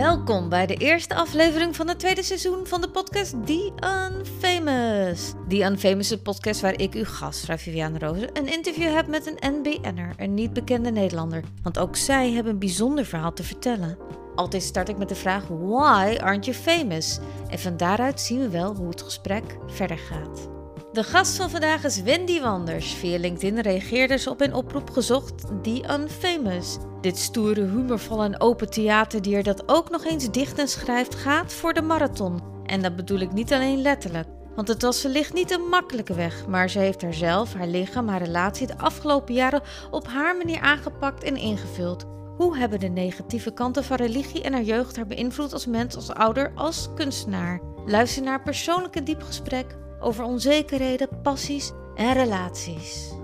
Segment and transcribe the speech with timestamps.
[0.00, 5.32] Welkom bij de eerste aflevering van het tweede seizoen van de podcast The Unfamous.
[5.48, 9.26] The Unfamous is een podcast waar ik, uw gastvrouw Viviane Rozen, een interview heb met
[9.26, 11.42] een NBN'er, een niet bekende Nederlander.
[11.62, 13.98] Want ook zij hebben een bijzonder verhaal te vertellen.
[14.34, 17.18] Altijd start ik met de vraag: Why aren't you famous?
[17.48, 20.59] En van daaruit zien we wel hoe het gesprek verder gaat.
[20.92, 22.94] De gast van vandaag is Wendy Wanders.
[22.94, 26.76] Via LinkedIn reageerde ze op een oproep gezocht The Unfamous.
[27.00, 31.72] Dit stoere, humorvolle en open theaterdier dat ook nog eens dicht en schrijft gaat voor
[31.72, 32.40] de marathon.
[32.66, 34.28] En dat bedoel ik niet alleen letterlijk.
[34.54, 38.22] Want het was wellicht niet een makkelijke weg, maar ze heeft haarzelf, haar lichaam, haar
[38.22, 42.04] relatie de afgelopen jaren op haar manier aangepakt en ingevuld.
[42.36, 46.10] Hoe hebben de negatieve kanten van religie en haar jeugd haar beïnvloed als mens, als
[46.10, 47.60] ouder, als kunstenaar?
[47.86, 53.18] Luister naar een persoonlijk en diep gesprek over onzekerheden, passies en relaties.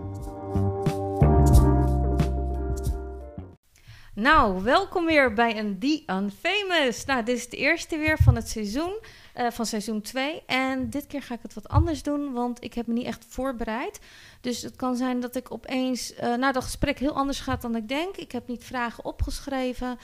[4.15, 7.05] Nou, welkom weer bij een The Unfamous.
[7.05, 8.98] Nou, dit is de eerste weer van het seizoen,
[9.37, 10.42] uh, van seizoen 2.
[10.47, 13.25] En dit keer ga ik het wat anders doen, want ik heb me niet echt
[13.28, 14.00] voorbereid.
[14.41, 17.77] Dus het kan zijn dat ik opeens, uh, nou, dat gesprek heel anders gaat dan
[17.77, 18.17] ik denk.
[18.17, 19.98] Ik heb niet vragen opgeschreven.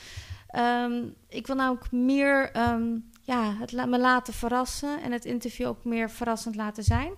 [0.55, 5.83] Um, ik wil namelijk meer um, ja, het me laten verrassen en het interview ook
[5.83, 7.13] meer verrassend laten zijn.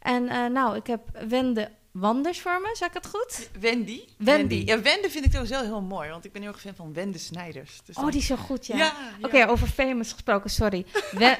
[0.00, 3.48] En uh, nou, ik heb Wende Wanders voor me, zeg ik het goed?
[3.60, 4.00] Wendy.
[4.18, 4.62] Wendy.
[4.66, 7.18] Ja, Wende vind ik sowieso heel mooi, want ik ben heel erg fan van Wende
[7.18, 7.80] Snijders.
[7.84, 8.76] Dus oh, die is zo goed, ja.
[8.76, 9.16] ja, ja.
[9.16, 10.86] Oké, okay, over famous gesproken, sorry.
[11.18, 11.38] We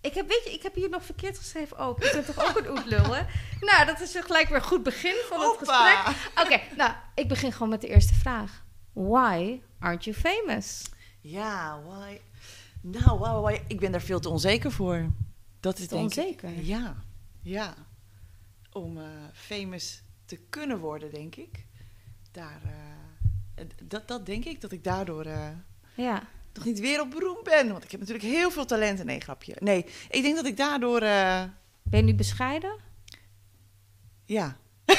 [0.00, 2.04] ik heb, weet je, ik heb hier nog verkeerd geschreven ook.
[2.04, 3.22] Ik ben toch ook een oetlul, hè?
[3.60, 5.98] Nou, dat is gelijk weer een goed begin van het gesprek.
[6.30, 8.64] Oké, okay, nou, ik begin gewoon met de eerste vraag.
[8.92, 10.82] Why aren't you famous?
[11.20, 12.20] Ja, why...
[12.90, 15.10] Nou, ik ben daar veel te onzeker voor.
[15.60, 16.48] Dat is te onzeker?
[16.48, 16.96] Ik, ja,
[17.42, 17.74] ja.
[18.72, 21.66] Om uh, famous te kunnen worden, denk ik.
[22.30, 25.26] Daar, uh, dat, dat denk ik, dat ik daardoor...
[25.26, 25.48] Uh,
[25.94, 27.70] ja toch niet wereldberoemd ben.
[27.70, 29.06] Want ik heb natuurlijk heel veel talenten.
[29.06, 29.56] Nee, grapje.
[29.58, 31.00] Nee, ik denk dat ik daardoor...
[31.00, 31.50] Ben
[31.90, 32.76] je nu bescheiden?
[34.24, 34.56] Ja.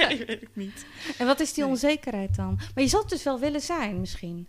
[0.00, 0.86] ja, ik weet het niet.
[1.18, 2.54] En wat is die onzekerheid dan?
[2.74, 4.48] Maar je zou het dus wel willen zijn, misschien.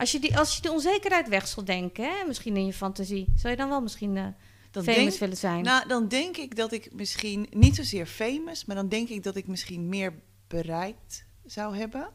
[0.00, 2.26] Als je, die, als je de onzekerheid weg zal denken, hè?
[2.26, 4.26] misschien in je fantasie, zou je dan wel misschien uh,
[4.70, 5.64] dan famous denk, willen zijn?
[5.64, 9.36] Nou, dan denk ik dat ik misschien niet zozeer famous, maar dan denk ik dat
[9.36, 10.14] ik misschien meer
[10.48, 12.10] bereikt zou hebben.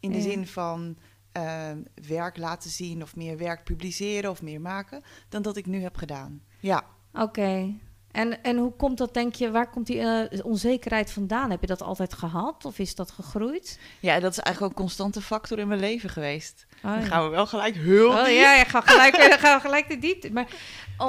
[0.00, 0.22] In de Ja.
[0.22, 0.96] zin van
[1.36, 1.70] uh,
[2.06, 5.96] werk laten zien of meer werk publiceren of meer maken dan dat ik nu heb
[5.96, 6.42] gedaan.
[6.60, 6.84] Ja.
[7.12, 7.74] Oké.
[8.16, 11.50] En, en hoe komt dat, denk je, waar komt die uh, onzekerheid vandaan?
[11.50, 13.78] Heb je dat altijd gehad of is dat gegroeid?
[14.00, 16.66] Ja, dat is eigenlijk ook een constante factor in mijn leven geweest.
[16.84, 18.34] Oh, Dan gaan we wel gelijk heel Oh diep.
[18.34, 20.32] ja, ja ga gelijk, gaan we gelijk de diepte.
[20.32, 20.46] Maar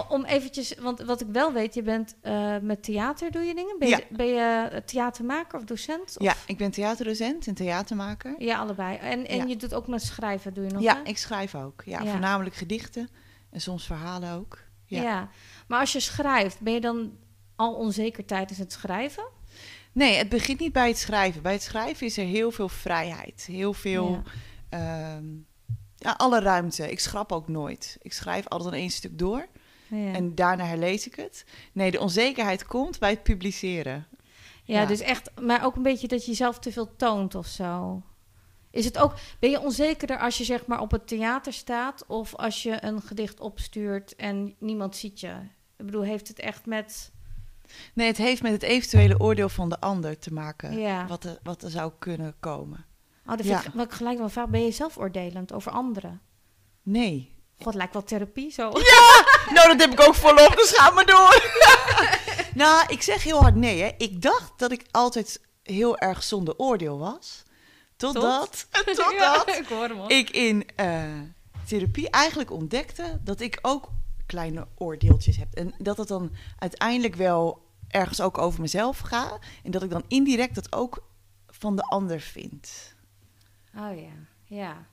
[0.10, 3.76] om eventjes, want wat ik wel weet, je bent uh, met theater doe je dingen.
[3.80, 4.16] Ben je, Ja.
[4.18, 6.16] ben je theatermaker of docent?
[6.18, 6.24] Of?
[6.24, 8.36] Ja, ik ben theaterdocent en theatermaker.
[8.38, 8.98] Ja, allebei.
[8.98, 9.44] En, en Ja.
[9.44, 10.82] je doet ook met schrijven, doe je nog?
[10.82, 11.02] Ja, hè?
[11.10, 11.82] ik schrijf ook.
[11.86, 12.12] Ja, Ja.
[12.12, 13.10] voornamelijk gedichten
[13.52, 14.58] en soms verhalen ook.
[14.86, 15.30] ja.
[15.68, 17.12] Maar als je schrijft, ben je dan
[17.56, 19.24] al onzeker tijdens het schrijven?
[19.92, 21.42] Nee, het begint niet bij het schrijven.
[21.42, 23.46] Bij het schrijven is er heel veel vrijheid.
[23.52, 24.12] Heel veel...
[24.70, 25.16] Ja.
[25.16, 25.26] ehm,
[25.98, 26.92] ja, alle ruimte.
[26.92, 27.98] Ik schrap ook nooit.
[28.02, 29.48] Ik schrijf altijd een één stuk door.
[29.88, 30.14] Ja.
[30.14, 31.46] En daarna herlees ik het.
[31.72, 34.08] Nee, de onzekerheid komt bij het publiceren.
[34.64, 34.86] Ja, Ja.
[34.86, 38.02] dus echt, maar ook een beetje dat je jezelf te veel toont of zo.
[38.72, 42.36] Is het ook, ben je onzekerder als je zeg maar op het theater staat of
[42.36, 45.36] als je een gedicht opstuurt en niemand ziet je?
[45.78, 47.12] Ik bedoel, heeft het echt met.
[47.94, 50.80] Nee, het heeft met het eventuele oordeel van de ander te maken.
[50.80, 51.08] Ja.
[51.08, 52.86] Wat, er, wat er zou kunnen komen.
[53.26, 53.56] Oh, dat Ja.
[53.60, 56.22] vind ik, wat ik gelijk wel vaak ben je zelfoordelend over anderen.
[56.84, 57.36] Nee.
[57.62, 58.72] God, lijkt wel therapie zo.
[59.54, 61.52] Nou, dat heb ik ook volop, dus ga maar door.
[62.64, 63.82] nou, ik zeg heel hard nee.
[63.82, 63.90] Hè.
[63.98, 67.44] Ik dacht dat ik altijd heel erg zonder oordeel was.
[67.98, 69.70] Totdat, totdat Ja, ik
[70.08, 71.04] ik in eh,
[71.68, 73.90] therapie eigenlijk ontdekte dat ik ook
[74.28, 75.54] kleine oordeeltjes heb.
[75.54, 79.40] En dat het dan uiteindelijk wel ergens ook over mezelf gaat.
[79.64, 81.08] En dat ik dan indirect dat ook
[81.48, 82.96] van de ander vind.
[83.76, 84.14] Oh ja,
[84.44, 84.88] ja.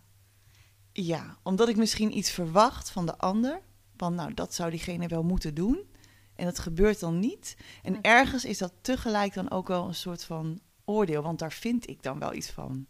[0.93, 3.61] Ja, omdat ik misschien iets verwacht van de ander.
[3.97, 5.93] Van nou, dat zou diegene wel moeten doen.
[6.35, 7.57] En dat gebeurt dan niet.
[7.83, 11.23] En ergens is dat tegelijk dan ook wel een soort van oordeel.
[11.23, 12.87] Want daar vind ik dan wel iets van.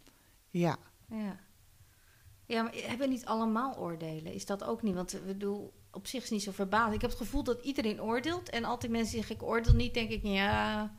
[0.49, 0.77] Ja.
[1.09, 1.39] Ja.
[2.45, 4.33] Ja, maar hebben niet allemaal oordelen?
[4.33, 4.95] Is dat ook niet?
[4.95, 6.93] Want we bedoel, op zich is niet zo verbaasd.
[6.93, 8.49] Ik heb het gevoel dat iedereen oordeelt.
[8.49, 10.93] En altijd mensen zeggen, ik oordeel niet, denk ik, ja...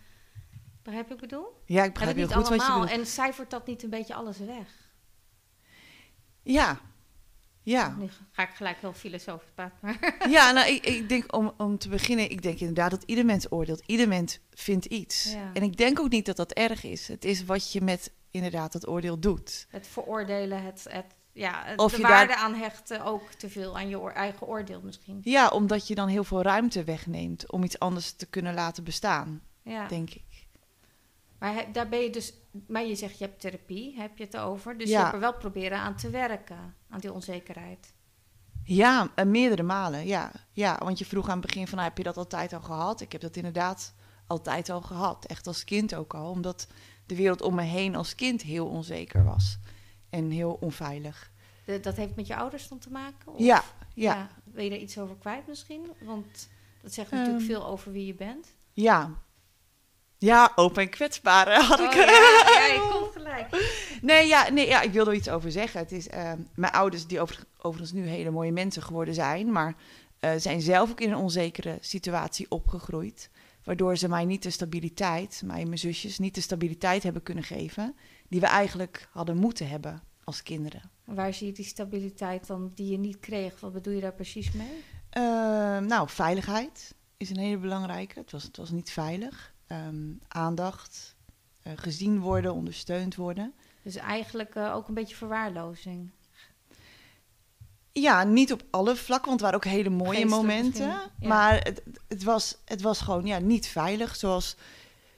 [0.83, 1.63] Begrijp je wat ik bedoel?
[1.65, 2.89] Ja, ik begrijp niet goed wat je allemaal.
[2.89, 4.91] En cijfert dat niet een beetje alles weg?
[6.43, 6.81] Ja.
[7.63, 7.97] Ja.
[7.99, 9.99] Nu ga ik gelijk heel filosofisch praten.
[10.31, 13.53] Ja, nou, ik, ik denk om, om te beginnen, ik denk inderdaad dat ieder mens
[13.53, 13.83] oordeelt.
[13.87, 15.33] Ieder mens vindt iets.
[15.33, 15.51] Ja.
[15.53, 17.09] En ik denk ook niet dat dat erg is.
[17.09, 19.67] Het is wat je met inderdaad dat oordeel doet.
[19.71, 23.77] het veroordelen, het, het ja, Of de je waarde daar- aan hechten ook te veel
[23.77, 25.21] aan je eigen oordeel misschien.
[25.23, 29.43] Ja, omdat je dan heel veel ruimte wegneemt om iets anders te kunnen laten bestaan,
[29.63, 29.87] Ja.
[29.89, 30.25] denk ik.
[31.39, 32.33] Maar he- daar ben je dus,
[32.69, 34.79] maar je zegt je hebt therapie, heb je het over.
[34.79, 34.97] Dus Ja.
[34.97, 37.95] je hebt er wel proberen aan te werken, aan die onzekerheid.
[38.65, 40.31] Ja, eh, meerdere malen, ja.
[40.53, 43.01] Ja, want je vroeg aan het begin van, nou, heb je dat altijd al gehad?
[43.01, 43.95] Ik heb dat inderdaad
[44.27, 46.31] altijd al gehad, echt als kind ook al.
[46.31, 46.67] Omdat
[47.07, 49.59] de wereld om me heen als kind heel onzeker was
[50.17, 51.31] en heel onveilig.
[51.65, 53.33] De- dat heeft met je ouders dan te maken?
[53.33, 53.63] Of- Ja,
[53.95, 55.83] ja, Wil je er iets over kwijt misschien?
[56.01, 56.49] Want
[56.83, 57.47] dat zegt natuurlijk Ehm.
[57.47, 58.47] veel over wie je bent.
[58.73, 59.11] ja.
[60.19, 61.93] Ja, open en kwetsbaar had Oh, ik.
[61.93, 63.49] ja, ja, je komt gelijk.
[64.03, 65.81] Nee, ja, nee, ja, ik wilde er iets over zeggen.
[65.81, 69.75] Het is, eh, mijn ouders, die over, overigens nu hele mooie mensen geworden zijn, maar
[70.21, 73.31] eh, zijn zelf ook in een onzekere situatie opgegroeid.
[73.65, 77.45] Waardoor ze mij niet de stabiliteit, mij en mijn zusjes, niet de stabiliteit hebben kunnen
[77.45, 77.97] geven
[78.29, 80.83] die we eigenlijk hadden moeten hebben als kinderen.
[81.05, 83.61] Waar zie je die stabiliteit dan die je niet kreeg?
[83.61, 84.85] Wat bedoel je daar precies mee?
[85.11, 85.23] Eh,
[85.79, 88.19] nou, veiligheid is een hele belangrijke.
[88.19, 89.55] Het was, het was niet veilig.
[89.67, 91.17] Ehm, aandacht,
[91.63, 93.55] eh, gezien worden, ondersteund worden.
[93.83, 96.11] Dus eigenlijk eh, ook een beetje verwaarlozing.
[97.93, 100.87] Ja, niet op alle vlakken, want het waren ook hele mooie Geestelijk momenten.
[100.87, 101.11] ja.
[101.21, 104.17] Maar het, het, was, het was gewoon ja, niet veilig.
[104.17, 104.57] Zoals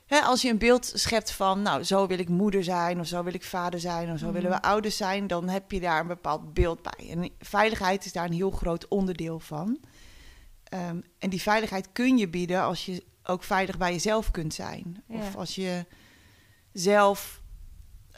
[0.09, 3.23] hè, als je een beeld schept van, nou, zo wil ik moeder zijn, of zo
[3.23, 4.35] wil ik vader zijn, of zo Mhm.
[4.35, 7.11] willen we ouders zijn, dan heb je daar een bepaald beeld bij.
[7.11, 9.81] En veiligheid is daar een heel groot onderdeel van.
[10.65, 15.03] Ehm, en die veiligheid kun je bieden als je ook veilig bij jezelf kunt zijn.
[15.07, 15.87] Of als je
[16.73, 17.43] zelf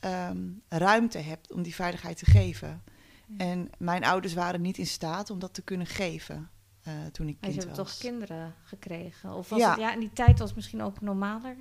[0.01, 0.39] ehm,
[0.69, 2.83] ruimte hebt om die veiligheid te geven.
[3.37, 6.51] En mijn ouders waren niet in staat om dat te kunnen geven
[6.83, 7.93] eh, toen ik Maar ze kind hebben was.
[7.93, 9.33] toch kinderen gekregen?
[9.35, 9.71] Of was Ja.
[9.71, 11.57] het, ja, in die tijd was het misschien ook normaler?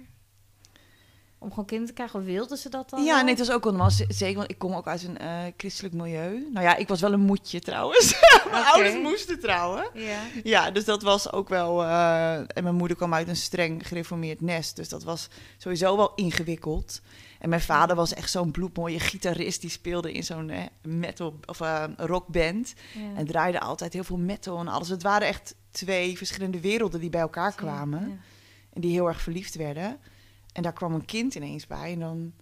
[1.41, 2.19] Om gewoon kinderen te krijgen?
[2.19, 3.23] Of wilden ze dat dan Ja, wel?
[3.23, 3.91] nee, het was ook wel normaal.
[4.07, 6.47] Zeker, want ik kom ook uit een eh, christelijk milieu.
[6.53, 8.15] Nou ja, ik was wel een moedje trouwens.
[8.51, 9.89] mijn ouders moesten trouwen.
[9.93, 10.19] Ja.
[10.43, 11.83] Ja, dus dat was ook wel...
[11.83, 14.75] eh, en mijn moeder kwam uit een streng gereformeerd nest.
[14.75, 15.27] Dus dat was
[15.57, 17.01] sowieso wel ingewikkeld.
[17.39, 19.61] En mijn vader was echt zo'n bloedmooie gitarist.
[19.61, 22.73] Die speelde in zo'n eh, metal of eh, rockband.
[22.93, 23.01] ja.
[23.19, 24.89] En draaide altijd heel veel metal en alles.
[24.89, 27.99] Het waren echt twee verschillende werelden die bij elkaar kwamen.
[28.09, 28.15] Ja.
[28.73, 29.97] En die heel erg verliefd werden.
[30.59, 31.93] En daar kwam een kind ineens bij.
[31.93, 32.33] En dan,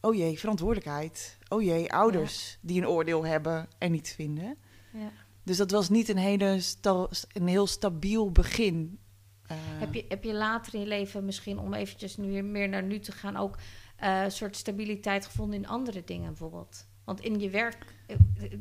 [0.00, 1.38] oh jee, verantwoordelijkheid.
[1.48, 4.56] Oh jee, ouders die een oordeel hebben en niet vinden.
[4.92, 5.10] Ja.
[5.42, 6.60] Dus dat was niet een, hele
[7.32, 8.98] een heel stabiel begin.
[9.46, 12.68] Eh, Heb, je, heb je later in je leven misschien, om eventjes nu weer meer
[12.68, 13.58] naar nu te gaan, ook
[13.96, 16.86] eh, een soort stabiliteit gevonden in andere dingen bijvoorbeeld?
[17.04, 18.16] Want in je werk eh,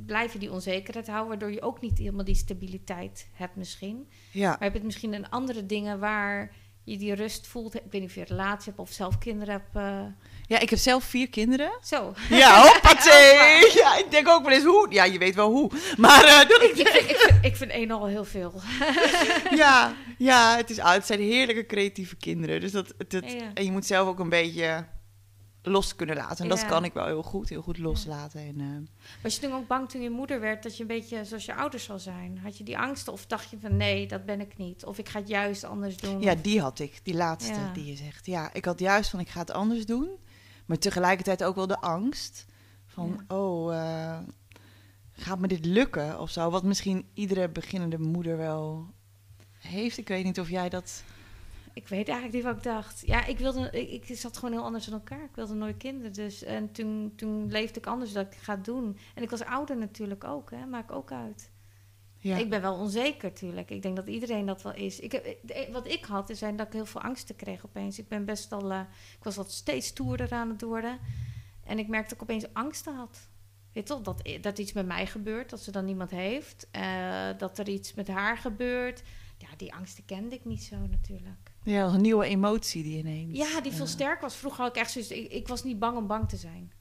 [0.06, 4.07] blijf je die onzekerheid houden, waardoor je ook niet helemaal die stabiliteit hebt misschien.
[4.31, 4.50] ja.
[4.50, 7.76] Maar heb je het misschien in andere dingen waar je die rust voelt?
[7.76, 9.76] Ik weet niet of je een relatie hebt of zelf kinderen hebt.
[9.76, 10.02] eh,
[10.48, 11.72] ja, ik heb zelf vier kinderen.
[11.84, 12.14] Zo.
[12.30, 13.72] Ja, hoppatee!
[13.84, 14.88] Ja, ik denk ook wel eens hoe.
[14.90, 15.72] Ja, je weet wel hoe.
[15.98, 18.54] Maar eh, dat ik, ik, vind- ik, vind, ik vind één al heel veel.
[19.56, 22.62] ja, ja het, is, het zijn heerlijke creatieve kinderen.
[22.62, 23.22] Dus dat, Ja.
[23.54, 24.86] En je moet zelf ook een beetje
[25.63, 26.44] los kunnen laten.
[26.44, 27.50] En dat kan ik wel heel goed.
[27.50, 28.42] Heel goed loslaten.
[28.42, 31.25] En, eh, Was je toen ook bang toen je moeder werd dat je een beetje
[31.25, 32.39] zoals je ouders zal zijn?
[32.44, 34.86] Had je die angst of dacht je van nee, dat ben ik niet?
[34.86, 36.21] Of ik ga het juist anders doen?
[36.21, 37.00] ja, Of- die had ik.
[37.04, 37.71] Die laatste Ja.
[37.74, 38.25] die je zegt.
[38.25, 40.10] Ja, ik had juist van ik ga het anders doen.
[40.65, 42.46] Maar tegelijkertijd ook wel de angst.
[42.86, 44.17] Van, oh, eh,
[45.12, 46.50] gaat me dit lukken of zo?
[46.50, 48.88] Wat misschien iedere beginnende moeder wel
[49.58, 49.98] heeft.
[49.98, 51.03] Ik weet niet of jij dat...
[51.74, 53.03] Ik weet eigenlijk niet wat ik dacht.
[53.06, 55.24] Ja, ik wilde, ik, ik zat gewoon heel anders in elkaar.
[55.24, 56.13] Ik wilde nooit kinderen.
[56.13, 58.98] Dus en toen, toen leefde ik anders dat ik ga doen.
[59.15, 61.51] En ik was ouder natuurlijk ook, hè, maak ook uit.
[62.18, 63.70] Ja, Ik ben wel onzeker natuurlijk.
[63.70, 65.00] Ik denk dat iedereen dat wel is.
[65.00, 68.00] Ik heb, eh, wat ik had, is zijn dat ik heel veel angsten kreeg opeens.
[68.00, 68.80] Ik ben best wel, eh,
[69.18, 71.00] ik was wat steeds stoerder aan het worden.
[71.63, 73.30] En ik merkte dat ik opeens angsten had.
[73.74, 76.68] Weet toch, dat, dat iets met mij gebeurt, dat ze dan niemand heeft.
[76.72, 79.03] eh, dat er iets met haar gebeurt.
[79.38, 81.51] Ja, die angsten kende ik niet zo natuurlijk.
[81.63, 83.38] Ja, een nieuwe emotie die ineens...
[83.38, 84.36] Ja, die veel eh, sterker was.
[84.36, 85.12] Vroeger had ik echt zoiets...
[85.12, 86.72] Ik, ik was niet bang om bang te zijn.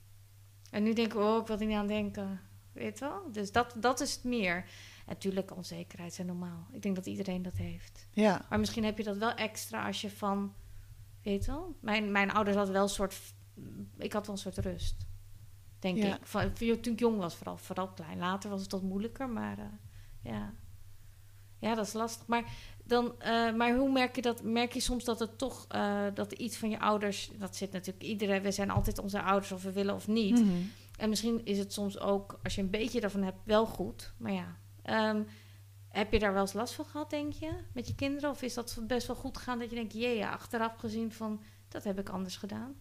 [0.70, 2.40] En nu denk ik, oh, ik wil er niet aan denken.
[2.72, 3.32] Weet wel?
[3.32, 4.56] Dus dat, dat is het meer.
[4.56, 4.64] En
[5.06, 6.66] natuurlijk, onzekerheid zijn normaal.
[6.72, 8.06] Ik denk dat iedereen dat heeft.
[8.10, 10.54] Ja, Maar misschien heb je dat wel extra als je van...
[11.22, 11.76] Weet wel?
[11.80, 13.20] Mijn, mijn ouders hadden wel een soort...
[13.98, 15.06] Ik had wel een soort rust.
[15.78, 16.14] Denk Ja.
[16.16, 16.26] ik.
[16.26, 18.18] Van, toen ik jong was vooral, vooral klein.
[18.18, 19.58] Later was het wat moeilijker, maar...
[19.58, 19.64] eh,
[20.20, 20.54] ja.
[21.58, 22.26] ja, dat is lastig.
[22.26, 22.44] Maar,
[22.92, 24.42] dan, eh, maar hoe merk je dat?
[24.42, 25.64] Merk je soms dat het toch...
[25.68, 27.30] eh, dat iets van je ouders...
[27.38, 28.42] Dat zit natuurlijk iedereen...
[28.42, 30.40] We zijn altijd onze ouders of we willen of niet.
[30.44, 30.62] Mhm.
[30.96, 34.12] En misschien is het soms ook, als je een beetje daarvan hebt, wel goed.
[34.16, 35.22] Maar ja, ehm,
[35.88, 38.30] heb je daar wel eens last van gehad, denk je, met je kinderen?
[38.30, 41.42] Of is dat best wel goed gegaan dat je denkt, jee, ja, achteraf gezien van,
[41.68, 42.74] dat heb ik anders gedaan?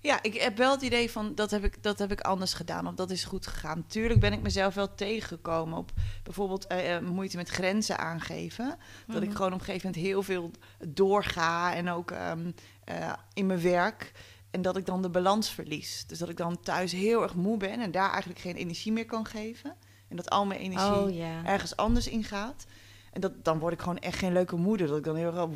[0.00, 2.86] Ja, ik heb wel het idee van dat heb ik, dat heb ik anders gedaan
[2.86, 3.86] of dat is goed gegaan.
[3.86, 5.92] Tuurlijk ben ik mezelf wel tegengekomen op
[6.22, 8.76] bijvoorbeeld eh, eh, moeite met grenzen aangeven.
[9.06, 9.36] Dat ik Mhm.
[9.36, 10.50] gewoon op een gegeven moment heel veel
[10.88, 12.50] doorga en ook ehm,
[12.84, 14.12] eh, in mijn werk.
[14.50, 16.04] En dat ik dan de balans verlies.
[16.06, 19.06] Dus dat ik dan thuis heel erg moe ben en daar eigenlijk geen energie meer
[19.06, 19.74] kan geven.
[20.08, 22.66] En dat al mijn energie Oh ergens anders ingaat.
[23.12, 24.86] En dat, dan word ik gewoon echt geen leuke moeder.
[24.86, 25.48] Dat ik dan heel erg,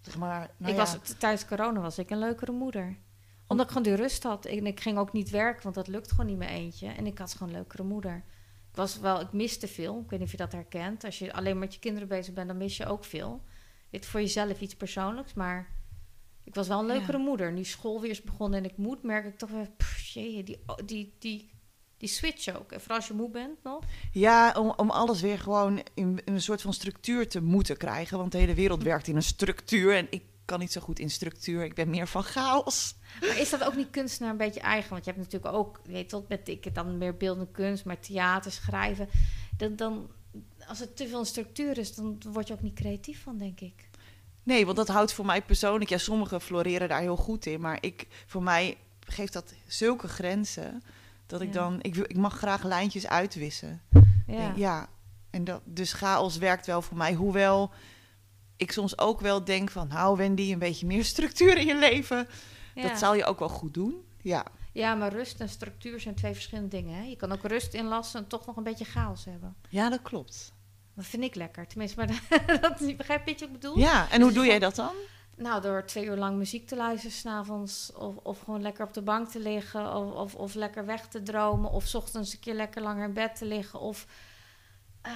[0.00, 0.50] zeg maar...
[0.56, 0.84] Nou ik ja.
[0.84, 2.96] was, tijdens corona was ik een leukere moeder.
[3.52, 4.44] Omdat ik gewoon die rust had.
[4.46, 6.88] En ik ging ook niet werken, want dat lukt gewoon niet meer eentje.
[6.88, 8.16] En ik had gewoon een leukere moeder.
[8.70, 10.00] Ik, was wel, ik miste veel.
[10.04, 11.04] Ik weet niet of je dat herkent.
[11.04, 13.42] Als je alleen met je kinderen bezig bent, dan mis je ook veel.
[13.90, 15.68] Dit voor jezelf iets persoonlijks, maar
[16.44, 16.92] ik was wel een Ja.
[16.92, 17.52] leukere moeder.
[17.52, 19.68] Nu school weer is begonnen en ik moet, merk ik toch weer...
[20.12, 21.50] Jee, die, die, die,
[21.96, 22.72] die switch ook.
[22.72, 23.84] En vooral als je moe bent nog.
[24.12, 28.18] Ja, om, om alles weer gewoon in, in een soort van structuur te moeten krijgen.
[28.18, 29.96] Want de hele wereld werkt in een structuur.
[29.96, 31.64] En ik kan niet zo goed in structuur.
[31.64, 32.94] Ik ben meer van chaos.
[33.20, 34.90] Maar is dat ook niet kunstenaar een beetje eigen?
[34.90, 38.52] Want je hebt natuurlijk ook, weet wat, met ik dan meer beeldende kunst, maar theater,
[38.52, 39.08] schrijven.
[39.56, 40.10] Dan, dan,
[40.66, 43.88] als het te veel structuur is, dan word je ook niet creatief van, denk ik.
[44.42, 45.90] Nee, want dat houdt voor mij persoonlijk...
[45.90, 47.60] Ja, sommigen floreren daar heel goed in.
[47.60, 50.82] Maar ik, voor mij geeft dat zulke grenzen...
[51.26, 51.60] dat ik Ja.
[51.60, 51.78] dan...
[51.82, 53.82] Ik, wil, ik mag graag lijntjes uitwissen.
[54.26, 54.52] Ja.
[54.56, 54.88] ja.
[55.30, 57.12] En dat, dus chaos werkt wel voor mij.
[57.12, 57.70] Hoewel
[58.62, 59.88] ik soms ook wel denk van...
[59.88, 62.28] nou Wendy, een beetje meer structuur in je leven.
[62.74, 62.88] Ja.
[62.88, 64.04] Dat zou je ook wel goed doen.
[64.20, 64.44] Ja.
[64.72, 66.96] ja, maar rust en structuur zijn twee verschillende dingen.
[66.96, 67.02] Hè?
[67.02, 69.56] Je kan ook rust inlassen en toch nog een beetje chaos hebben.
[69.68, 70.52] ja, dat klopt.
[70.94, 71.66] Dat vind ik lekker.
[71.66, 72.06] Tenminste, maar
[72.60, 73.78] dat, begrijp je wat ik bedoel?
[73.78, 74.94] Ja, en hoe doe jij dat dan?
[75.36, 77.92] Nou, door twee uur lang muziek te luisteren s'avonds.
[77.92, 79.96] Of, of gewoon lekker op de bank te liggen.
[79.96, 81.70] Of, of, of lekker weg te dromen.
[81.70, 83.80] Of 's ochtends een keer lekker langer in bed te liggen.
[83.80, 84.06] Of
[85.02, 85.12] eh,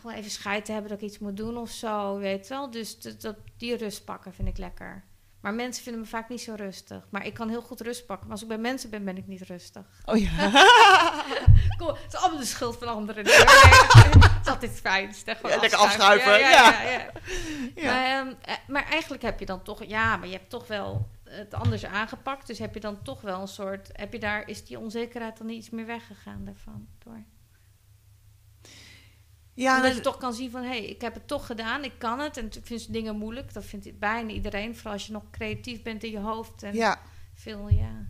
[0.00, 2.18] gewoon even scheid te hebben dat ik iets moet doen of zo.
[2.18, 2.70] Weet wel.
[2.70, 5.04] Dus dat, dat, die rust pakken vind ik lekker.
[5.40, 7.06] Maar mensen vinden me vaak niet zo rustig.
[7.10, 8.24] Maar ik kan heel goed rust pakken.
[8.24, 9.86] Maar als ik bij mensen ben, ben ik niet rustig.
[10.04, 10.30] Oh ja.
[11.78, 13.24] Kom, het is allemaal de schuld van anderen.
[13.24, 15.34] Nee, het is altijd fijnste.
[15.34, 16.30] Gewoon Ja, lekker afschuiven.
[16.30, 17.10] ja, ja, ja.
[17.74, 17.92] ja.
[17.92, 21.08] Maar, ehm, eh, maar eigenlijk heb je dan toch, ja, maar je hebt toch wel
[21.24, 22.46] het anders aangepakt.
[22.46, 25.46] Dus heb je dan toch wel een soort, heb je daar, is die onzekerheid dan
[25.46, 26.86] niet iets meer weggegaan daarvan?
[26.98, 27.24] Door?
[29.60, 31.84] Ja, Omdat je dat- toch kan zien van, hé, hey, ik heb het toch gedaan,
[31.84, 32.36] ik kan het.
[32.36, 34.74] En ik vind dingen moeilijk, dat vindt bijna iedereen.
[34.76, 37.00] Vooral als je nog creatief bent in je hoofd en ja.
[37.34, 38.06] veel, ja.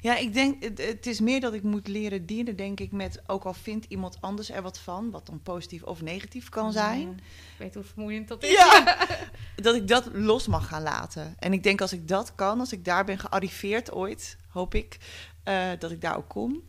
[0.00, 3.22] ja, ik denk, het, het is meer dat ik moet leren dienen, denk ik, met
[3.26, 7.00] ook al vindt iemand anders er wat van, wat dan positief of negatief kan zijn.
[7.00, 8.50] Ja, ik weet hoe vermoeiend dat is.
[8.52, 8.96] Ja,
[9.56, 11.34] dat ik dat los mag gaan laten.
[11.38, 14.98] En ik denk als ik dat kan, als ik daar ben gearriveerd ooit, hoop ik,
[15.42, 16.62] eh, dat ik daar ook kom,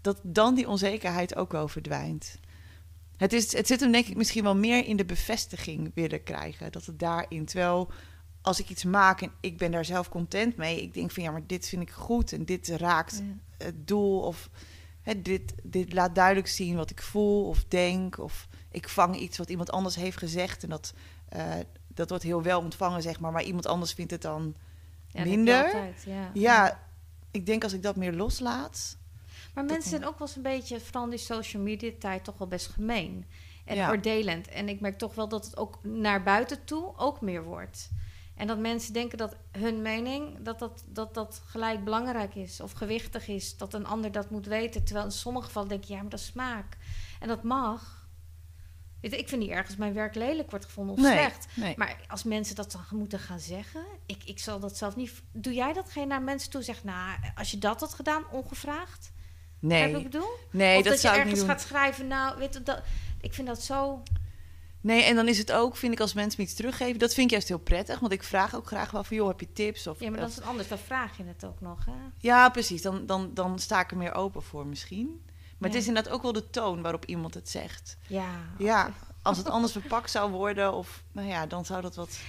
[0.00, 2.42] dat dan die onzekerheid ook wel verdwijnt.
[3.24, 6.72] Het, is, het zit hem denk ik misschien wel meer in de bevestiging willen krijgen.
[6.72, 7.90] Dat het daarin, terwijl
[8.42, 11.30] als ik iets maak en ik ben daar zelf content mee, ik denk van ja,
[11.30, 13.22] maar dit vind ik goed en dit raakt
[13.58, 13.64] Ja.
[13.64, 14.50] het doel of
[15.02, 19.38] hè, dit, dit laat duidelijk zien wat ik voel of denk of ik vang iets
[19.38, 20.92] wat iemand anders heeft gezegd en dat,
[21.28, 21.52] eh,
[21.88, 24.54] dat wordt heel wel ontvangen zeg maar, maar iemand anders vindt het dan
[25.08, 25.64] Ja, minder.
[25.64, 26.30] altijd, ja.
[26.34, 26.80] Ja,
[27.30, 28.96] ik denk als ik dat meer loslaat.
[29.54, 32.38] Maar mensen zijn ook wel eens een beetje, vooral in die social media tijd, toch
[32.38, 33.26] wel best gemeen.
[33.64, 33.88] En Ja.
[33.90, 34.48] oordelend.
[34.48, 37.90] En ik merk toch wel dat het ook naar buiten toe ook meer wordt.
[38.36, 42.72] En dat mensen denken dat hun mening, dat dat, dat, dat gelijk belangrijk is of
[42.72, 43.56] gewichtig is.
[43.56, 44.84] Dat een ander dat moet weten.
[44.84, 46.76] Terwijl in sommige gevallen denk je, ja, maar dat is smaak.
[47.20, 48.02] En dat mag.
[49.00, 51.46] Ik vind niet ergens mijn werk lelijk wordt gevonden of slecht.
[51.56, 51.74] nee.
[51.76, 55.22] Maar als mensen dat dan moeten gaan zeggen, ik, ik zal dat zelf niet.
[55.32, 59.12] Doe jij dat geen naar mensen toe zegt, nou, als je dat had gedaan, ongevraagd?
[59.66, 60.30] Nee, ik bedoel?
[60.50, 61.48] nee of dat, dat, je zou ik ergens doen.
[61.48, 62.82] gaat schrijven, nou, weet je, dat,
[63.20, 64.02] ik vind dat zo.
[64.80, 67.26] Nee, en dan is het ook, vind ik, als mensen me iets teruggeven, dat vind
[67.26, 67.98] ik juist heel prettig.
[68.00, 69.86] Want ik vraag ook graag wel van, joh, heb je tips?
[69.86, 71.84] Of, Ja, maar dat is anders, dan vraag je het ook nog.
[71.84, 71.92] Hè?
[72.18, 72.82] Ja, precies.
[72.82, 75.22] Dan, dan, dan sta ik er meer open voor misschien.
[75.58, 77.96] Maar het is inderdaad ook wel de toon waarop iemand het zegt.
[78.06, 78.28] Ja.
[78.58, 78.92] Ja,
[79.22, 82.20] als het anders verpakt zou worden, of nou ja, dan zou dat wat.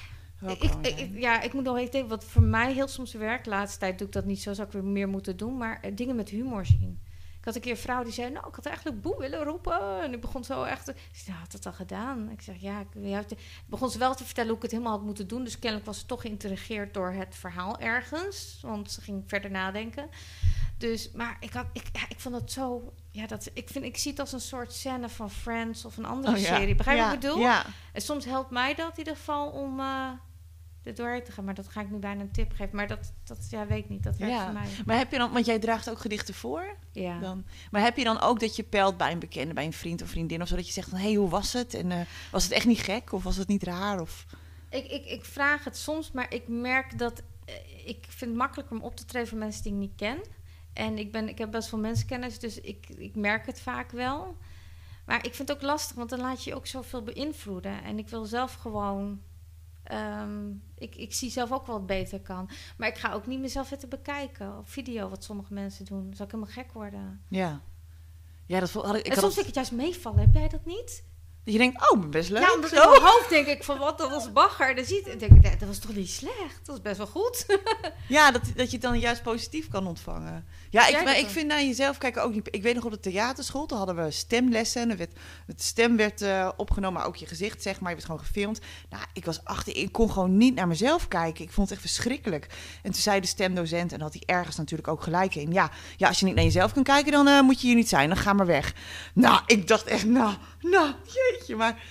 [0.81, 3.45] Ik, ja, ik moet nog even denken, wat voor mij heel soms werkt.
[3.45, 5.57] Laatste tijd doe ik dat niet zo, zou ik weer meer moeten doen.
[5.57, 6.99] Maar eh, dingen met humor zien.
[7.45, 10.01] Ik had een keer een vrouw die zei, nou, ik had eigenlijk boe willen roepen.
[10.01, 12.29] En ik begon zo echt, ik zei, nou, had dat al gedaan?
[12.29, 15.27] Ik zeg, ja, ik, begon ze wel te vertellen hoe ik het helemaal had moeten
[15.27, 15.43] doen.
[15.43, 18.59] Dus kennelijk was ze toch geïntrigeerd door het verhaal ergens.
[18.61, 20.09] Want ze ging verder nadenken.
[20.77, 23.97] Dus, maar ik, had, ik, ja, ik vond het zo, ja, dat, ik, vind, ik
[23.97, 26.55] zie het als een soort scène van Friends of een andere Oh, ja.
[26.57, 26.75] serie.
[26.75, 27.39] Begrijp je ja, wat ik bedoel?
[27.39, 30.09] Ja, En soms helpt mij dat in ieder geval om eh
[30.85, 31.45] er doorheen te gaan.
[31.45, 32.75] Maar dat ga ik nu bijna een tip geven.
[32.75, 34.03] Maar dat, dat ja, weet ik niet.
[34.03, 34.43] Dat werkt Ja.
[34.43, 34.67] voor mij.
[34.85, 36.77] maar heb je dan, want jij draagt ook gedichten voor.
[36.91, 37.19] Ja.
[37.19, 40.01] Dan, maar heb je dan ook dat je peilt bij een bekende, bij een vriend
[40.01, 41.73] of vriendin of zo, dat je zegt van, hé, hey, hoe was het?
[41.73, 41.99] En eh,
[42.31, 44.01] was het echt niet gek of was het niet raar?
[44.01, 44.25] Of...
[44.69, 47.55] Ik, ik, ik vraag het soms, maar ik merk dat eh,
[47.87, 50.17] ik vind het makkelijker om op te treden voor mensen die ik niet ken.
[50.73, 54.37] En ik, ben, ik heb best veel mensenkennis, dus ik, ik merk het vaak wel.
[55.05, 57.83] Maar ik vind het ook lastig, want dan laat je je ook zoveel beïnvloeden.
[57.83, 59.21] En ik wil zelf gewoon.
[59.87, 62.49] Ehm, ik, ik zie zelf ook wel wat beter kan.
[62.77, 66.03] Maar ik ga ook niet mezelf zitten bekijken op video, wat sommige mensen doen.
[66.03, 67.21] Dan zou ik helemaal gek worden.
[67.29, 67.61] Ja.
[68.45, 69.05] Ja, dat had ik.
[69.05, 70.19] ik en soms vind ik het juist meevallen.
[70.19, 71.03] Heb jij dat niet?
[71.45, 72.41] dat je denkt, oh, best leuk.
[72.41, 74.75] ja, omdat in mijn hoofd denk ik van wat, dat was bagger.
[74.75, 76.65] Dan ziet, denk ik, nee, dat was toch niet slecht?
[76.65, 77.45] Dat is best wel goed.
[78.07, 80.45] Ja, dat, dat je het dan juist positief kan ontvangen.
[80.75, 82.47] Ja, ik, maar ik vind naar jezelf kijken ook niet.
[82.51, 84.81] Ik weet nog op de theaterschool, toen hadden we stemlessen.
[84.81, 85.11] En er werd,
[85.47, 87.89] het stem werd eh, opgenomen, maar ook je gezicht, zeg maar.
[87.89, 88.59] Je werd gewoon gefilmd.
[88.89, 91.43] Nou, ik was achter, ik kon gewoon niet naar mezelf kijken.
[91.43, 92.47] Ik vond het echt verschrikkelijk.
[92.83, 95.53] En toen zei de stemdocent, en had hij ergens natuurlijk ook gelijk in.
[95.53, 97.89] Ja, ja als je niet naar jezelf kan kijken, dan eh, moet je hier niet
[97.89, 98.09] zijn.
[98.09, 98.73] Dan ga maar weg.
[99.13, 101.55] Nou, ik dacht echt, nou, nou, jeetje.
[101.55, 101.83] Maar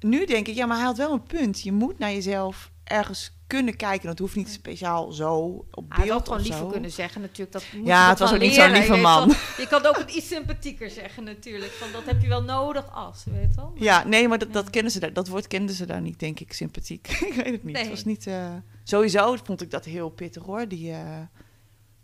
[0.00, 1.60] nu denk ik, ja, maar hij had wel een punt.
[1.60, 4.06] Je moet naar jezelf ergens kunnen kijken.
[4.08, 5.36] Dat hoeft niet speciaal zo
[5.70, 6.70] op Hij had beeld ook gewoon of liever zo.
[6.70, 7.52] kunnen zeggen natuurlijk.
[7.52, 9.26] Dat moet Ja, het was ook niet zo'n lieve man.
[9.28, 9.36] wel.
[9.56, 11.72] Je kan ook het iets sympathieker zeggen natuurlijk.
[11.72, 13.72] Van dat heb je wel nodig als, weet je wel.
[13.74, 15.12] Ja, nee, maar dat, dat kennen ze daar.
[15.12, 17.08] Dat woord kenden ze daar niet, denk ik, sympathiek.
[17.28, 17.74] ik weet het niet.
[17.74, 17.82] Nee.
[17.82, 18.26] Het was niet.
[18.26, 18.52] eh,
[18.84, 21.20] sowieso vond ik dat heel pittig hoor, die, eh,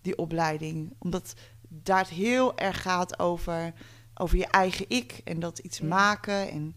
[0.02, 0.94] die opleiding.
[0.98, 1.34] Omdat
[1.68, 3.72] daar het heel erg gaat over,
[4.14, 5.86] over je eigen ik en dat iets Ja.
[5.86, 6.50] maken.
[6.50, 6.76] En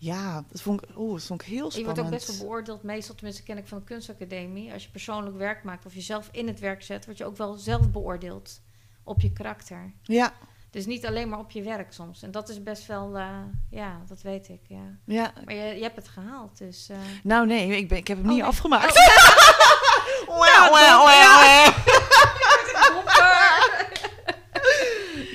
[0.00, 1.96] ja, dat vond ik, oeh, dat vond ik heel Je spannend.
[1.98, 4.72] wordt ook best wel beoordeeld, meestal tenminste ken ik van de kunstacademie.
[4.72, 7.54] Als je persoonlijk werk maakt of jezelf in het werk zet, word je ook wel
[7.54, 8.60] zelf beoordeeld
[9.04, 9.92] op je karakter.
[10.02, 10.32] Ja,
[10.70, 12.22] Dus niet alleen maar op je werk soms.
[12.22, 13.28] En dat is best wel, eh,
[13.70, 14.96] ja, dat weet ik, ja.
[15.04, 15.32] ja.
[15.44, 16.88] Maar je, je hebt het gehaald, dus...
[16.88, 18.48] eh, Nou nee, ik, ben, ik heb hem Oh, niet nee.
[18.50, 18.96] afgemaakt.
[20.28, 20.38] Oh.
[22.92, 23.56] Domper!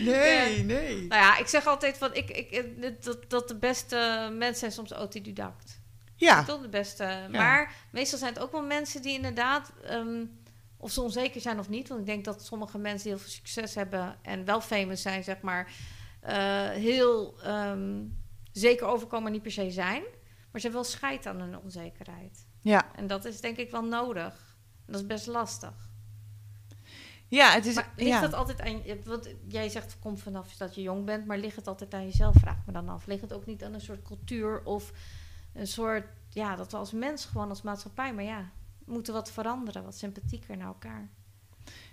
[0.05, 1.08] Nee, nee.
[1.08, 4.72] Nou ja, ik zeg altijd van, ik, ik, eh, dat, dat de beste mensen zijn
[4.72, 5.82] soms autodidact.
[6.16, 7.28] Ja, Toch de beste.
[7.32, 10.26] Maar meestal zijn het ook wel mensen die inderdaad, ehm,
[10.78, 11.88] of ze onzeker zijn of niet.
[11.88, 15.24] Want ik denk dat sommige mensen die heel veel succes hebben en wel famous zijn,
[15.24, 15.72] zeg maar,
[16.20, 18.04] eh, heel ehm,
[18.52, 20.02] zeker overkomen, maar niet per se zijn.
[20.52, 22.46] Maar ze hebben wel scheid aan hun onzekerheid.
[22.62, 22.96] ja.
[22.96, 24.56] En dat is denk ik wel nodig.
[24.86, 25.91] En dat is best lastig.
[27.34, 27.76] Ja, het is...
[27.76, 28.22] Maar ligt ja.
[28.22, 29.00] dat altijd aan je?
[29.06, 32.06] Want jij zegt het komt vanaf dat je jong bent, maar ligt het altijd aan
[32.06, 32.36] jezelf?
[32.36, 33.06] Vraag me dan af.
[33.06, 34.91] Ligt het ook niet aan een soort cultuur of
[35.54, 38.50] een soort, ja, dat we als mens gewoon als maatschappij, maar ja,
[38.86, 41.10] moeten wat veranderen, wat sympathieker naar elkaar.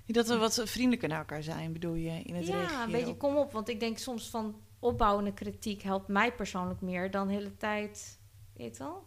[0.06, 3.16] Dat we wat vriendelijker naar elkaar zijn, bedoel je, in het Ja, reageren een beetje
[3.16, 7.32] kom op, want ik denk soms van opbouwende kritiek helpt mij persoonlijk meer dan de
[7.32, 8.18] hele tijd,
[8.56, 9.06] weet je wel?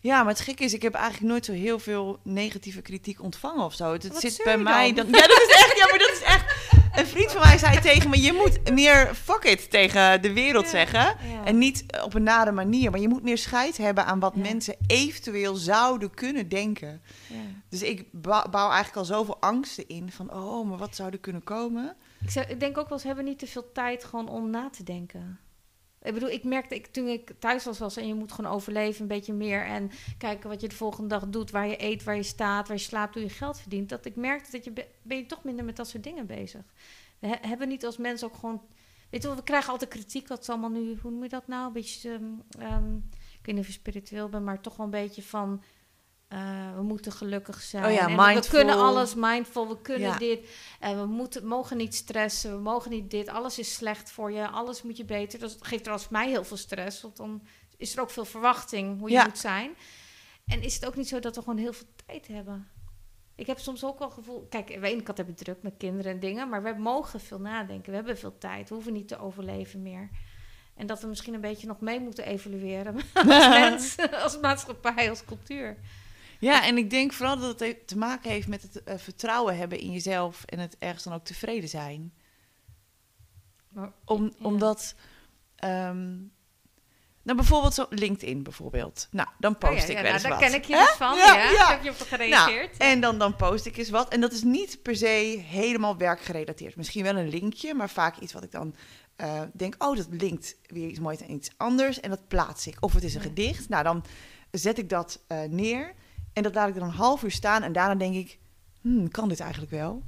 [0.00, 3.64] Ja, maar het gekke is, ik heb eigenlijk nooit zo heel veel negatieve kritiek ontvangen
[3.64, 3.92] of zo.
[3.92, 5.06] Het, zit bij mij dan...
[5.06, 5.76] Ja, dat is echt...
[5.78, 6.56] Ja, maar dat is echt...
[6.94, 10.64] Een vriend van mij zei tegen me, je moet meer fuck it tegen de wereld
[10.64, 11.00] Ja, zeggen.
[11.00, 11.44] ja.
[11.44, 14.40] En niet op een nare manier, maar je moet meer scheid hebben aan wat Ja.
[14.42, 17.02] mensen eventueel zouden kunnen denken.
[17.26, 17.36] Ja.
[17.68, 21.18] Dus ik bou- bouw eigenlijk al zoveel angsten in van, oh, maar wat zou er
[21.18, 21.96] kunnen komen?
[22.20, 24.50] Ik, zeg, ik denk ook wel eens, hebben we niet te veel tijd gewoon om
[24.50, 25.38] na te denken.
[26.08, 29.02] Ik bedoel, ik merkte ik, toen ik thuis was, was en je moet gewoon overleven
[29.02, 29.64] een beetje meer.
[29.64, 32.76] En kijken wat je de volgende dag doet, waar je eet, waar je staat, waar
[32.76, 33.88] je slaapt, hoe je geld verdient.
[33.88, 36.60] Dat ik merkte dat je be- ben je toch minder met dat soort dingen bezig.
[37.18, 38.62] We he- hebben niet als mensen ook gewoon...
[39.10, 40.98] Weet je wel, we krijgen altijd kritiek, wat is allemaal nu...
[41.02, 41.66] Hoe noem je dat nou?
[41.66, 42.10] Een beetje...
[42.10, 42.24] ehm,
[42.72, 42.96] ehm,
[43.40, 45.62] ik weet niet of je spiritueel bent, maar toch wel een beetje van...
[46.28, 47.84] eh, we moeten gelukkig zijn.
[47.84, 50.18] Oh ja, en we kunnen alles mindful, we kunnen Ja.
[50.18, 50.48] dit.
[50.80, 53.28] En we moeten, mogen niet stressen, we mogen niet dit.
[53.28, 55.38] Alles is slecht voor je, alles moet je beter.
[55.38, 57.42] Dat geeft trouwens mij heel veel stress, want dan
[57.76, 59.24] is er ook veel verwachting hoe je Ja.
[59.24, 59.70] moet zijn.
[60.46, 62.68] En is het ook niet zo dat we gewoon heel veel tijd hebben?
[63.34, 64.46] Ik heb soms ook wel gevoel...
[64.50, 66.48] Kijk, aan de ene kant hebben we druk met kinderen en dingen...
[66.48, 67.90] maar we mogen veel nadenken.
[67.90, 68.68] We hebben veel tijd.
[68.68, 70.10] We hoeven niet te overleven meer.
[70.74, 72.94] En dat we misschien een beetje nog mee moeten evalueren...
[73.14, 75.76] als mens, als maatschappij, als cultuur.
[76.38, 79.78] Ja, en ik denk vooral dat het te maken heeft met het eh, vertrouwen hebben
[79.78, 82.12] in jezelf en het ergens dan ook tevreden zijn.
[84.04, 84.32] Om.
[84.42, 84.94] Omdat,
[85.56, 86.16] ehm,
[87.22, 89.08] nou bijvoorbeeld zo LinkedIn bijvoorbeeld.
[89.10, 90.40] Nou, dan post Oh ja, ik ja, wel nou, eens daar wat.
[90.40, 91.16] ken ik je dus van.
[91.16, 91.70] Ja, Ja, ja.
[91.70, 92.78] Heb je op gereageerd?
[92.78, 94.12] Nou, en dan, dan post ik eens wat.
[94.12, 96.76] En dat is niet per se helemaal werkgerelateerd.
[96.76, 98.74] Misschien wel een linkje, maar vaak iets wat ik dan
[99.16, 99.74] eh, denk...
[99.78, 102.00] oh, dat linkt weer iets moois aan iets anders.
[102.00, 102.76] En dat plaats ik.
[102.80, 103.68] Of het is een gedicht.
[103.68, 104.04] Nou, dan
[104.50, 105.94] zet ik dat eh, neer.
[106.38, 107.62] En dat laat ik dan een half uur staan.
[107.62, 108.38] En daarna denk ik,
[108.80, 110.02] hmm, kan dit eigenlijk wel?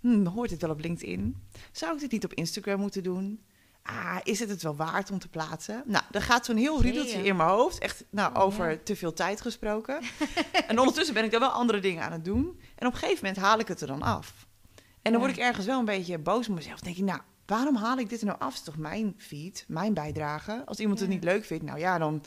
[0.00, 1.36] Hmm, hoort dit wel op LinkedIn?
[1.72, 3.44] Zou ik dit niet op Instagram moeten doen?
[3.82, 5.82] Ah, is het het wel waard om te plaatsen?
[5.86, 7.78] Nou, dan gaat zo'n heel riedeltje in mijn hoofd.
[7.78, 8.78] Echt, nou, Oh, over ja.
[8.84, 10.00] te veel tijd gesproken.
[10.68, 12.60] en ondertussen ben ik dan wel andere dingen aan het doen.
[12.76, 14.46] En op een gegeven moment haal ik het er dan af.
[15.02, 16.80] En dan word ik ergens wel een beetje boos op mezelf.
[16.80, 18.48] Denk ik, nou, waarom haal ik dit er nou af?
[18.48, 20.62] Het is toch mijn feed, mijn bijdrage?
[20.66, 21.14] Als iemand het Ja.
[21.14, 22.22] niet leuk vindt, nou ja, dan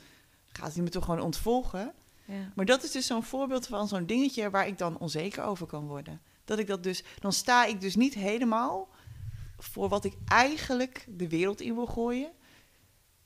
[0.52, 1.94] gaat hij me toch gewoon ontvolgen.
[2.30, 2.52] Ja.
[2.56, 5.88] Maar dat is dus zo'n voorbeeld van zo'n dingetje waar ik dan onzeker over kan
[5.88, 6.22] worden.
[6.46, 8.88] Dat ik dat dus, dan sta ik dus niet helemaal
[9.58, 12.32] voor wat ik eigenlijk de wereld in wil gooien.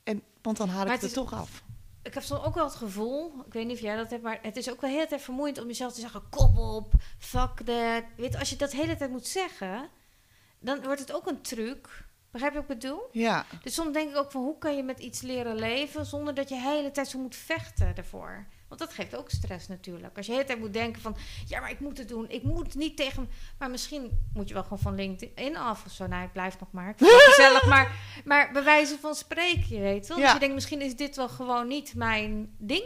[0.03, 1.63] En, want dan haal ik het, het er is- toch af.
[2.03, 4.39] Ik heb soms ook wel het gevoel, ik weet niet of jij dat hebt, maar
[4.41, 8.03] het is ook wel heel tijd vermoeiend om jezelf te zeggen: kom op, fuck that.
[8.17, 9.89] Weet, als je dat de hele tijd moet zeggen,
[10.59, 12.05] dan wordt het ook een truc.
[12.31, 13.01] Begrijp je wat ik bedoel?
[13.11, 16.33] Ja, Dus soms denk ik ook van hoe kan je met iets leren leven zonder
[16.33, 18.45] dat je de hele tijd zo moet vechten ervoor.
[18.77, 20.17] Want dat geeft ook stress natuurlijk.
[20.17, 21.15] Als je tijd moet denken van
[21.47, 22.29] ja, maar ik moet het doen.
[22.29, 23.29] Ik moet niet tegen.
[23.57, 26.07] Maar misschien moet je wel gewoon van LinkedIn af of zo.
[26.07, 26.89] Nou, ik blijf nog maar.
[26.89, 30.17] Ik het gezellig, maar, maar bij wijze van spreken, je weet wel.
[30.17, 30.23] Ja.
[30.23, 32.83] Dus je denkt misschien is dit wel gewoon niet mijn ding.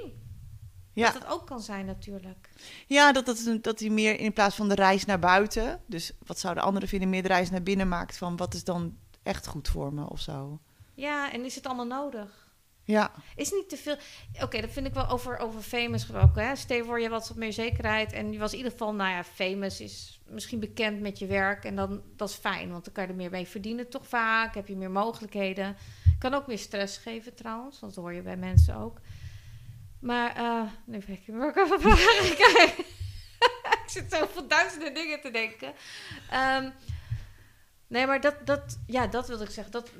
[0.93, 1.05] ja.
[1.11, 2.49] Dat het ook kan zijn natuurlijk.
[2.87, 6.39] ja dat, dat, dat hij meer in plaats van de reis naar buiten, dus wat
[6.39, 9.67] zouden anderen vinden, meer de reis naar binnen maakt van wat is dan echt goed
[9.67, 10.59] voor me of zo.
[10.93, 12.46] Ja, en is het allemaal nodig?
[12.87, 13.97] Ja, Is niet te veel.
[14.41, 16.43] Oké, dat vind ik wel over, over famous gesproken.
[16.43, 16.75] Hè?
[16.75, 18.13] Je voor, je wat meer zekerheid.
[18.13, 21.63] En je was in ieder geval, nou ja, famous is misschien bekend met je werk.
[21.63, 24.55] En dan dat is fijn, want dan kan je er meer mee verdienen, toch vaak.
[24.55, 25.75] Heb je meer mogelijkheden.
[26.19, 28.99] Kan ook meer stress geven trouwens, dat hoor je bij mensen ook.
[29.99, 32.85] Maar, eh nu ben ik weer ook even vragen.
[33.83, 35.73] Ik zit zo van duizenden dingen te denken.
[36.29, 36.69] Ehm,
[37.87, 39.71] nee, maar dat, dat, ja, dat wilde ik zeggen.
[39.71, 39.91] Dat,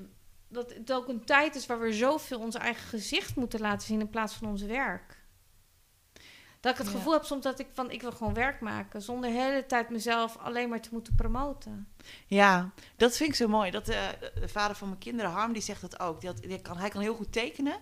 [0.50, 4.00] dat het ook een tijd is waar we zoveel ons eigen gezicht moeten laten zien
[4.00, 5.16] in plaats van ons werk.
[6.60, 6.94] Dat ik het Ja.
[6.98, 9.90] gevoel heb soms dat ik van ik wil gewoon werk maken zonder de hele tijd
[9.90, 11.88] mezelf alleen maar te moeten promoten.
[12.28, 13.72] ja, dat vind ik zo mooi.
[13.72, 14.08] Dat, eh,
[14.40, 16.20] de vader van mijn kinderen, Harm, die zegt dat ook.
[16.22, 17.78] Die had, die kan, hij kan heel goed tekenen.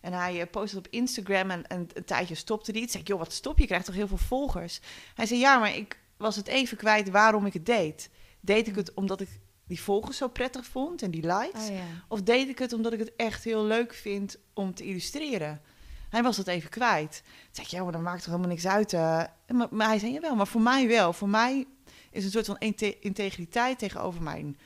[0.00, 2.80] En hij eh, postte op Instagram en, en een tijdje stopte hij.
[2.80, 3.60] Toen zei ik, joh, wat stop je?
[3.60, 4.80] Je krijgt toch heel veel volgers?
[5.14, 8.10] Hij zei, ja, maar ik was het even kwijt waarom ik het deed.
[8.40, 9.28] Deed ik het omdat ik
[9.68, 11.68] die volgers zo prettig vond en die likes?
[11.68, 11.82] Oh ja.
[12.08, 15.60] Of deed ik het omdat ik het echt heel leuk vind om te illustreren?
[16.08, 17.22] Hij was dat even kwijt.
[17.24, 18.92] Toen zei ik, ja, maar dat maakt toch helemaal niks uit.
[18.92, 19.22] eh.
[19.48, 21.12] Maar, maar hij zei, jawel, maar voor mij wel.
[21.12, 21.66] Voor mij
[22.10, 24.58] is een soort van inte- integriteit tegenover mijn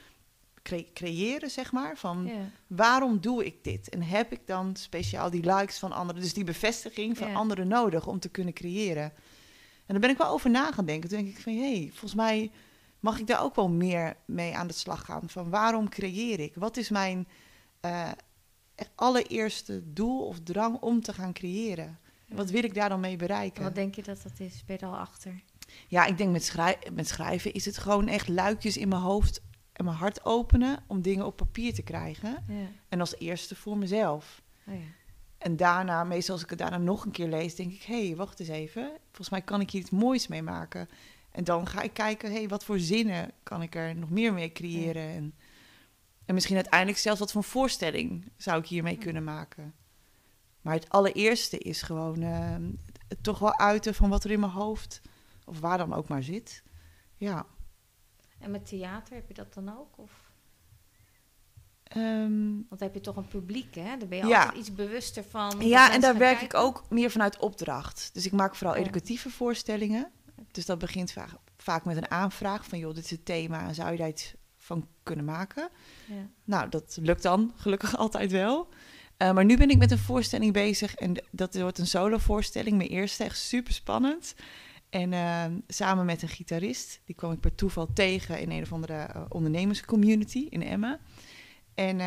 [0.62, 1.97] cre- creëren, zeg maar.
[1.97, 2.31] Van,
[2.67, 3.88] waarom doe ik dit?
[3.88, 8.07] En heb ik dan speciaal die likes van anderen, dus die bevestiging van anderen nodig
[8.07, 9.03] om te kunnen creëren?
[9.87, 11.09] En daar ben ik wel over na gaan denken.
[11.09, 12.51] Toen denk ik van, hé, hey, volgens mij
[13.03, 15.29] mag ik daar ook wel meer mee aan de slag gaan.
[15.29, 16.55] Van waarom creëer ik?
[16.55, 17.29] Wat is mijn
[17.81, 18.11] eh,
[18.75, 21.99] echt allereerste doel of drang om te gaan creëren?
[22.29, 23.62] En wat wil ik daar dan mee En bereiken?
[23.62, 24.65] wat denk je dat dat is?
[24.65, 25.43] Ben je al achter?
[25.88, 29.41] Ja, ik denk met, schrij- met schrijven is het gewoon echt luikjes in mijn hoofd
[29.73, 32.45] en mijn hart openen om dingen op papier te krijgen.
[32.49, 32.67] Ja.
[32.88, 34.43] En als eerste voor mezelf.
[34.67, 34.81] Oh ja.
[35.38, 38.17] En daarna, meestal als ik het daarna nog een keer lees, denk ik: hé, hey,
[38.17, 38.91] wacht eens even.
[39.07, 40.88] Volgens mij kan ik hier iets moois mee maken.
[41.33, 44.33] En dan ga ik kijken: hé, hey, wat voor zinnen kan ik er nog meer
[44.33, 45.09] mee creëren?
[45.09, 45.35] En,
[46.25, 49.75] en misschien uiteindelijk zelfs wat voor voorstelling zou ik hiermee kunnen maken.
[50.61, 52.23] Maar het allereerste is gewoon
[53.09, 55.01] het toch wel uiten van wat er in mijn hoofd,
[55.45, 56.62] of waar dan ook maar zit.
[57.16, 57.47] Ja.
[58.38, 59.99] En met theater heb je dat dan ook?
[59.99, 60.31] Of?
[61.83, 63.97] Ehm, Want dan heb je toch een publiek, hè?
[63.97, 64.38] Dan ben je Ja.
[64.45, 65.61] altijd iets bewuster van.
[65.66, 66.59] Ja, en daar werk kijken.
[66.59, 68.11] ik ook meer vanuit opdracht.
[68.12, 70.11] Dus ik maak vooral educatieve voorstellingen.
[70.50, 72.78] Dus dat begint vaak, vaak met een aanvraag van...
[72.78, 75.68] joh, dit is het thema zou je daar iets van kunnen maken?
[76.07, 76.28] Ja.
[76.44, 78.68] Nou, dat lukt dan gelukkig altijd wel.
[79.16, 82.76] Eh, maar nu ben ik met een voorstelling bezig en dat wordt een solo-voorstelling.
[82.76, 84.35] Mijn eerste, echt super spannend.
[84.90, 88.72] En eh, samen met een gitarist, die kwam ik per toeval tegen in een of
[88.72, 91.00] andere eh, ondernemerscommunity in Emmen.
[91.74, 92.00] En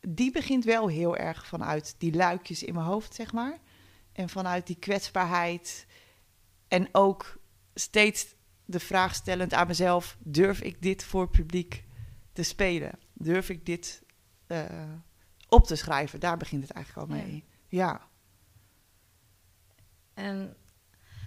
[0.00, 3.58] die begint wel heel erg vanuit die luikjes in mijn hoofd, zeg maar.
[4.12, 5.86] En vanuit die kwetsbaarheid.
[6.68, 7.38] En ook
[7.74, 8.34] steeds
[8.64, 11.84] de vraag stellend aan mezelf: durf ik dit voor publiek
[12.32, 12.98] te spelen?
[13.12, 14.02] Durf ik dit
[14.46, 14.92] eh,
[15.48, 16.20] op te schrijven?
[16.20, 17.44] Daar begint het eigenlijk al mee.
[17.68, 18.08] Ja.
[20.14, 20.56] En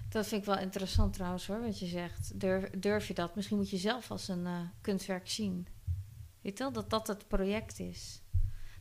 [0.10, 2.40] dat vind ik wel interessant trouwens hoor, wat je zegt.
[2.40, 3.36] Durf, durf je dat?
[3.36, 5.68] Misschien moet je zelf als een eh, kunstwerk zien.
[6.42, 8.22] Weet je wel, dat dat het project is.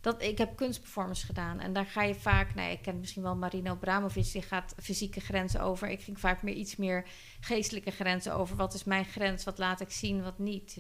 [0.07, 2.55] Dat, ik heb kunstperformance gedaan en daar ga je vaak...
[2.55, 5.89] Nou, ik ken misschien wel Marino Bramovic, die gaat fysieke grenzen over.
[5.89, 7.09] Ik ging vaak meer iets meer
[7.41, 8.57] geestelijke grenzen over.
[8.57, 9.45] Wat is mijn grens?
[9.45, 10.23] Wat laat ik zien?
[10.23, 10.79] Wat niet?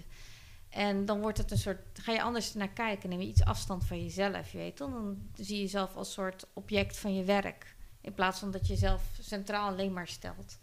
[0.68, 1.78] En dan wordt het een soort...
[1.92, 4.90] Ga je anders naar kijken, neem je iets afstand van jezelf, je weet wel.
[4.90, 7.74] Dan zie je jezelf als soort object van je werk.
[8.00, 10.58] In plaats van dat je jezelf centraal alleen maar stelt.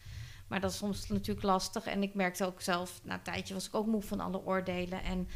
[0.47, 1.85] Maar dat is soms natuurlijk lastig.
[1.85, 5.03] En ik merkte ook zelf, na een tijdje was ik ook moe van alle oordelen
[5.03, 5.27] en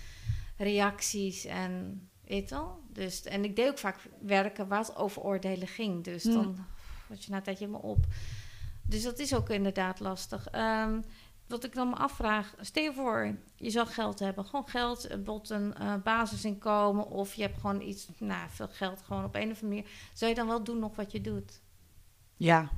[0.58, 2.80] reacties en weet wel.
[2.90, 6.04] Dus, en ik deed ook vaak werken waar het over oordelen ging.
[6.04, 6.66] Dus dan
[7.08, 8.06] was je na een tijdje helemaal op.
[8.82, 10.48] Dus dat is ook inderdaad lastig.
[10.48, 11.02] Ehm,
[11.48, 14.46] wat ik dan me afvraag, stel je voor, je zou geld hebben.
[14.46, 17.10] Gewoon geld, eh, bijvoorbeeld een eh, basisinkomen.
[17.10, 19.90] Of je hebt gewoon iets, nou, veel geld gewoon op een of andere manier.
[20.14, 21.62] Zou je dan wel doen nog wat je doet?
[22.36, 22.70] Ja.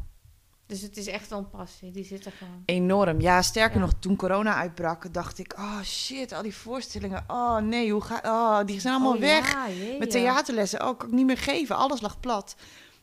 [0.69, 2.61] Dus het is echt wel een passie, die zit er gewoon.
[2.65, 3.21] Enorm.
[3.21, 3.81] Ja, sterker Ja.
[3.81, 7.23] nog, toen corona uitbrak, dacht ik, oh shit, al die voorstellingen.
[7.27, 9.51] Oh nee, hoe ga, oh, die zijn allemaal Oh, weg.
[9.51, 11.75] ja, jee, Met theaterlessen, oh, kan ik niet meer geven.
[11.75, 12.55] Alles lag plat.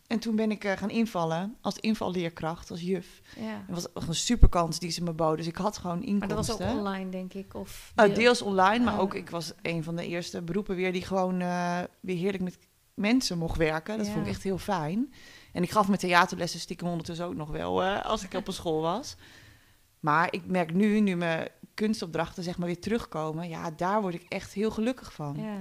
[0.07, 3.21] En toen ben ik eh, gaan invallen als invalleerkracht, als juf.
[3.41, 3.65] Ja.
[3.69, 5.37] Dat was echt een superkans die ze me boden.
[5.37, 6.37] Dus ik had gewoon Maar inkomsten.
[6.37, 7.55] dat was ook online, denk ik.
[7.55, 9.01] Of Uh, deels online, maar Oh.
[9.01, 12.59] ook ik was een van de eerste beroepen weer die gewoon eh, weer heerlijk met
[12.95, 13.97] mensen mocht werken.
[13.97, 14.13] Dat Ja.
[14.13, 15.13] vond ik echt heel fijn.
[15.57, 18.53] En ik gaf mijn theaterlessen stiekem ondertussen ook nog wel eh, als ik op een
[18.53, 19.17] school was.
[20.01, 24.25] Maar ik merk nu, nu mijn kunstopdrachten zeg maar weer terugkomen, ja, daar word ik
[24.29, 25.37] echt heel gelukkig van.
[25.37, 25.59] Ja,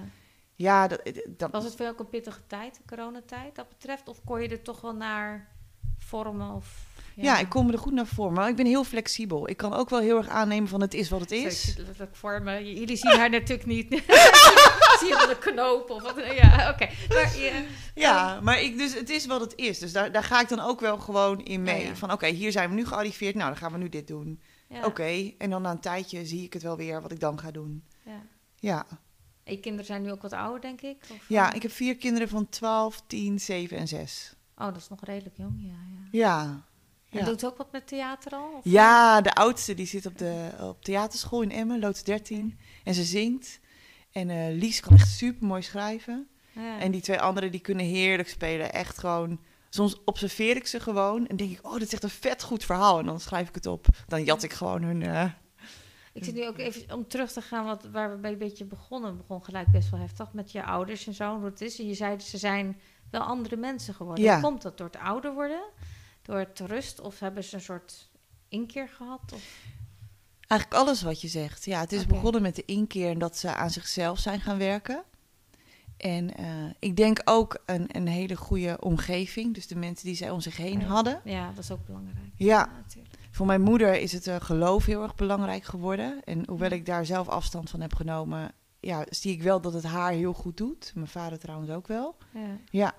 [0.55, 0.87] Ja.
[0.87, 4.07] dat, dat, Was het voor jou ook een pittige tijd, de coronatijd, dat betreft?
[4.07, 5.47] Of kon je er toch wel naar
[5.97, 6.51] vormen?
[6.51, 6.84] Of,
[7.15, 7.39] ja.
[7.39, 9.49] ik kom er goed naar voor, maar ik ben heel flexibel.
[9.49, 11.61] Ik kan ook wel heel erg aannemen van het is wat het ik is.
[11.61, 12.73] zit letterlijk voor me.
[12.73, 13.87] Jullie zien haar natuurlijk niet.
[14.99, 16.15] Zie je wel een knoop of wat?
[16.35, 16.89] Ja, oké.
[17.09, 17.35] Maar
[17.95, 19.79] Ja, maar ik, dus het is wat het is.
[19.79, 21.85] Dus daar, daar ga ik dan ook wel gewoon in mee.
[21.85, 21.95] Ja.
[21.95, 23.35] Van oké, hier zijn we nu gearriveerd.
[23.35, 24.41] Nou, dan gaan we nu dit doen.
[24.83, 27.51] Oké, en dan na een tijdje zie ik het wel weer wat ik dan ga
[27.51, 27.83] doen.
[28.59, 28.85] ja.
[29.43, 30.97] En je kinderen zijn nu ook wat ouder, denk ik?
[31.11, 34.35] Of, ja, ik heb vier kinderen van 12, 10, 7 en 6.
[34.57, 35.71] Oh, dat is nog redelijk jong, ja.
[35.71, 36.07] ja.
[36.11, 36.63] Ja.
[37.09, 37.25] En Ja.
[37.25, 38.51] doet ook wat met theater al?
[38.57, 42.57] Of- ja, de oudste die zit op, de, op theaterschool in Emmen, loods 13.
[42.83, 43.59] En ze zingt.
[44.11, 46.27] En eh, Lies kan echt super mooi schrijven.
[46.51, 46.79] Ja.
[46.79, 48.73] En die twee anderen die kunnen heerlijk spelen.
[48.73, 49.39] Echt gewoon.
[49.69, 52.63] Soms observeer ik ze gewoon en denk ik, oh, dit is echt een vet goed
[52.65, 52.99] verhaal.
[52.99, 53.85] En dan schrijf ik het op.
[54.07, 55.01] Dan jat ik gewoon hun.
[55.01, 55.25] eh,
[56.13, 58.65] Ik zit nu ook even om terug te gaan wat, waar we bij een beetje
[58.65, 59.11] begonnen.
[59.11, 61.35] We begon gelijk best wel heftig met je ouders en zo.
[61.35, 61.79] Hoe het is.
[61.79, 62.79] En je zei ze zijn
[63.11, 64.23] wel andere mensen geworden.
[64.23, 64.39] Ja.
[64.41, 65.63] Komt dat door het ouder worden?
[66.25, 67.01] Door het rust?
[67.01, 68.09] Of hebben ze een soort
[68.47, 69.31] inkeer gehad?
[69.33, 69.63] Of...
[70.47, 71.65] Eigenlijk alles wat je zegt.
[71.65, 75.03] Ja, het is begonnen met de inkeer en dat ze aan zichzelf zijn gaan werken.
[75.97, 76.45] En eh,
[76.79, 79.53] ik denk ook een, een hele goede omgeving.
[79.53, 80.85] Dus de mensen die zij om zich heen Ja.
[80.85, 81.21] hadden.
[81.23, 82.17] Ja, dat is ook belangrijk.
[82.35, 82.69] Ja,
[83.31, 86.23] voor mijn moeder is het eh, geloof heel erg belangrijk geworden.
[86.23, 89.83] En hoewel ik daar zelf afstand van heb genomen, ja, zie ik wel dat het
[89.83, 90.91] haar heel goed doet.
[90.95, 92.15] Mijn vader trouwens ook wel.
[92.33, 92.57] Ja.
[92.69, 92.93] Ja,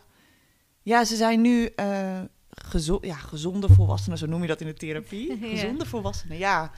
[0.83, 2.21] ja ze zijn nu eh,
[2.64, 5.38] gezo ja, gezonde volwassenen, zo noem je dat in de therapie.
[5.40, 5.49] Ja.
[5.49, 6.71] Gezonde volwassenen, ja.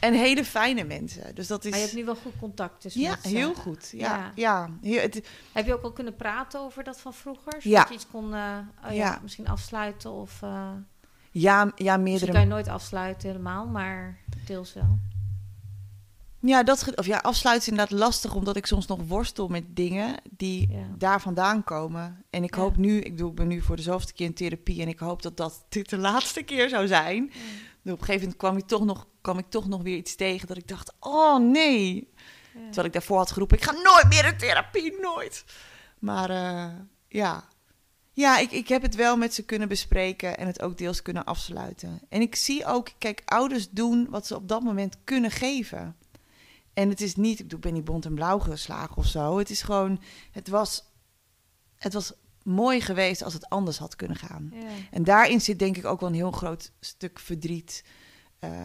[0.00, 1.34] En hele fijne mensen.
[1.34, 1.70] Dus dat is.
[1.70, 3.90] Maar je hebt nu wel goed contact tussen ja, met heel goed.
[3.96, 4.70] Ja, Ja.
[4.82, 7.52] het- Heb je ook al kunnen praten over dat van vroeger?
[7.52, 7.86] Zodat Ja.
[7.88, 10.42] je iets kon eh, oh ja, misschien afsluiten of...
[10.42, 10.68] eh
[11.32, 12.32] ja, ja, misschien meerdere.
[12.32, 14.98] kan je nooit afsluiten helemaal, maar deels wel.
[16.42, 20.14] Ja, dat, of ja, afsluiten is inderdaad lastig, omdat ik soms nog worstel met dingen
[20.30, 20.78] die Ja.
[20.98, 22.24] daar vandaan komen.
[22.30, 22.60] En ik Ja.
[22.60, 24.98] hoop nu, ik, doe, ik ben nu voor de zoveelste keer in therapie en ik
[24.98, 27.26] hoop dat dat dit de laatste keer zou zijn.
[27.82, 30.14] Dus op een gegeven moment kwam ik, toch nog, kwam ik toch nog weer iets
[30.16, 32.08] tegen dat ik dacht, oh nee.
[32.54, 32.60] Ja.
[32.64, 35.44] Terwijl ik daarvoor had geroepen, ik ga nooit meer in therapie, nooit.
[35.98, 36.68] Maar eh,
[37.08, 37.44] ja,
[38.12, 41.24] ja ik, ik heb het wel met ze kunnen bespreken en het ook deels kunnen
[41.24, 42.00] afsluiten.
[42.08, 45.96] En ik zie ook, kijk, ouders doen wat ze op dat moment kunnen geven.
[46.80, 49.38] En het is niet, ik bedoel, ik ben niet bont en blauw geslagen of zo.
[49.38, 50.84] Het is gewoon, het was,
[51.76, 52.12] het was
[52.42, 54.50] mooi geweest als het anders had kunnen gaan.
[54.52, 54.68] Ja.
[54.90, 57.84] En daarin zit denk ik ook wel een heel groot stuk verdriet
[58.38, 58.62] eh,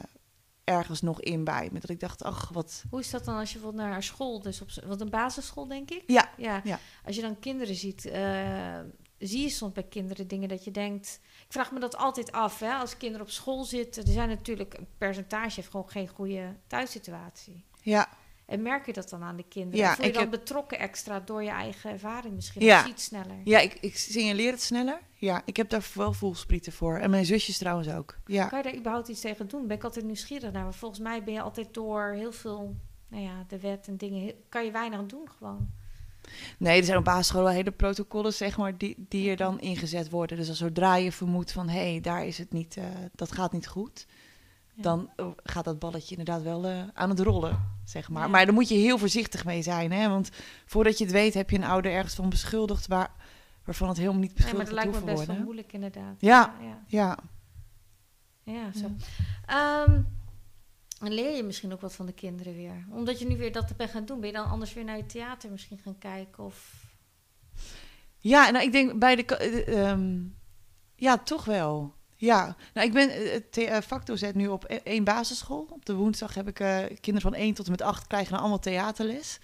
[0.64, 1.70] ergens nog in bij.
[1.72, 2.84] Met dat ik dacht, ach, wat...
[2.90, 5.68] Hoe is dat dan als je bijvoorbeeld naar haar school, dus op wat een basisschool
[5.68, 6.04] denk ik?
[6.08, 6.62] Ja, Ja.
[6.64, 6.80] Ja.
[7.06, 8.80] Als je dan kinderen ziet, eh,
[9.18, 11.20] zie je soms bij kinderen dingen dat je denkt.
[11.46, 12.74] Ik vraag me dat altijd af, hè?
[12.74, 17.66] Als kinderen op school zitten, er zijn natuurlijk een percentage heeft gewoon geen goede thuissituatie.
[17.86, 18.10] Ja,
[18.46, 19.80] En merk je dat dan aan de kinderen?
[19.80, 22.62] Ja, voel je dan heb- betrokken extra door je eigen ervaring misschien?
[22.62, 22.74] Ja.
[22.74, 23.38] Of zie je het sneller?
[23.44, 25.00] ja ik, ik signaleer het sneller.
[25.18, 26.98] Ja, ik heb daar wel voelsprieten voor.
[26.98, 28.18] En mijn zusjes trouwens ook.
[28.26, 28.48] Ja.
[28.48, 29.68] Kan je daar überhaupt iets tegen doen?
[29.68, 30.64] Ben ik altijd nieuwsgierig naar.
[30.64, 32.76] Maar volgens mij ben je altijd door heel veel,
[33.08, 35.70] nou ja, de wet en dingen, kan je weinig doen gewoon.
[36.58, 40.10] Nee, er zijn op basisschool wel hele protocollen, zeg maar, die, die er dan ingezet
[40.10, 40.38] worden.
[40.38, 42.84] Dus als zodra je vermoedt van, hé, hey, daar is het niet, eh,
[43.16, 44.06] dat gaat niet goed.
[44.76, 44.82] Ja.
[44.82, 48.24] Dan eh, gaat dat balletje inderdaad wel eh, aan het rollen, zeg maar.
[48.24, 48.30] Ja.
[48.30, 50.10] Maar daar moet je heel voorzichtig mee zijn, hè.
[50.10, 50.30] Want
[50.66, 52.88] voordat je het weet, heb je een ouder ergens van beschuldigd...
[52.88, 53.12] Waar,
[53.64, 56.16] waarvan het helemaal niet Nee, maar beschuldigd dat lijkt me best wel moeilijk inderdaad.
[56.20, 56.56] Ja.
[56.88, 57.18] ja.
[58.44, 58.88] Ja, zo.
[61.00, 62.86] Dan leer je misschien ook wat van de kinderen weer.
[62.90, 64.20] Omdat je nu weer dat bent gaan doen.
[64.20, 66.44] Ben je dan anders weer naar je theater misschien gaan kijken?
[66.44, 66.86] Of...
[68.18, 69.24] Ja, nou, ik denk bij de...
[69.64, 70.24] ehm,
[70.96, 71.94] ja, toch wel.
[72.26, 75.68] Ja, nou, ik ben eh, het the- eh, vakdocent nu op e- één basisschool.
[75.70, 78.40] Op de woensdag heb ik eh, kinderen van 1 tot en met 8 krijgen dan
[78.40, 79.40] allemaal theaterles.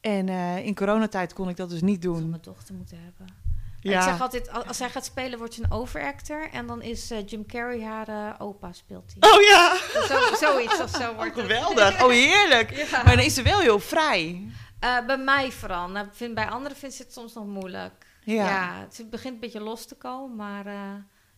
[0.00, 2.30] En eh, in coronatijd kon ik dat dus niet zou doen.
[2.30, 3.38] mijn dochter moeten hebben.
[3.82, 6.48] Ik zeg altijd, al- als zij gaat spelen, wordt ze een overactor.
[6.52, 9.30] En dan is eh, Jim Carrey haar eh, opa, speelt hij.
[9.32, 11.40] Oh ja, Zo, zoiets of zo oh, wordt het.
[11.40, 12.02] geweldig.
[12.04, 12.70] Oh, heerlijk.
[12.90, 13.02] Ja.
[13.04, 14.48] Maar dan is ze wel heel vrij.
[14.80, 15.88] Eh, bij mij vooral.
[15.88, 18.06] Nou, vind, bij anderen vindt ze het soms nog moeilijk.
[18.24, 18.34] Ja.
[18.34, 18.86] Ja.
[18.96, 20.74] het begint een beetje los te komen, maar eh,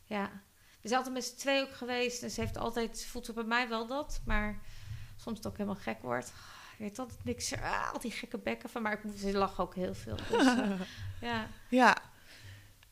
[0.04, 0.30] ja.
[0.82, 2.22] We zijn altijd met z'n twee ook geweest.
[2.22, 4.20] En ze heeft altijd, voelt ze bij mij wel dat.
[4.24, 4.60] Maar
[5.16, 6.32] soms het ook helemaal gek wordt.
[6.72, 7.54] Ik weet altijd niks.
[7.54, 8.82] Ah, al die gekke bekken van.
[8.82, 10.16] Maar ik, ze lachen ook heel veel.
[10.30, 10.80] Dus, eh,
[11.28, 11.46] ja.
[11.68, 11.96] Ja.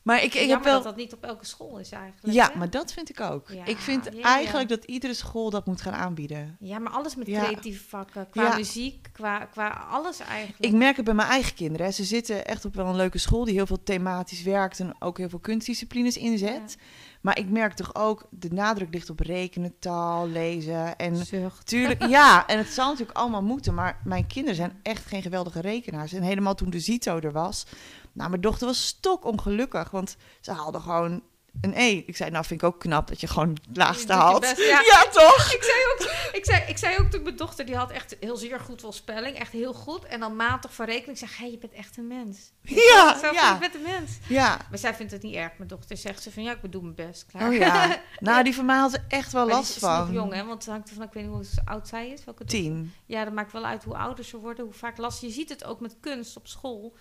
[0.01, 0.73] Maar ik, ik heb wel...
[0.73, 2.33] dat dat niet op elke school is eigenlijk.
[2.33, 2.57] Ja, hè?
[2.57, 3.49] maar dat vind ik ook.
[3.49, 4.23] Ja, ik vind ja, ja.
[4.23, 6.57] eigenlijk dat iedere school dat moet gaan aanbieden.
[6.59, 8.29] Ja, maar alles met creatieve vakken.
[8.29, 10.73] Qua muziek, qua, qua alles eigenlijk.
[10.73, 11.85] Ik merk het bij mijn eigen kinderen.
[11.85, 11.91] Hè.
[11.91, 15.17] Ze zitten echt op wel een leuke school die heel veel thematisch werkt en ook
[15.17, 16.77] heel veel kunstdisciplines inzet.
[17.21, 20.97] Maar ik merk toch ook, de nadruk ligt op rekenen, taal, lezen.
[20.97, 21.67] En Zucht.
[21.67, 23.73] tuurlijk, ja, en het zal natuurlijk allemaal moeten.
[23.73, 26.13] Maar mijn kinderen zijn echt geen geweldige rekenaars.
[26.13, 27.65] En helemaal toen de Zito er was.
[28.13, 31.21] Nou, mijn dochter was stokongelukkig, want ze haalde gewoon
[31.61, 32.03] een E.
[32.05, 34.39] Ik zei, nou vind ik ook knap dat je gewoon het laagste haalt.
[34.39, 34.81] best, ja.
[34.91, 35.53] ja, toch?
[35.53, 38.35] Ik zei, ook, ik, zei, ik zei ook toen mijn dochter, die had echt heel
[38.35, 39.37] zeer goed wel spelling.
[39.37, 40.05] Echt heel goed.
[40.05, 41.19] En dan matig van rekening.
[41.19, 42.51] Ik zeg, hé, je bent echt een mens.
[42.61, 43.53] Ja, Zo van, ja.
[43.53, 44.11] Je bent een mens.
[44.27, 44.59] Ja.
[44.69, 45.51] Maar zij vindt het niet erg.
[45.57, 47.25] Mijn dochter zegt ze van, ja, ik bedoel mijn best.
[47.25, 47.49] Klaar.
[47.49, 48.01] Oh ja.
[48.19, 50.13] Nou, die van mij had er echt wel Maar last is nog van.
[50.13, 50.45] jong, hè?
[50.45, 52.25] Want het hangt ervan, ik weet niet hoe oud zij is.
[52.25, 52.59] Welke dochter.
[52.59, 52.93] Tien.
[53.05, 55.21] Ja, dat maakt wel uit hoe ouder ze worden, hoe vaak last.
[55.21, 56.95] Je ziet het ook met kunst op school.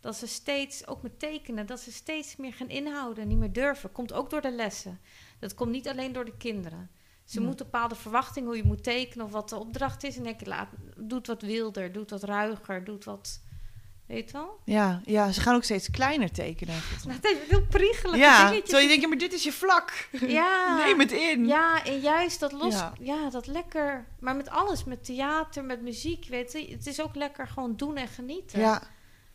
[0.00, 3.92] Dat ze steeds, ook met tekenen, dat ze steeds meer gaan inhouden, niet meer durven.
[3.92, 5.00] Komt ook door de lessen.
[5.38, 6.90] Dat komt niet alleen door de kinderen.
[7.24, 7.46] Ze Ja.
[7.46, 10.16] moeten bepaalde verwachtingen hoe je moet tekenen of wat de opdracht is.
[10.16, 13.40] En denk ik, laat, doe het wat wilder, doe het wat ruiger, doe het wat.
[14.06, 14.58] Weet je wel?
[14.64, 16.74] Ja, ja, ze gaan ook steeds kleiner tekenen.
[17.04, 18.62] Nou, het is heel priegelijke Ja, dingetjes.
[18.64, 20.08] terwijl je denkt, ja, maar dit is je vlak.
[20.38, 20.76] Ja.
[20.84, 21.46] Neem het in.
[21.46, 22.92] Ja, en juist dat los, Ja.
[23.00, 23.30] ja.
[23.30, 24.06] dat lekker.
[24.20, 27.96] Maar met alles, met theater, met muziek, weet je, het is ook lekker gewoon doen
[27.96, 28.60] en genieten.
[28.60, 28.82] Ja,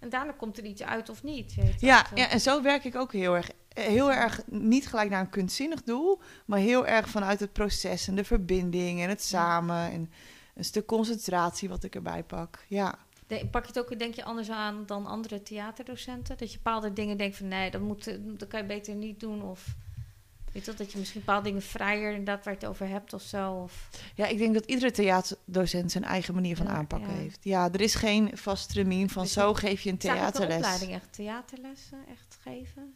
[0.04, 2.84] En daarna komt er iets uit of niet, weet ja, Of, ja, en zo werk
[2.84, 3.50] ik ook heel erg.
[3.70, 8.08] Eh, Heel erg niet gelijk naar een kunstzinnig doel, maar heel erg vanuit het proces
[8.08, 9.92] en de verbinding en het samen.
[9.92, 10.12] En
[10.56, 12.66] een stuk concentratie wat ik erbij pak.
[12.68, 12.96] Ja.
[13.28, 16.38] De- pak je het ook, denk je, anders aan dan andere theaterdocenten?
[16.38, 19.20] Dat je bepaalde dingen denkt van, nee, dat, moet, eh, dat kan je beter niet
[19.20, 19.44] doen.
[19.44, 19.66] Of
[20.54, 23.22] weet je dat je misschien bepaalde dingen vrijer, inderdaad, waar je het over hebt of
[23.22, 23.52] zo.
[23.54, 27.18] Of, ja, ik denk dat iedere theaterdocent zijn eigen manier van Ja, aanpakken ja.
[27.18, 27.40] heeft.
[27.42, 30.56] Ja, er is geen vast termijn van Dus zo geef je een Zou theaterles.
[30.56, 32.96] opleiding echt theaterlessen echt geven?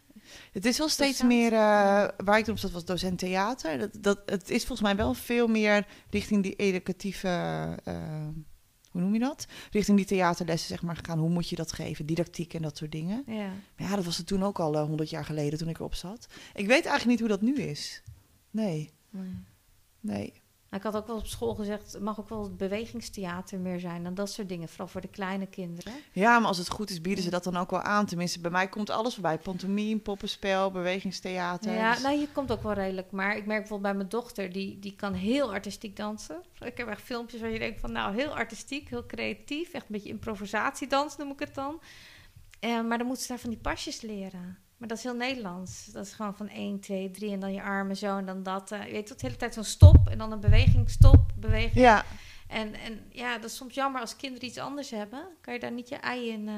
[0.52, 1.30] Het is wel steeds Docent?
[1.30, 3.80] meer, eh, waar ik op zat was docent theater.
[3.80, 7.28] Dat, dat, het is volgens mij wel veel meer richting die educatieve,
[7.84, 8.28] eh,
[8.98, 9.46] hoe noem je dat?
[9.72, 11.20] Richting die theaterlessen zeg maar gegaan.
[11.20, 12.06] Hoe moet je dat geven?
[12.06, 13.24] Didactiek en dat soort dingen.
[13.28, 13.48] Ja.
[13.78, 16.28] Maar ja, dat was het toen ook al honderd jaar geleden toen ik erop zat.
[16.56, 18.02] Ik weet eigenlijk niet hoe dat nu is.
[18.52, 19.32] Nee, Nee.
[20.00, 20.34] nee.
[20.70, 23.80] Nou, ik had ook wel op school gezegd, het mag ook wel het bewegingstheater meer
[23.80, 25.94] zijn dan dat soort dingen, vooral voor de kleine kinderen.
[26.12, 28.06] Ja, maar als het goed is bieden ze dat dan ook wel aan.
[28.06, 29.38] Tenminste, bij mij komt alles voorbij.
[29.38, 31.74] Pantomime, poppenspel, bewegingstheater.
[31.74, 33.12] Ja, Dus- nou, hier komt ook wel redelijk.
[33.12, 36.42] Maar ik merk bijvoorbeeld bij mijn dochter, die, die kan heel artistiek dansen.
[36.60, 39.74] Ik heb echt filmpjes waar je denkt van, nou, heel artistiek, heel creatief.
[39.74, 41.82] Echt een beetje improvisatiedans noem ik het dan.
[42.60, 44.58] Eh, maar dan moet ze daar van die pasjes leren.
[44.78, 45.86] Maar dat is heel Nederlands.
[45.86, 48.72] Dat is gewoon van 1, 2, 3 en dan je armen zo en dan dat.
[48.72, 51.76] eh, je weet dat de hele tijd zo'n stop en dan een beweging, stop, beweging.
[51.76, 52.06] ja,
[52.48, 55.28] En, en ja, dat is soms jammer als kinderen iets anders hebben.
[55.42, 56.54] Kan je daar niet je ei in eh,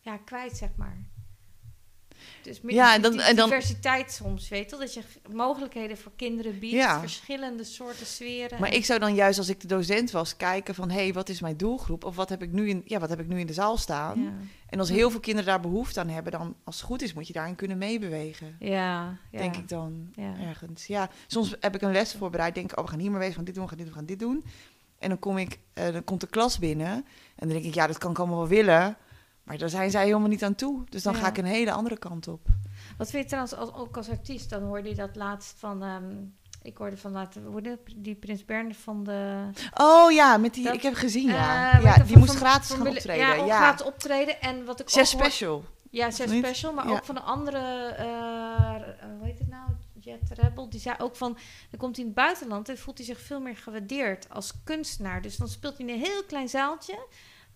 [0.00, 0.96] ja, kwijt, zeg maar.
[2.46, 4.76] Dus meer Ja, en dan- en dan- diversiteit soms, weet je?
[4.76, 5.00] Dat je
[5.32, 6.74] mogelijkheden voor kinderen biedt.
[6.74, 7.00] Ja.
[7.00, 8.60] Verschillende soorten sferen.
[8.60, 10.90] Maar ik zou dan juist als ik de docent was kijken van...
[10.90, 12.04] hé, hey, wat is mijn doelgroep?
[12.04, 14.22] Of wat heb ik nu in, ja, wat heb ik nu in de zaal staan?
[14.22, 14.32] Ja,
[14.68, 16.32] En als heel veel kinderen daar behoefte aan hebben...
[16.32, 18.56] dan als het goed is moet je daarin kunnen meebewegen.
[18.60, 19.38] ja, ja.
[19.38, 20.34] Denk ik dan Ja.
[20.40, 20.86] ergens.
[20.86, 22.54] Ja, soms heb ik een les voorbereid.
[22.54, 23.94] Denk ik, oh, we gaan hier maar we gaan dit doen, we gaan dit doen,
[23.94, 24.44] we gaan dit doen.
[24.98, 26.88] En dan, kom ik, eh, dan komt de klas binnen.
[26.88, 27.04] En
[27.36, 28.96] dan denk ik, ja, dat kan ik allemaal wel willen.
[29.46, 30.84] Maar daar zijn zij helemaal niet aan toe.
[30.88, 32.40] Dus dan ga ik een hele andere kant op.
[32.98, 34.50] Wat vind je trouwens als, ook als artiest?
[34.50, 35.82] Dan hoorde je dat laatst van...
[35.82, 36.14] ehm,
[36.62, 39.48] ik hoorde van laten, hoorde die Prins Bernhard van de...
[39.74, 41.72] Oh ja, met die, Dat- ik heb gezien, ja.
[41.72, 43.26] eh, ja die van- moest gratis van gaan optreden.
[43.26, 44.40] Ja, Ja, gratis optreden.
[44.40, 45.64] En wat ik Zes special.
[45.90, 46.92] Ja, zes special, maar Ja.
[46.92, 47.58] ook van een andere,
[47.96, 48.74] eh,
[49.18, 49.68] hoe heet het nou,
[50.00, 51.32] Jet Rebel, die zei ook van,
[51.70, 55.22] dan komt hij in het buitenland en voelt hij zich veel meer gewaardeerd als kunstenaar.
[55.22, 56.98] Dus dan speelt hij in een heel klein zaaltje,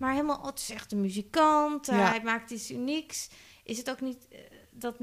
[0.00, 3.28] maar helemaal, oh, het is echt een muzikant, eh, hij maakt iets unieks.
[3.64, 4.38] Is het ook niet, eh,
[4.70, 4.96] dat,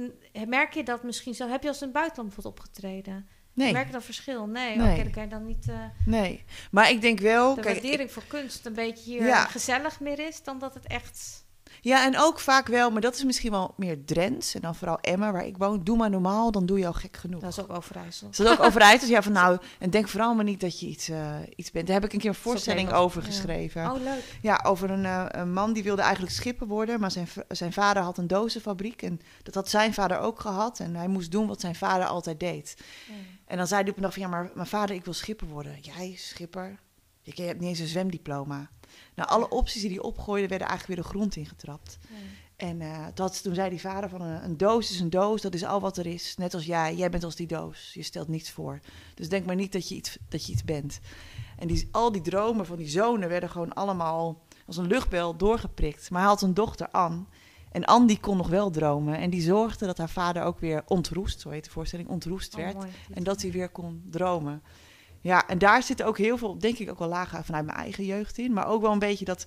[0.48, 3.28] merk je dat misschien zo, heb je als het buitenland bijvoorbeeld opgetreden?
[3.54, 4.46] Nee, Merk je dat verschil?
[4.48, 5.00] Nee, Nee.
[5.00, 6.44] oké, kan je dan niet, eh, nee.
[6.72, 7.56] Maar ik denk wel...
[7.56, 9.46] de kijk, ik- waardering voor kunst een beetje hier Ja.
[9.46, 11.46] gezellig meer is, dan dat het echt...
[11.88, 14.56] Ja, en ook vaak wel, maar dat is misschien wel meer Drents.
[14.56, 15.84] En dan vooral Emmen, waar ik woon.
[15.84, 17.42] Doe maar normaal, dan doe je al gek genoeg.
[17.42, 18.28] Dat is ook Overijssel.
[18.32, 18.74] Ze dat ook.
[19.00, 21.88] Dus ja, van nou, en denk vooral maar niet dat je iets, eh, iets bent.
[21.88, 23.28] Daar heb ik een keer een voorstelling over ja.
[23.28, 23.92] geschreven.
[23.92, 24.24] Oh, leuk.
[24.42, 27.00] Ja, over een, eh, een man die wilde eigenlijk schipper worden.
[27.00, 29.02] Maar zijn, zijn vader had een dozenfabriek.
[29.02, 30.80] En dat had zijn vader ook gehad.
[30.80, 32.76] En hij moest doen wat zijn vader altijd deed.
[33.08, 33.14] Ja.
[33.46, 35.48] En dan zei hij op een dag van, ja, maar mijn vader, ik wil schipper
[35.48, 35.78] worden.
[35.82, 36.80] Jij, schipper?
[37.22, 38.70] Je hebt niet eens een zwemdiploma.
[39.18, 41.98] Nou, alle opties die hij opgooide, werden eigenlijk weer de grond ingetrapt.
[42.02, 42.16] Ja.
[42.56, 45.54] En eh, dat, toen zei die vader van een, een doos is een doos, dat
[45.54, 46.36] is al wat er is.
[46.38, 47.92] Net als jij, jij bent als die doos.
[47.94, 48.80] Je stelt niets voor.
[49.16, 51.00] Dus denk maar niet dat je iets, dat je iets bent.
[51.58, 56.10] En die, al die dromen van die zonen werden gewoon allemaal als een luchtbel doorgeprikt.
[56.10, 57.24] Maar hij had een dochter, Anne.
[57.72, 59.18] En Anne die kon nog wel dromen.
[59.18, 62.60] En die zorgde dat haar vader ook weer ontroest, zo heet de voorstelling, ontroest Oh,
[62.62, 62.76] werd.
[62.76, 62.90] mooi.
[63.14, 64.62] En dat hij weer kon dromen.
[65.28, 68.06] Ja, en daar zit ook heel veel, denk ik ook wel lagen vanuit mijn eigen
[68.06, 68.54] jeugd in.
[68.54, 69.46] Maar ook wel een beetje dat,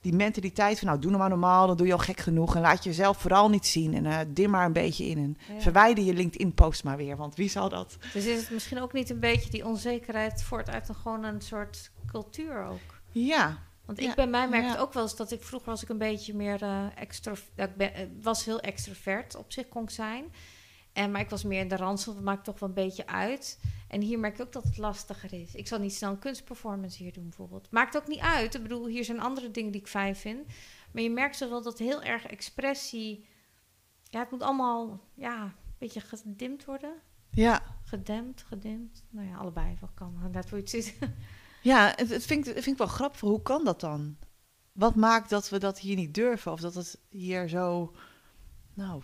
[0.00, 2.54] die mentaliteit van, nou, doe nou maar normaal, dan doe je al gek genoeg.
[2.54, 5.18] En laat jezelf vooral niet zien en eh dim maar een beetje in.
[5.18, 5.60] En Ja.
[5.60, 7.96] verwijder je LinkedIn-post maar weer, want wie zal dat?
[8.12, 11.40] Dus is het misschien ook niet een beetje die onzekerheid voort uit een, gewoon een
[11.40, 13.00] soort cultuur ook?
[13.10, 14.72] Ja, Want Ja, ik bij mij merkte ja.
[14.72, 17.64] het ook wel eens dat ik vroeger was ik een beetje meer eh extra, ja,
[17.64, 20.24] ik ben, eh, was heel extrovert op zich kon ik zijn.
[21.00, 23.60] En, maar ik was meer in de ransel, dat maakt toch wel een beetje uit.
[23.88, 25.54] En hier merk ik ook dat het lastiger is.
[25.54, 27.70] Ik zal niet snel een kunstperformance hier doen bijvoorbeeld.
[27.70, 28.54] Maakt ook niet uit.
[28.54, 30.46] Ik bedoel, hier zijn andere dingen die ik fijn vind.
[30.92, 33.26] Maar je merkt zo wel dat heel erg expressie...
[34.10, 36.92] Ja, het moet allemaal ja, een beetje gedimd worden.
[37.30, 37.62] ja.
[37.84, 39.04] Gedempt, gedimd.
[39.10, 39.76] Nou ja, allebei.
[39.80, 40.18] Wat kan.
[40.32, 40.98] Net hoe je het ziet.
[41.62, 43.20] Ja, het, het vind, ik- vind ik wel grappig.
[43.20, 44.16] Hoe kan dat dan?
[44.72, 46.52] Wat maakt dat we dat hier niet durven?
[46.52, 47.94] Of dat het hier zo...
[48.74, 49.02] Nou,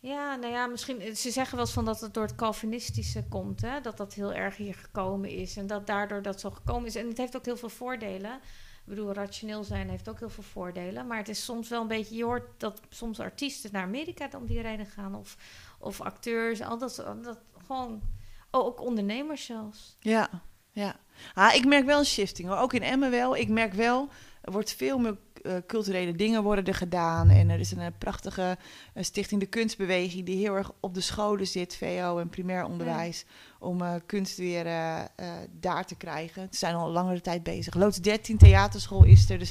[0.00, 1.16] Ja, nou ja, misschien.
[1.16, 3.80] Ze zeggen wel eens van dat het door het Calvinistische komt, hè?
[3.80, 5.56] Dat dat heel erg hier gekomen is.
[5.56, 6.94] En dat daardoor dat zo gekomen is.
[6.94, 8.34] En het heeft ook heel veel voordelen.
[8.34, 11.06] Ik bedoel, rationeel zijn heeft ook heel veel voordelen.
[11.06, 12.16] Maar het is soms wel een beetje.
[12.16, 15.14] Je hoort dat soms artiesten naar Amerika om die reden gaan.
[15.14, 15.36] Of,
[15.78, 16.60] of acteurs.
[16.60, 18.02] Al dat, dat gewoon.
[18.50, 19.96] Oh, ook ondernemers zelfs.
[20.00, 20.28] Ja,
[20.70, 20.96] ja.
[21.34, 22.50] Ah, ik merk wel een shifting.
[22.50, 23.36] Ook in Emmen wel.
[23.36, 24.08] Ik merk wel,
[24.42, 25.18] er wordt veel meer eh,
[25.66, 27.28] culturele dingen worden er gedaan.
[27.30, 28.58] En er is een, eh, prachtige
[28.94, 30.26] eh, stichting De Kunstbeweging...
[30.26, 33.24] die heel erg op de scholen zit, VO en primair onderwijs...
[33.58, 35.06] om eh, kunst weer eh, eh,
[35.50, 36.48] daar te krijgen.
[36.50, 37.74] Ze zijn al langere tijd bezig.
[37.74, 39.38] Loods 13 theaterschool is er.
[39.38, 39.50] Dus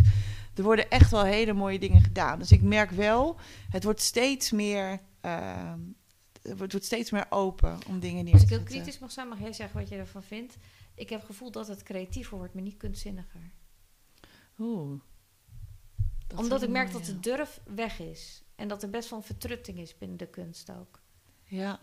[0.55, 2.39] er worden echt wel hele mooie dingen gedaan.
[2.39, 3.35] Dus ik merk wel,
[3.69, 4.99] het wordt steeds meer...
[5.21, 5.73] eh,
[6.41, 8.77] het wordt steeds meer open om dingen neer Als te ik heel zetten.
[8.81, 10.57] kritisch mag zijn, mag jij zeggen wat je ervan vindt.
[10.95, 13.51] Ik heb het gevoel dat het creatiever wordt, maar niet kunstzinniger.
[14.59, 14.99] Oeh.
[16.27, 18.43] Dat Omdat ik merk dat de durf weg is.
[18.55, 20.99] En dat er best wel een vertrutting is binnen de kunst ook.
[21.43, 21.79] Ja.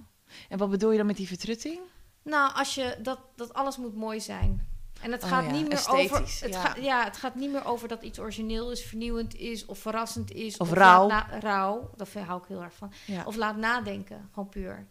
[0.48, 1.80] En wat bedoel je dan met die vertrutting?
[2.22, 4.66] Nou, als je dat, dat alles moet mooi zijn.
[5.00, 6.18] En het Oh gaat ja, niet meer over.
[6.20, 7.04] Het ja.
[7.04, 10.56] Het gaat niet meer over dat iets origineel is, vernieuwend is of verrassend is.
[10.56, 11.06] Of rauw.
[11.08, 12.92] na- rauw, daar hou ik heel erg van.
[13.06, 13.24] Ja.
[13.24, 14.86] Of laat nadenken, gewoon puur.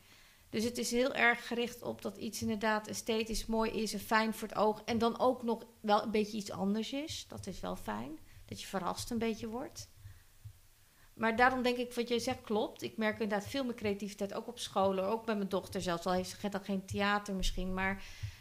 [0.50, 4.34] Dus het is heel erg gericht op dat iets inderdaad esthetisch mooi is en fijn
[4.34, 4.82] voor het oog.
[4.86, 7.26] En dan ook nog wel een beetje iets anders is.
[7.28, 8.20] Dat is wel fijn.
[8.46, 9.92] Dat je verrast een beetje wordt.
[11.14, 12.82] Maar daarom denk ik, wat jij zegt klopt.
[12.82, 15.06] Ik merk inderdaad veel meer creativiteit, ook op scholen.
[15.06, 16.06] Ook bij mijn dochter zelfs.
[16.06, 17.74] Al heeft ze dan geen theater misschien.
[17.74, 17.96] Maar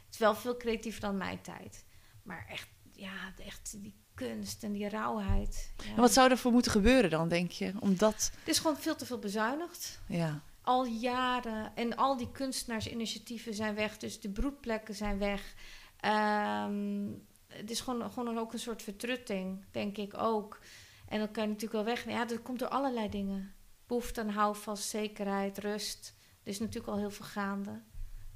[0.05, 1.85] het is wel veel creatiever dan mijn tijd.
[2.23, 5.73] Maar echt, ja, echt die kunst en die rauwheid.
[5.77, 5.91] Ja.
[5.91, 7.73] En wat zou er voor moeten gebeuren dan, denk je?
[7.81, 10.43] Omdat, Het is gewoon veel te veel bezuinigd ja.
[10.63, 11.73] al jaren.
[11.75, 13.99] En al die kunstenaarsinitiatieven zijn weg.
[13.99, 15.55] Dus de broedplekken zijn weg.
[15.97, 17.05] Ehm,
[17.53, 20.59] het is gewoon, gewoon ook een soort vertrutting, denk ik ook.
[21.09, 22.09] En dan kan je natuurlijk wel weg.
[22.09, 23.55] Ja, dat komt door allerlei dingen.
[23.87, 26.15] Behoefte aan houvast, zekerheid, rust.
[26.43, 27.83] Er is natuurlijk al heel veel gaande.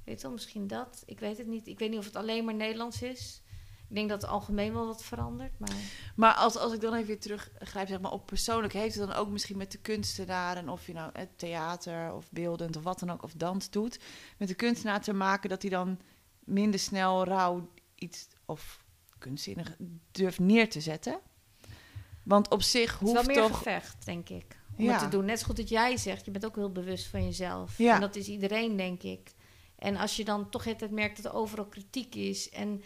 [0.03, 1.03] Weet je wel, misschien dat.
[1.05, 1.67] Ik weet het niet.
[1.67, 3.41] Ik weet niet of het alleen maar Nederlands is.
[3.89, 5.59] Ik denk dat het algemeen wel wat verandert.
[5.59, 5.75] Maar
[6.15, 9.15] Maar als, als ik dan even weer teruggrijp zeg maar, op persoonlijk, heeft het dan
[9.15, 13.09] ook misschien met de kunstenaren, of je nou het theater of beeldend of wat dan
[13.09, 13.99] ook, of dans doet,
[14.37, 15.99] met de kunstenaar te maken dat hij dan
[16.43, 18.85] minder snel rauw iets of
[19.17, 19.75] kunstzinnig
[20.11, 21.19] durft neer te zetten?
[22.23, 23.57] Want op zich het is wel hoeft meer toch.
[23.57, 24.45] gevecht, denk ik.
[24.77, 24.91] Om Ja.
[24.91, 25.25] het te doen.
[25.25, 27.77] Net zo goed dat jij zegt, je bent ook heel bewust van jezelf.
[27.77, 27.95] Ja.
[27.95, 29.31] En dat is iedereen, denk ik.
[29.75, 32.49] En als je dan toch het merkt dat er overal kritiek is.
[32.49, 32.81] En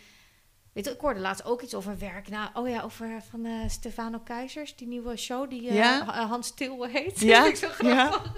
[0.74, 2.30] weet je, ik hoorde laatst ook iets over werk.
[2.30, 6.26] Nou, oh ja, over van eh, Stefano Keizers, die nieuwe show die eh, Ja.
[6.28, 7.20] Hans Stil heet.
[7.20, 8.08] Ja, Vind ik zo ja.
[8.12, 8.38] grappig.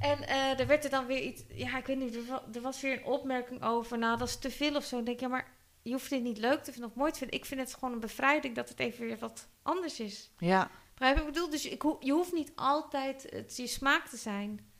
[0.00, 2.60] En eh er werd er dan weer iets, ja, ik weet niet, er, wa- er
[2.60, 3.98] was weer een opmerking over.
[3.98, 4.96] Nou, dat is te veel of zo.
[4.96, 5.54] Dan denk ik, ja, maar
[5.86, 7.38] je hoeft dit niet leuk te vinden of mooi te vinden.
[7.38, 10.30] Ik vind het gewoon een bevrijding dat het even weer wat anders is.
[10.38, 11.50] Ja, Begrijp ik bedoel?
[11.50, 14.70] Dus ik, ho- je hoeft niet altijd het je smaak te zijn.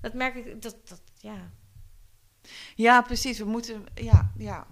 [0.00, 1.50] Dat merk ik, dat, dat, ja.
[2.74, 3.38] ja, precies.
[3.38, 3.84] We moeten.
[3.94, 4.66] Ja, ja.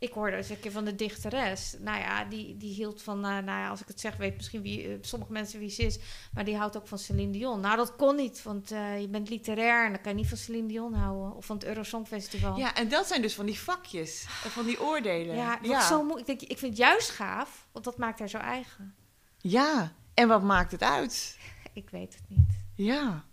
[0.00, 1.76] Ik hoorde eens een keer van de dichteres.
[1.78, 4.62] Nou ja, die, die hield van, eh, nou ja, als ik het zeg, weet misschien
[4.62, 5.98] wie, eh, sommige mensen wie ze is.
[6.32, 7.60] Maar die houdt ook van Celine Dion.
[7.60, 10.36] Nou, dat kon niet, want eh, je bent literair en dan kan je niet van
[10.36, 11.36] Celine Dion houden.
[11.36, 12.56] Of van het Eurosong Festival.
[12.58, 15.36] ja, en dat zijn dus van die vakjes, en van die oordelen.
[15.36, 15.86] ja, wat ja.
[15.86, 18.94] Zo ik, denk, ik vind het juist gaaf, want dat maakt haar zo eigen.
[19.38, 19.92] ja.
[20.14, 21.38] En wat maakt het uit?
[21.72, 22.64] Ik weet het niet.
[22.74, 23.24] Ja.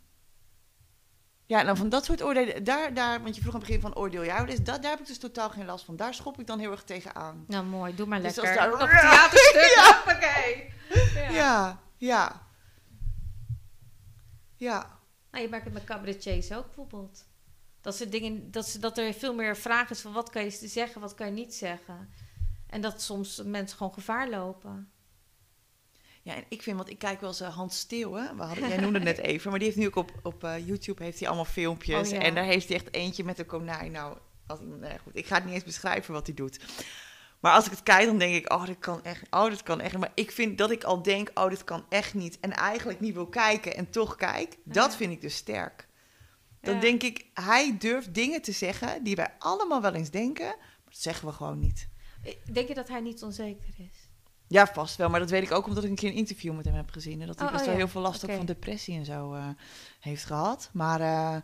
[1.47, 3.95] Ja, nou van dat soort oordelen, daar, daar, want je vroeg aan het begin van
[3.95, 5.95] oordeel jou, dus dat, daar heb ik dus totaal geen last van.
[5.95, 7.43] Daar schop ik dan heel erg tegen aan.
[7.47, 8.59] Nou, mooi, doe maar Dus lekker.
[8.71, 10.73] als daar- theaterstuk, hoppakee.
[11.33, 12.41] Ja, ja.
[14.55, 14.99] Ja.
[15.31, 17.25] Nou, je merkt het met cabaretiers ook bijvoorbeeld.
[17.81, 20.49] Dat, ze dingen, dat, ze, dat er veel meer vraag is van wat kan je
[20.67, 22.09] zeggen, wat kan je niet zeggen.
[22.67, 24.91] En dat soms mensen gewoon gevaar lopen.
[26.27, 28.37] Ja, en ik vind, want ik kijk wel eens uh, Hans Steeuwen.
[28.37, 30.67] We hadden, jij noemde het net even, maar die heeft nu ook op, op uh,
[30.67, 32.07] YouTube heeft hij allemaal filmpjes.
[32.07, 32.21] Oh, ja.
[32.21, 33.91] En daar heeft hij echt eentje met een konijn.
[33.91, 34.17] Nou,
[34.47, 36.59] als, nee, goed, ik ga het niet eens beschrijven wat hij doet.
[37.39, 39.81] Maar als ik het kijk, dan denk ik, oh, dit kan echt, oh, dit kan
[39.81, 39.97] echt.
[39.97, 42.39] Maar ik vind dat ik al denk, oh, dit kan echt niet.
[42.39, 44.57] En eigenlijk niet wil kijken en toch kijk.
[44.63, 45.87] Dat vind ik dus sterk.
[46.61, 46.79] Dan Ja.
[46.79, 50.45] denk ik, hij durft dingen te zeggen die wij allemaal wel eens denken.
[50.45, 51.89] Maar dat zeggen we gewoon niet.
[52.51, 53.96] Denk je dat hij niet onzeker is?
[54.47, 55.09] Ja, vast wel.
[55.09, 57.21] Maar dat weet ik ook omdat ik een keer een interview met hem heb gezien.
[57.21, 57.83] En dat hij Oh, best oh wel ja.
[57.83, 58.37] heel veel last ook Oké.
[58.37, 59.47] van depressie en zo eh,
[59.99, 60.69] heeft gehad.
[60.73, 61.35] Maar eh,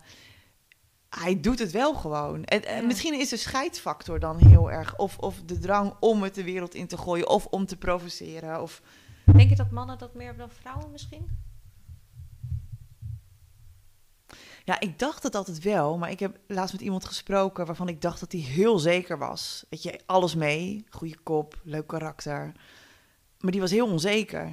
[1.08, 2.44] hij doet het wel gewoon.
[2.44, 2.86] En, en Ja.
[2.86, 4.96] misschien is de scheidsfactor dan heel erg.
[4.96, 7.28] Of, of de drang om het de wereld in te gooien.
[7.28, 8.62] Of om te provoceren.
[8.62, 8.82] Of...
[9.24, 11.42] Denk je dat mannen dat meer hebben dan vrouwen misschien?
[14.64, 15.98] Ja, ik dacht het altijd wel.
[15.98, 19.64] Maar ik heb laatst met iemand gesproken waarvan ik dacht dat hij heel zeker was.
[19.68, 20.84] Weet je, alles mee.
[20.90, 22.52] Goede kop, leuk karakter.
[23.44, 24.52] Maar die was heel onzeker.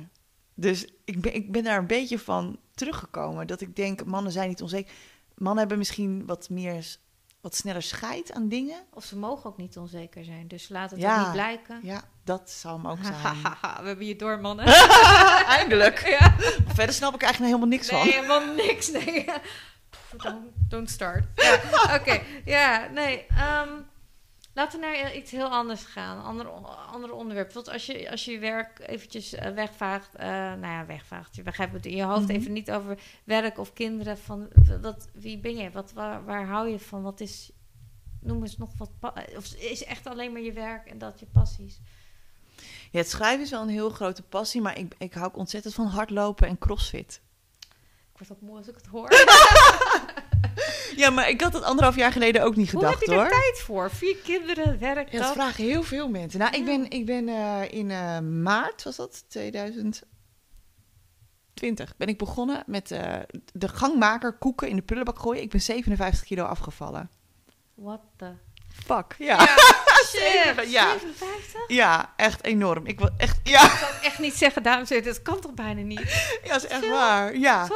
[0.53, 3.47] Dus ik ben, ik ben daar een beetje van teruggekomen.
[3.47, 4.91] Dat ik denk, mannen zijn niet onzeker.
[5.35, 6.95] Mannen hebben misschien wat meer,
[7.41, 8.79] wat sneller scheid aan dingen.
[8.93, 11.17] Of ze mogen ook niet onzeker zijn, dus laat het Ja.
[11.19, 11.79] ook niet blijken.
[11.83, 13.41] Ja, dat zou hem ook zijn.
[13.81, 14.65] We hebben je door, mannen.
[15.57, 16.07] Eindelijk.
[16.19, 16.35] ja.
[16.73, 18.09] Verder snap ik eigenlijk helemaal niks Nee, van.
[18.09, 18.91] helemaal niks.
[18.91, 19.25] Nee.
[20.23, 21.23] Don't, don't start.
[21.35, 21.59] Ja,
[21.99, 23.25] Oké, ja, nee.
[23.25, 23.69] ehm,
[24.53, 26.23] laten we naar eh, iets heel anders gaan.
[26.23, 26.47] Ander,
[26.91, 27.51] ander onderwerp.
[27.53, 31.35] Want als je, als je werk eventjes eh, wegvaagt, eh, nou ja, wegvaagt.
[31.35, 32.31] Je begrijpt het in je hoofd Mhm.
[32.31, 34.17] even niet over werk of kinderen.
[34.17, 34.47] Van,
[34.81, 35.71] wat, wie ben je?
[35.71, 37.01] Wat, waar, waar hou je van?
[37.01, 37.51] Wat is,
[38.21, 41.25] noem eens nog wat, pa- of is echt alleen maar je werk en dat je
[41.25, 41.79] passies?
[42.91, 44.61] Ja, het schrijven is wel een heel grote passie.
[44.61, 47.21] Maar ik, ik hou ook ontzettend van hardlopen en crossfit.
[48.27, 49.09] Word ook moe als ik het hoor.
[50.95, 53.23] Ja, maar ik had dat anderhalf jaar geleden ook niet Hoe gedacht heb je hoor.
[53.23, 53.91] er tijd voor?
[53.91, 55.33] Vier kinderen, werk, Ja, dat dat.
[55.33, 56.39] vragen heel veel mensen.
[56.39, 60.03] Nou, ik ben, ik ben eh, in eh, maart, was dat 2020,
[61.97, 63.19] ben ik begonnen met eh,
[63.53, 65.41] de gangmaker koeken in de prullenbak gooien.
[65.41, 67.09] Ik ben 57 kilo afgevallen.
[67.73, 68.31] What the...
[68.85, 69.37] Fuck, ja.
[69.41, 69.55] Ja,
[70.11, 70.71] Zeven, shit.
[70.71, 70.91] ja.
[70.91, 71.61] 57?
[71.67, 72.85] Ja, echt enorm.
[72.85, 75.53] Ik wil echt, ja, Ik zou echt niet zeggen, dames en heren, dat kan toch
[75.53, 75.99] bijna niet?
[76.43, 77.35] ja, dat is echt waar.
[77.35, 77.67] Ja.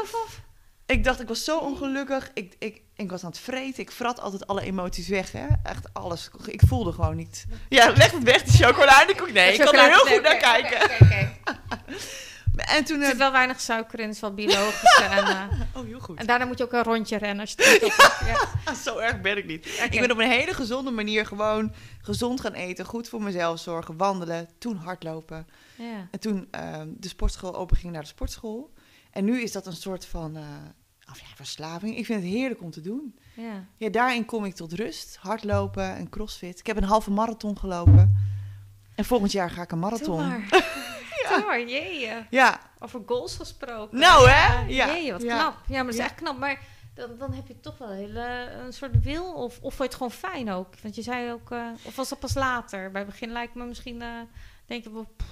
[0.86, 2.32] Ik dacht, ik was zo ongelukkig.
[2.34, 3.84] Ik, ik, ik was aan het vreten.
[3.84, 5.46] Ik vrat altijd alle emoties weg, hè.
[5.64, 6.30] Echt alles.
[6.46, 7.46] Ik voelde gewoon niet.
[7.70, 9.32] Ja, leg het weg, de chocoladekoek.
[9.32, 10.90] Nee, ik kan er heel goed naar kijken.
[12.56, 12.98] En toen...
[12.98, 15.00] Er eh, zit wel weinig suiker in, is wel biologisch.
[15.10, 16.18] en, eh, oh, heel goed.
[16.18, 18.04] en daarna moet je ook een rondje rennen als je.
[18.26, 18.74] Ja.
[18.86, 19.66] Zo erg ben ik niet.
[19.92, 23.98] Ik ben op een hele gezonde manier gewoon gezond gaan eten, goed voor mezelf zorgen,
[23.98, 25.48] wandelen, toen hardlopen.
[25.78, 26.08] Ja.
[26.12, 28.74] En toen ehm, de sportschool open ging naar de sportschool.
[29.12, 30.44] En nu is dat een soort van eh,
[31.12, 31.98] of ja, verslaving.
[31.98, 33.16] Ik vind het heerlijk om te doen.
[33.36, 33.66] Ja.
[33.78, 35.18] Ja, daarin kom ik tot rust.
[35.22, 36.60] Hardlopen en crossfit.
[36.60, 38.18] Ik heb een halve marathon gelopen.
[38.96, 40.44] En volgend jaar ga ik een marathon.
[41.36, 42.10] Doe maar, jee.
[42.30, 44.00] Ja, Over goals gesproken.
[44.00, 44.66] Nou, hè?
[44.68, 44.94] Ja.
[44.96, 45.38] Jee, wat Ja.
[45.40, 45.56] knap.
[45.68, 46.06] Ja, maar dat is Ja.
[46.06, 46.38] echt knap.
[46.38, 46.60] Maar
[46.94, 49.34] dan, dan heb je toch wel een, hele, een soort wil.
[49.34, 50.68] Of, of het gewoon fijn ook?
[50.82, 51.52] Want je zei ook...
[51.52, 52.92] eh, of was dat pas later?
[52.92, 54.04] Bij het begin lijkt me misschien...
[54.66, 54.84] denk
[55.18, 55.26] pff,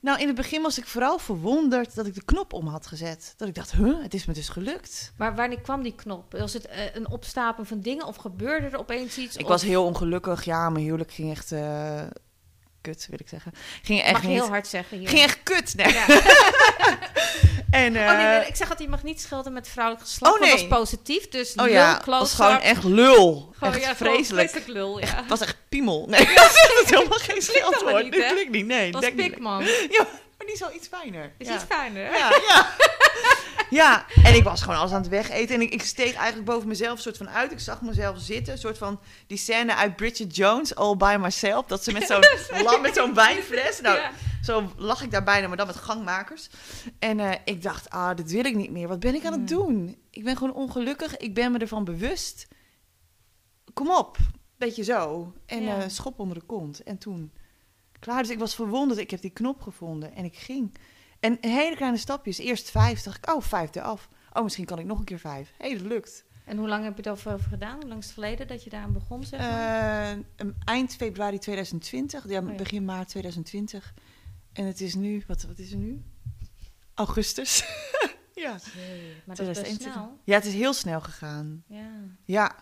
[0.00, 3.34] nou in het begin was ik vooral verwonderd dat ik de knop om had gezet.
[3.36, 5.12] Dat ik dacht, huh, het is me dus gelukt.
[5.16, 6.32] Maar wanneer kwam die knop?
[6.32, 9.36] Was het eh, een opstapeling van dingen of gebeurde er opeens iets?
[9.36, 10.44] Ik Of- was heel ongelukkig.
[10.44, 11.52] Ja, mijn huwelijk ging echt
[12.80, 13.52] kut, wil ik zeggen.
[13.82, 14.36] Ging echt Mag je niet.
[14.38, 15.08] heel hard zeggen hier.
[15.08, 15.74] Ging echt kut.
[15.74, 15.92] Nee.
[15.92, 16.06] Ja.
[17.70, 20.34] En, eh, oh nee, nee, ik zeg dat je mag niet schelden met vrouwelijk geslacht.
[20.34, 20.50] Oh, nee.
[20.50, 21.28] Dat is positief.
[21.28, 23.52] Dus oh lul, ja, was gewoon echt lul.
[23.58, 24.66] gewoon, echt ja, vreselijk.
[24.66, 25.06] lul, ja.
[25.16, 26.06] Het was echt piemel.
[26.10, 26.50] Nee, dat
[26.84, 28.14] is helemaal geen scheldwoord.
[28.14, 28.30] hè?
[28.32, 28.66] klinkt niet.
[28.66, 29.14] Nee, Dat niet.
[29.16, 29.64] pikman.
[29.64, 30.06] Ja,
[30.36, 31.32] maar die is wel iets fijner.
[31.38, 32.16] Is iets fijner, hè?
[32.16, 32.74] Ja, ja.
[33.70, 35.54] Ja, en ik was gewoon alles aan het wegeten.
[35.54, 37.52] En ik, ik steeg eigenlijk boven mezelf soort van uit.
[37.52, 38.52] Ik zag mezelf zitten.
[38.52, 41.66] Een soort van die scène uit Bridget Jones, All By Myself.
[41.66, 42.24] Dat ze met zo'n
[42.64, 43.80] lam met zo'n wijnfles.
[43.80, 44.10] Nou, Ja.
[44.42, 46.48] zo lag ik daar bijna, maar dan met gangmakers.
[46.98, 48.88] En eh, ik dacht, ah, dit wil ik niet meer.
[48.88, 49.96] Wat ben ik aan het doen?
[50.10, 51.16] Ik ben gewoon ongelukkig.
[51.16, 52.48] Ik ben me ervan bewust.
[53.74, 54.16] Kom op.
[54.56, 55.32] Beetje zo.
[55.46, 55.76] En Ja.
[55.78, 56.82] eh, schop onder de kont.
[56.82, 57.32] En toen...
[58.00, 59.00] Klaar, dus ik was verwonderd.
[59.00, 60.74] Ik heb die knop gevonden en ik ging.
[61.20, 62.38] En hele kleine stapjes.
[62.38, 64.08] Eerst vijf, dacht ik, oh, vijf eraf.
[64.32, 65.52] Oh, misschien kan ik nog een keer vijf.
[65.58, 66.24] Hé, hey, dat lukt.
[66.44, 67.74] En hoe lang heb je het over, gedaan?
[67.74, 70.18] Hoe lang is het geleden dat je daar aan begon, zeg maar?
[70.36, 73.94] Eh, eind februari 2020, ja, begin maart 2020.
[74.52, 76.02] En het is nu, wat, wat is er nu?
[76.94, 77.64] Augustus.
[78.34, 78.58] ja.
[78.74, 79.92] Jee, maar dat is best 2021.
[79.92, 80.18] snel.
[80.24, 81.64] Ja, het is heel snel gegaan.
[81.66, 81.90] Ja.
[82.24, 82.56] Ja.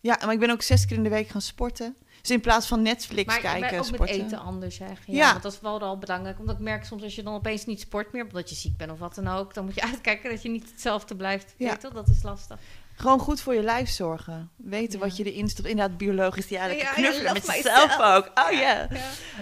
[0.00, 1.96] Ja, maar ik ben ook zes keer in de week gaan sporten.
[2.20, 4.16] Dus in plaats van Netflix Maar kijken, ook sporten.
[4.16, 5.12] met eten anders zeggen.
[5.14, 5.30] Ja, Ja.
[5.30, 6.38] Want dat is wel al belangrijk.
[6.38, 8.90] Omdat ik merk soms als je dan opeens niet sport meer, omdat je ziek bent
[8.90, 11.54] of wat dan ook, dan moet je uitkijken dat je niet hetzelfde blijft.
[11.56, 11.70] Ja.
[11.70, 12.58] Weet je, dat is lastig.
[13.00, 14.50] Gewoon goed voor je lijf zorgen.
[14.56, 15.04] Weten Ja.
[15.04, 15.68] wat je erin stopt.
[15.68, 17.64] Inderdaad, biologisch Ja, ja, knuffelen love met myself.
[17.64, 18.30] jezelf ook.
[18.34, 18.86] Oh ja.
[18.90, 19.00] Ja.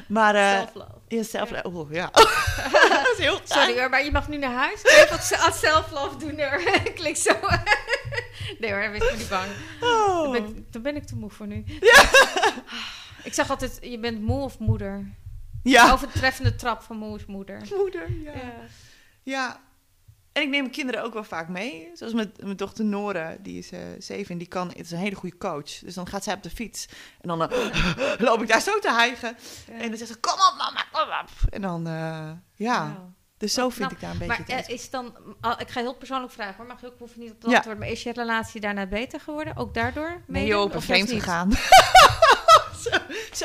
[0.09, 0.91] Maar Self-love.
[1.09, 1.51] ja, zelf...
[1.51, 1.61] Ja.
[1.63, 2.11] Oh, ja.
[2.89, 4.85] dat is heel Sorry hoor, maar je mag nu naar huis.
[4.85, 6.63] Even wat self-love doen hoor.
[6.95, 7.33] Klinkt zo.
[8.61, 9.47] nee hoor, wees maar niet bang.
[9.81, 10.23] Oh.
[10.23, 11.65] Daar, ben ik, ben ik te moe voor nu.
[13.23, 15.13] Ik zeg altijd, je bent moe of moeder.
[15.63, 15.93] Ja.
[15.93, 17.63] Overtreffende trap van moe is moeder.
[17.77, 18.33] Moeder, ja.
[19.23, 19.61] Ja.
[20.39, 20.45] Ja.
[20.45, 21.91] En ik neem mijn kinderen ook wel vaak mee.
[21.95, 24.99] Zoals mijn, mijn dochter Nore, die is eh, zeven en die kan, het is een
[24.99, 25.79] hele goede coach.
[25.79, 26.89] Dus dan gaat zij op de fiets
[27.21, 27.73] en dan eh,
[28.27, 29.37] loop ik daar zo te hijgen.
[29.71, 31.53] En dan zegt ze, kom op mama, kom op.
[31.53, 35.17] En dan, eh, ja, dus zo vind ik daar een beetje Maar het is dan,
[35.41, 37.55] ah, ik ga heel persoonlijk vragen hoor, mag je ook hoeven niet op te Ja.
[37.55, 39.57] antwoorden, maar is je relatie daarna beter geworden?
[39.57, 40.23] Ook daardoor?
[40.27, 41.51] Nee joh, ik ben Of juist vreemd gegaan.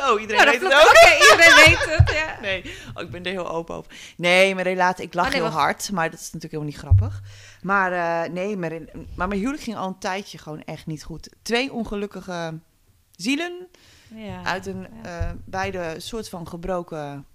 [0.08, 0.90] zo, iedereen Ja, weet het ook.
[0.90, 2.10] Oké, iedereen weet het.
[2.12, 2.38] Ja.
[2.42, 3.92] Nee, oh, ik ben er heel open over.
[4.18, 6.82] Nee, mijn relatie, ik lach Oh, nee, heel hard, maar dat is natuurlijk helemaal niet
[6.82, 7.22] grappig.
[7.62, 7.92] Maar
[8.26, 11.30] eh, nee, mijn, maar mijn huwelijk ging al een tijdje gewoon echt niet goed.
[11.42, 12.60] Twee ongelukkige
[13.12, 13.68] zielen
[14.16, 14.44] Ja.
[14.44, 15.20] uit een ja.
[15.20, 17.26] eh, beide soort van gebroken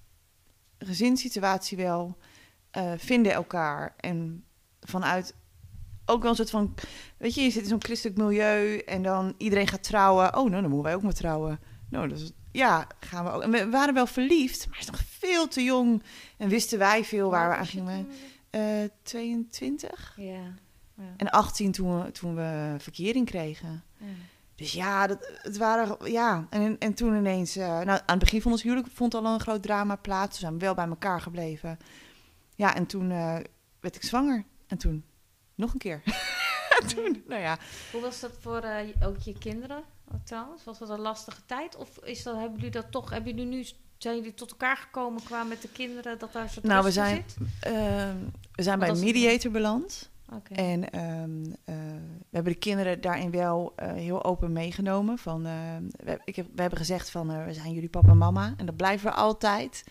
[0.79, 2.17] gezinssituatie wel.
[2.71, 4.45] eh, vinden elkaar en
[4.81, 5.35] vanuit
[6.07, 6.75] ook wel een soort van,
[7.19, 10.27] weet je, je zit in zo'n christelijk milieu en dan iedereen gaat trouwen.
[10.37, 11.61] Oh, nou, dan moeten wij ook maar trouwen.
[11.89, 13.43] Nou, dat is, ja, gaan we ook.
[13.43, 16.03] En we waren wel verliefd, maar hij is nog veel te jong
[16.37, 18.09] en wisten wij veel waar we aan gingen.
[18.51, 18.63] Eh
[19.03, 20.41] 22 Ja.
[20.95, 21.15] ja.
[21.17, 23.83] en 18 toen we, toen we verkering kregen.
[23.99, 24.07] ja.
[24.59, 26.47] Dus ja, dat, het waren, ja.
[26.51, 29.41] En, en toen ineens, eh, nou, aan het begin van ons huwelijk vond al een
[29.41, 30.39] groot drama plaats.
[30.39, 31.79] We zijn wel bij elkaar gebleven.
[32.55, 33.37] Ja, en toen eh,
[33.81, 34.45] werd ik zwanger.
[34.67, 35.05] En toen
[35.55, 36.03] nog een keer.
[36.81, 37.59] En toen, nou ja.
[37.93, 39.83] Hoe was dat voor eh, ook je kinderen
[40.13, 40.65] oh, trouwens?
[40.65, 41.77] Was dat een lastige tijd?
[41.77, 43.67] Of is dat, hebben jullie dat toch, hebben jullie nu,
[43.99, 47.25] zijn jullie tot elkaar gekomen qua met de kinderen, dat daar soort Nou, we zijn,
[47.61, 48.17] ehm,
[48.53, 49.05] we zijn bij een het?
[49.05, 50.11] mediator beland.
[50.51, 51.75] En ehm, eh,
[52.19, 55.19] we hebben de kinderen daarin wel eh, heel open meegenomen.
[55.19, 55.53] Van, eh,
[56.05, 58.55] we, ik heb, we hebben gezegd van, we zijn jullie papa en mama.
[58.57, 59.85] En dat blijven we altijd.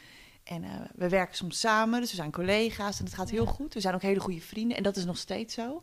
[0.44, 0.64] En
[0.96, 3.52] we werken soms samen, dus we zijn collega's en het gaat heel Ja.
[3.52, 3.74] goed.
[3.74, 5.82] We zijn ook hele goede vrienden en dat is nog steeds zo.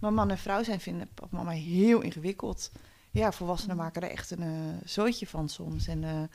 [0.00, 2.70] Maar man en vrouw zijn vinden papa en mama heel ingewikkeld.
[3.10, 3.82] Ja, volwassenen Ja.
[3.82, 5.86] maken er echt een eh zooitje van soms.
[5.86, 6.28] En, eh, Ja.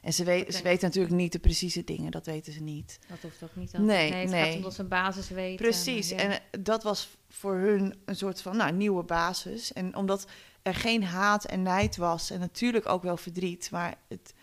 [0.00, 2.98] en ze, weet, ze weten natuurlijk niet de precieze dingen, dat weten ze niet.
[3.08, 3.72] Dat hoeft ook niet.
[3.72, 4.44] Nee, het nee.
[4.44, 5.56] gaat om dat ze een basis weten.
[5.56, 6.08] Precies.
[6.08, 6.16] Ja.
[6.16, 9.72] En eh, dat was voor hun een soort van nou, nieuwe basis.
[9.72, 10.26] En omdat
[10.62, 14.34] er geen haat en nijd was, en natuurlijk ook wel verdriet, maar het,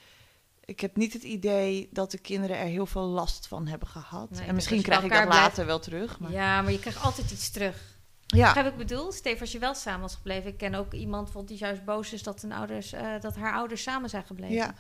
[0.66, 4.30] ik heb niet het idee dat de kinderen er heel veel last van hebben gehad.
[4.30, 6.20] Nee, en misschien krijg ik dat later wel terug.
[6.20, 6.32] Maar...
[6.32, 7.93] ja, maar je krijgt altijd iets terug.
[8.26, 8.46] Ja.
[8.54, 9.12] Begrijp ik bedoel?
[9.12, 10.50] Steve, als je wel samen was gebleven.
[10.50, 13.84] Ik ken ook iemand die juist boos is dat, hun ouders, eh, dat haar ouders
[13.84, 14.56] samen zijn gebleven.
[14.56, 14.74] ja.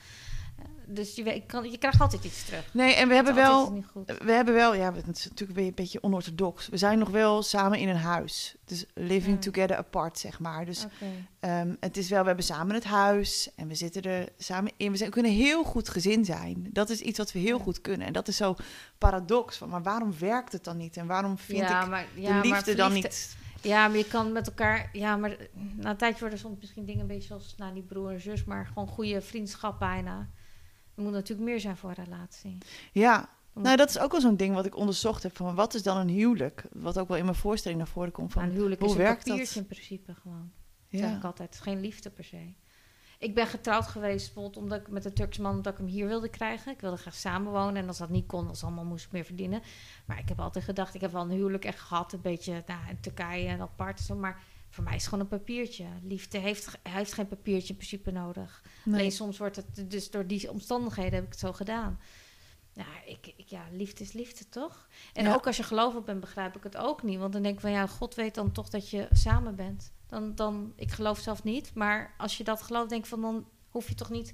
[0.87, 2.73] Dus je, kan, je krijgt altijd iets terug.
[2.73, 3.83] Nee, en we hebben wel.
[4.03, 6.67] We hebben wel, ja, het is natuurlijk weer een beetje onorthodox.
[6.67, 8.55] We zijn nog wel samen in een huis.
[8.65, 10.65] Dus living together apart, zeg maar.
[10.65, 10.85] Dus.
[11.39, 14.91] Ehm, het is wel, we hebben samen het huis en we zitten er samen in.
[14.91, 16.69] We, zijn, we kunnen heel goed gezin zijn.
[16.71, 17.63] Dat is iets wat we heel Ja.
[17.63, 18.07] goed kunnen.
[18.07, 18.55] En dat is zo
[18.97, 19.57] paradox.
[19.57, 20.97] Van, maar waarom werkt het dan niet?
[20.97, 23.35] En waarom vind ja, ik maar, de ja, liefde dan niet?
[23.61, 24.89] Ja, maar je kan met elkaar...
[24.91, 25.37] Ja, maar
[25.75, 27.55] na een tijdje worden soms misschien dingen een beetje zoals...
[27.57, 30.29] Nou, niet broer en zus, maar gewoon goede vriendschap bijna.
[30.95, 32.57] Er moet natuurlijk meer zijn voor een relatie.
[32.91, 35.35] Ja, nou dat is ook wel zo'n ding wat ik onderzocht heb.
[35.35, 36.65] Van wat is dan een huwelijk?
[36.71, 38.31] Wat ook wel in mijn voorstelling naar voren komt.
[38.31, 39.27] Van, een huwelijk hoe is een werkt dat?
[39.27, 40.51] papiertje in principe gewoon.
[40.89, 41.27] Dat zeg ik ja.
[41.27, 41.59] altijd.
[41.61, 42.53] Geen liefde per se.
[43.19, 46.07] Ik ben getrouwd geweest bijvoorbeeld omdat ik met een Turks man dat ik hem hier
[46.07, 46.71] wilde krijgen.
[46.71, 49.61] Ik wilde graag samenwonen en als dat niet kon, als allemaal moest ik meer verdienen.
[50.05, 52.79] Maar ik heb altijd gedacht, ik heb wel een huwelijk echt gehad, een beetje nou,
[52.89, 54.15] in Turkije en apart zo.
[54.15, 55.85] Maar voor mij is het gewoon een papiertje.
[56.03, 58.63] Liefde heeft, heeft geen papiertje in principe nodig.
[58.85, 58.95] Nee.
[58.99, 61.99] Alleen soms wordt het, dus door die omstandigheden heb ik het zo gedaan.
[62.73, 64.87] Ja, ik, ik, ja, liefde is liefde, toch?
[65.13, 65.33] En Ja.
[65.33, 67.19] ook als je gelovig bent, begrijp ik het ook niet.
[67.19, 69.91] Want dan denk ik van, ja, God weet dan toch dat je samen bent.
[70.07, 73.47] Dan, dan, ik geloof zelf niet, maar als je dat gelooft, denk ik van, dan
[73.69, 74.33] hoef je toch niet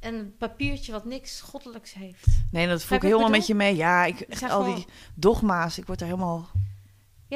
[0.00, 2.26] een papiertje wat niks goddelijks heeft.
[2.50, 3.76] nee, dat voel ik helemaal met je mee.
[3.76, 5.78] Ja, ik, echt al die dogma's.
[5.78, 6.50] Ik word er helemaal...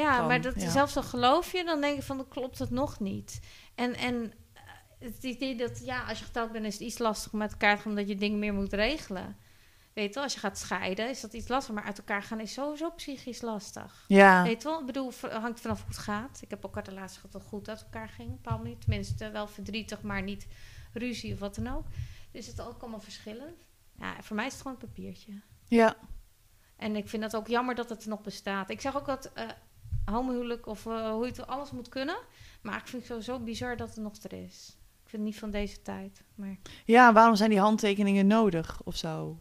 [0.01, 0.71] Ja, maar dat, ja.
[0.71, 3.41] zelfs al geloof je, dan denk je van, dan klopt het nog niet.
[3.75, 4.63] En, en eh,
[4.99, 8.09] het idee dat, ja, als je getrouwd bent, is het iets lastig met elkaar omdat
[8.09, 9.37] je dingen meer moet regelen.
[9.93, 11.75] Weet wel, als je gaat scheiden, is dat iets lastig.
[11.75, 14.05] Maar uit elkaar gaan is sowieso psychisch lastig.
[14.09, 16.39] Ja, Weet wel, ik bedoel, hangt vanaf hoe het gaat.
[16.43, 18.79] Ik heb ook de laatste gehad dat het goed uit elkaar ging, bepaalde manier.
[18.79, 20.47] Tenminste, wel verdrietig, maar niet
[20.93, 21.85] ruzie of wat dan ook.
[22.33, 23.67] Dus het is ook allemaal verschillend.
[23.99, 25.41] Ja, voor mij is het gewoon een papiertje.
[25.69, 25.97] ja.
[26.77, 28.71] En ik vind het ook jammer dat het nog bestaat.
[28.71, 29.49] Ik zeg ook dat eh
[30.11, 32.17] homohuwelijk of eh, hoe je het alles moet kunnen.
[32.63, 34.77] Maar ik vind het sowieso bizar dat het nog er is.
[35.03, 36.25] Ik vind het niet van deze tijd.
[36.35, 39.39] Maar Ja, waarom zijn die handtekeningen nodig of zo?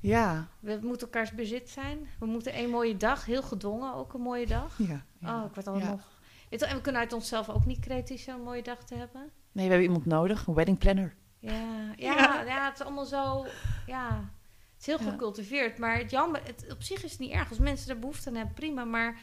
[0.00, 0.48] Ja.
[0.60, 2.08] we moeten elkaars bezit zijn.
[2.18, 4.74] We moeten een mooie dag, heel gedwongen ook een mooie dag.
[4.78, 5.38] ja, ja.
[5.40, 5.90] Oh, ik word al Ja.
[5.90, 6.14] nog...
[6.50, 7.86] En we kunnen uit onszelf ook niet
[8.28, 9.30] om een mooie dag te hebben.
[9.52, 11.14] Nee, we hebben iemand nodig, een wedding planner.
[11.38, 12.42] Ja, ja, Ja.
[12.42, 12.64] ja.
[12.64, 13.46] het is allemaal zo...
[13.86, 14.30] Ja,
[14.72, 15.10] het is heel Ja.
[15.10, 15.78] gecultiveerd.
[15.78, 17.48] Maar het jammer, het, op zich is het niet erg.
[17.48, 18.84] Als mensen er behoefte aan hebben, prima.
[18.84, 19.18] Maar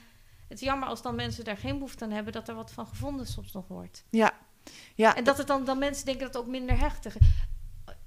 [0.54, 2.34] het is jammer als dan mensen daar geen behoefte aan hebben...
[2.34, 4.04] dat er wat van gevonden soms nog wordt.
[4.10, 4.34] Ja.
[4.95, 7.16] Ja, En dat het dan, dan mensen denken dat het ook minder hechtig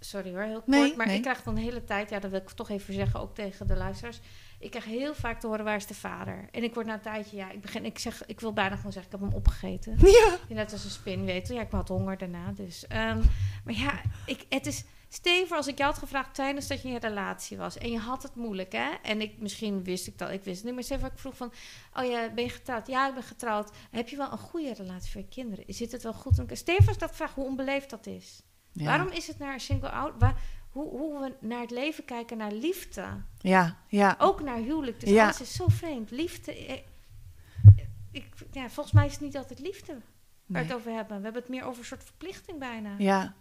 [0.00, 0.66] Sorry hoor, heel kort.
[0.66, 1.16] Nee, maar nee.
[1.16, 2.10] ik krijg dan de hele tijd...
[2.10, 4.20] Ja, dat wil ik toch even zeggen, ook tegen de luisteraars.
[4.58, 6.48] Ik krijg heel vaak te horen, waar is de vader?
[6.50, 7.36] En ik word na een tijdje...
[7.36, 9.96] Ja, ik, begin, ik, zeg, ik wil bijna gewoon zeggen, ik heb hem opgegeten.
[10.20, 10.36] ja.
[10.48, 11.54] Net als een spin, weet je.
[11.54, 12.52] Ja, ik had honger daarna.
[12.52, 13.22] Dus, ehm,
[13.64, 14.84] maar ja, ik, het is...
[15.08, 17.78] Steven, als ik jou had gevraagd tijdens dat je in een relatie was...
[17.78, 18.90] en je had het moeilijk, hè?
[19.02, 20.74] En ik, misschien wist ik dat, ik wist het niet.
[20.74, 21.52] Maar Steven, ik vroeg van...
[21.94, 22.86] Oh ja, ben je getrouwd?
[22.86, 23.70] Ja, ik ben getrouwd.
[23.90, 25.64] Heb je wel een goede relatie voor je kinderen?
[25.68, 26.40] Zit het wel goed?
[26.52, 28.42] Steven, als dat vraag, hoe onbeleefd dat is.
[28.72, 28.84] Ja.
[28.84, 30.12] Waarom is het naar een single out...
[30.18, 30.40] Waar,
[30.70, 33.04] hoe, hoe we naar het leven kijken, naar liefde.
[33.38, 34.16] Ja, ja.
[34.18, 35.00] Ook naar huwelijk.
[35.00, 35.24] Dus Ja.
[35.24, 36.10] alles is zo vreemd.
[36.10, 36.52] Liefde...
[36.66, 36.78] eh,
[38.12, 40.02] Ik, ja, volgens mij is het niet altijd liefde waar
[40.46, 40.62] we Nee.
[40.64, 41.16] het over hebben.
[41.16, 42.94] We hebben het meer over een soort verplichting bijna.
[42.98, 43.34] Ja.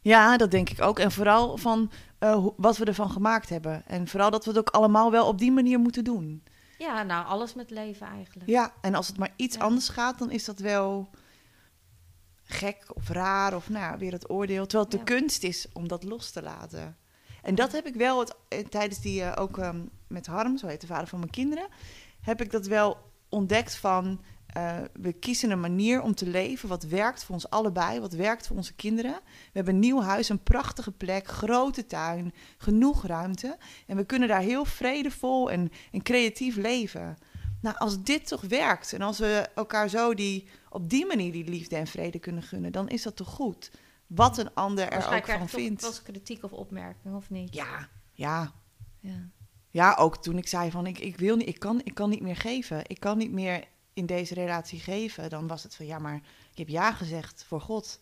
[0.00, 0.98] Ja, dat denk ik ook.
[0.98, 3.86] En vooral van eh, wat we ervan gemaakt hebben.
[3.86, 6.42] En vooral dat we het ook allemaal wel op die manier moeten doen.
[6.78, 8.48] Ja, nou, alles met leven eigenlijk.
[8.50, 9.62] Ja, en als het maar iets Ja.
[9.62, 11.10] anders gaat, dan is dat wel
[12.42, 14.66] gek of raar of nou ja, weer het oordeel.
[14.66, 16.96] Terwijl het de kunst is om dat los te laten.
[17.42, 20.66] En dat heb ik wel het, eh, tijdens die eh, ook ehm, met Harm, zo
[20.66, 21.68] heet de vader van mijn kinderen,
[22.20, 22.98] heb ik dat wel
[23.28, 24.20] ontdekt van
[24.52, 28.46] eh, we kiezen een manier om te leven wat werkt voor ons allebei, wat werkt
[28.46, 29.20] voor onze kinderen.
[29.24, 33.56] We hebben een nieuw huis, een prachtige plek, grote tuin, genoeg ruimte.
[33.86, 37.16] En we kunnen daar heel vredevol en, en creatief leven.
[37.60, 41.48] Nou, als dit toch werkt en als we elkaar zo die, op die manier die
[41.48, 43.70] liefde en vrede kunnen gunnen, dan is dat toch goed.
[44.06, 45.80] Wat een ander er ook van vindt.
[45.80, 47.54] wel eens kritiek of opmerking, of niet?
[47.54, 48.52] Ja, ja.
[49.00, 49.28] Ja.
[49.70, 52.20] Ja, ook toen ik zei van ik, ik wil niet, ik kan, ik kan niet
[52.20, 52.82] meer geven.
[52.86, 55.30] Ik kan niet meer in deze relatie geven.
[55.30, 56.14] Dan was het van ja, maar
[56.50, 58.00] je hebt ja gezegd voor God.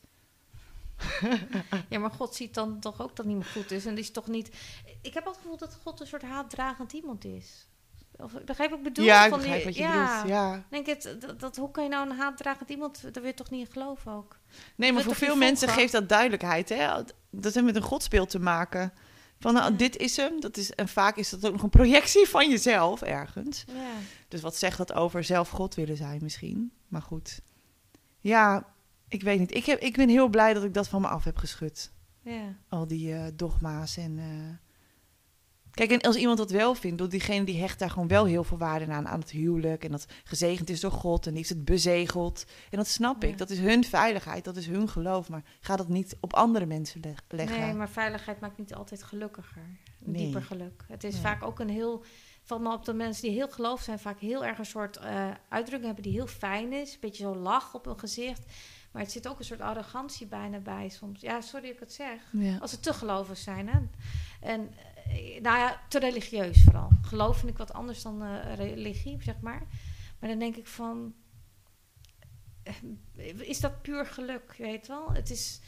[1.88, 3.86] Ja, maar God ziet dan toch ook dat meer goed is.
[3.86, 4.50] En is toch niet...
[5.02, 7.68] Ik heb ook het gevoel dat God een soort haatdragend iemand is.
[8.16, 9.04] Of, begrijp ik bedoel?
[9.04, 10.22] ja, ik Van begrijp die- wat je ja.
[10.22, 10.28] bedoelt.
[10.28, 10.64] Ja.
[10.70, 13.02] Denk het, dat, dat, hoe kan je nou een haatdragend iemand...
[13.02, 14.38] Daar wil je toch niet in geloven ook?
[14.74, 16.68] Nee, maar voor veel mensen geeft dat duidelijkheid.
[16.68, 17.02] Hè?
[17.30, 18.92] Dat heeft met een godsbeeld te maken.
[19.40, 20.40] Van nou, dit is hem.
[20.40, 23.64] Dat is, en vaak is dat ook nog een projectie van jezelf ergens.
[23.66, 23.90] Ja.
[24.28, 26.72] Dus wat zegt dat over zelf God willen zijn misschien?
[26.88, 27.40] Maar goed.
[28.18, 28.66] Ja,
[29.08, 29.54] ik weet niet.
[29.54, 31.90] Ik, heb, ik ben heel blij dat ik dat van me af heb geschud.
[32.22, 32.54] ja.
[32.68, 34.18] Al die eh, dogma's en...
[34.18, 34.67] eh,
[35.78, 38.44] Kijk, en als iemand dat wel vindt, door diegene die hecht daar gewoon wel heel
[38.44, 39.84] veel waarde aan, aan het huwelijk.
[39.84, 42.44] En dat gezegend is door God en die heeft het bezegeld.
[42.70, 43.28] En dat snap Ja.
[43.28, 43.38] ik.
[43.38, 45.28] Dat is hun veiligheid, dat is hun geloof.
[45.28, 47.60] Maar ga dat niet op andere mensen leg- leggen.
[47.60, 49.62] Nee, maar veiligheid maakt niet altijd gelukkiger.
[49.98, 50.22] Nee.
[50.22, 50.84] dieper geluk.
[50.88, 52.04] Het is vaak ook een heel...
[52.42, 55.26] Valt me op de mensen die heel geloof zijn, vaak heel erg een soort eh,
[55.48, 56.92] uitdrukking hebben die heel fijn is.
[56.92, 58.42] Een beetje zo lach op hun gezicht.
[58.92, 61.20] Maar het zit ook een soort arrogantie bijna bij soms.
[61.20, 62.20] Ja, sorry dat ik het zeg.
[62.32, 62.58] Ja.
[62.58, 63.68] Als ze te gelovig zijn.
[63.68, 63.78] Hè?
[64.40, 64.68] En
[65.42, 66.88] nou ja, te religieus vooral.
[67.02, 69.62] Geloof vind ik wat anders dan eh, religie, zeg maar.
[70.18, 71.14] Maar dan denk ik van...
[72.62, 75.12] eh, Is dat puur geluk, je weet wel?
[75.12, 75.60] Het is...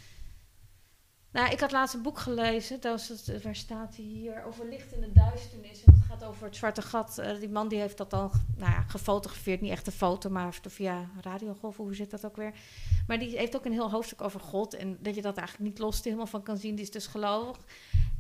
[1.33, 2.81] Nou, ik had laatst een boek gelezen.
[2.81, 4.45] Dat waar staat hij hier?
[4.45, 5.85] Over licht in de duisternis.
[5.85, 7.19] En het gaat over het zwarte gat.
[7.19, 9.61] Eh, die man die heeft dat dan nou ja, gefotografeerd.
[9.61, 11.85] Niet echt een foto, maar via radiogolven.
[11.85, 12.55] Hoe zit dat ook weer?
[13.07, 14.75] Maar die heeft ook een heel hoofdstuk over God.
[14.75, 16.75] En dat je dat eigenlijk niet los helemaal van kan zien.
[16.75, 17.57] Die is dus gelovig.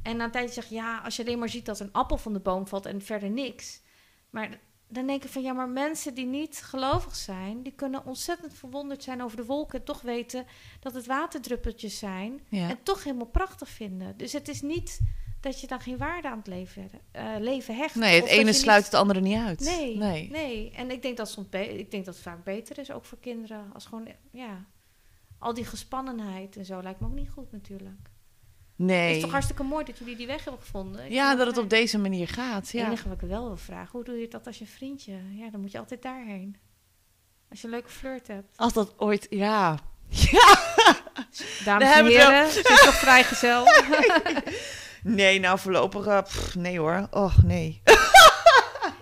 [0.02, 2.16] En na een tijdje zeg je, ja, als je alleen maar ziet dat een appel
[2.16, 3.80] van de boom valt en verder niks.
[4.30, 8.54] Maar dan denk ik van, ja, maar mensen die niet gelovig zijn, die kunnen ontzettend
[8.54, 9.78] verwonderd zijn over de wolken.
[9.78, 10.46] En toch weten
[10.80, 12.40] dat het waterdruppeltjes zijn.
[12.48, 12.68] Ja.
[12.68, 14.16] En toch helemaal prachtig vinden.
[14.16, 15.00] Dus het is niet
[15.40, 17.94] dat je dan geen waarde aan het leven, eh, leven hecht.
[17.94, 19.60] Nee, het ene sluit niet- het andere niet uit.
[19.60, 20.70] Nee, nee, nee.
[20.70, 23.70] En ik denk dat soms ik denk dat het vaak beter is, ook voor kinderen.
[23.74, 24.64] Als gewoon, ja,
[25.38, 28.10] al die gespannenheid en zo lijkt me ook niet goed natuurlijk.
[28.80, 29.14] Het Nee.
[29.16, 31.04] is toch hartstikke mooi dat jullie die weg hebben gevonden.
[31.04, 32.62] Ik Ja, dat het op deze manier gaat.
[32.62, 32.86] Het Ja.
[32.86, 35.12] enige wat ik wel wil vragen, hoe doe je dat als je vriendje...
[35.30, 36.56] Ja, dan moet je altijd daarheen.
[37.50, 38.56] Als je een leuke flirt hebt.
[38.56, 39.78] Als dat ooit, ja.
[41.64, 43.64] Dames We en het heren, ze is toch vrijgezel?
[45.02, 47.06] Nee, nou voorlopig, eh, pff, nee hoor.
[47.10, 47.80] Och, nee.
[47.84, 47.92] Je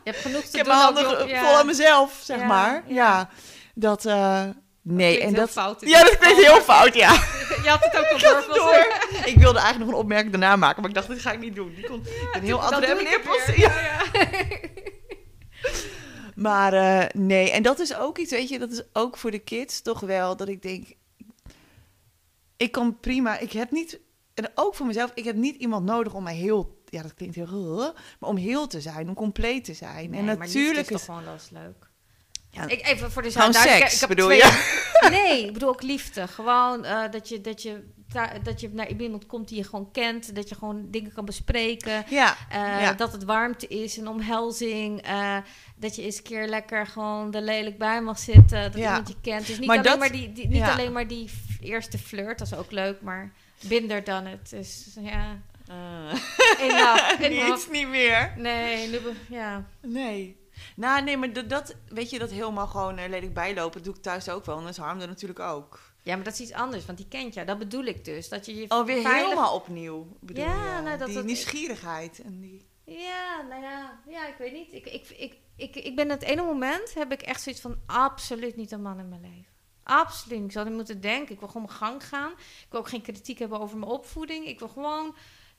[0.05, 0.75] hebt genoeg te Ik heb doen.
[0.75, 1.29] mijn handen.
[1.29, 1.45] Ja.
[1.45, 2.83] vol aan mezelf, zeg Ja, maar.
[2.87, 2.95] ja.
[2.95, 3.29] Ja.
[3.75, 4.43] Dat, eh,
[4.83, 5.15] nee.
[5.17, 7.23] klinkt En dat, fout, ja, dat is klinkt heel fout, ja.
[7.65, 8.37] Je had het ook al door.
[8.37, 9.27] het door.
[9.27, 11.55] Ik wilde eigenlijk nog een opmerking daarna maken, maar ik dacht, dit ga ik niet
[11.55, 11.75] doen.
[11.75, 13.23] Die kon, ben heel andere het.
[13.23, 14.03] Post- ja.
[16.35, 19.39] Maar eh, nee, en dat is ook iets, weet je, dat is ook voor de
[19.39, 20.87] kids toch wel dat ik denk.
[22.57, 23.39] ik kan prima.
[23.39, 24.01] Ik heb niet,
[24.35, 27.35] en ook voor mezelf, ik heb niet iemand nodig om mij heel, ja, dat klinkt
[27.35, 30.11] heel, maar om heel te zijn, om compleet te zijn.
[30.11, 31.88] Nee, en natuurlijk is is, toch gewoon wel eens leuk.
[32.59, 34.87] Ja, ik, even voor de gewoon seks, ik heb bedoel twee- je?
[35.11, 36.27] Nee, ik bedoel ook liefde.
[36.29, 37.83] Gewoon eh, dat, je, dat, je,
[38.43, 40.35] dat je naar iemand komt die je gewoon kent.
[40.35, 42.05] Dat je gewoon dingen kan bespreken.
[42.09, 42.93] Ja, eh, Ja.
[42.93, 45.03] Dat het warmte is, een omhelzing.
[45.03, 45.37] eh,
[45.77, 48.63] dat je eens een keer lekker gewoon er lelijk bij mag zitten.
[48.63, 48.87] Dat Ja.
[48.89, 49.47] iemand je kent.
[49.47, 51.31] Dus niet, Maar alleen, dat- maar die, die, niet alleen maar die
[51.61, 52.39] eerste flirt.
[52.39, 54.51] Dat is ook leuk, maar binder dan het.
[54.51, 55.39] Dus ja,
[56.61, 57.49] enough, enough.
[57.49, 58.33] Niets niet meer.
[58.37, 59.65] Nee, ja.
[59.81, 60.37] Nee.
[60.79, 63.95] Nou, nee, maar dat, dat weet je, dat helemaal gewoon uh, lelijk bijlopen, dat doe
[63.95, 64.57] ik thuis ook wel.
[64.57, 65.81] En dat is Harm er natuurlijk ook.
[66.03, 67.47] ja, maar dat is iets anders, want die kent jou.
[67.47, 68.29] Dat bedoel ik dus.
[68.29, 70.83] Dat je je Oh, weer veilig- helemaal opnieuw, bedoel Ja, je?
[70.83, 72.67] nou, dat- die dat- nieuwsgierigheid en die...
[72.85, 74.73] Ja, nou ja, ja, ik weet niet.
[74.73, 78.57] Ik, ik, ik, ik, ik ben het ene moment heb ik echt zoiets van absoluut
[78.57, 79.53] niet een man in mijn leven.
[79.83, 80.45] Absoluut.
[80.45, 81.33] Ik zou niet moeten denken.
[81.35, 82.31] Ik wil gewoon mijn gang gaan.
[82.39, 84.47] Ik wil ook geen kritiek hebben over mijn opvoeding.
[84.47, 85.15] Ik wil gewoon,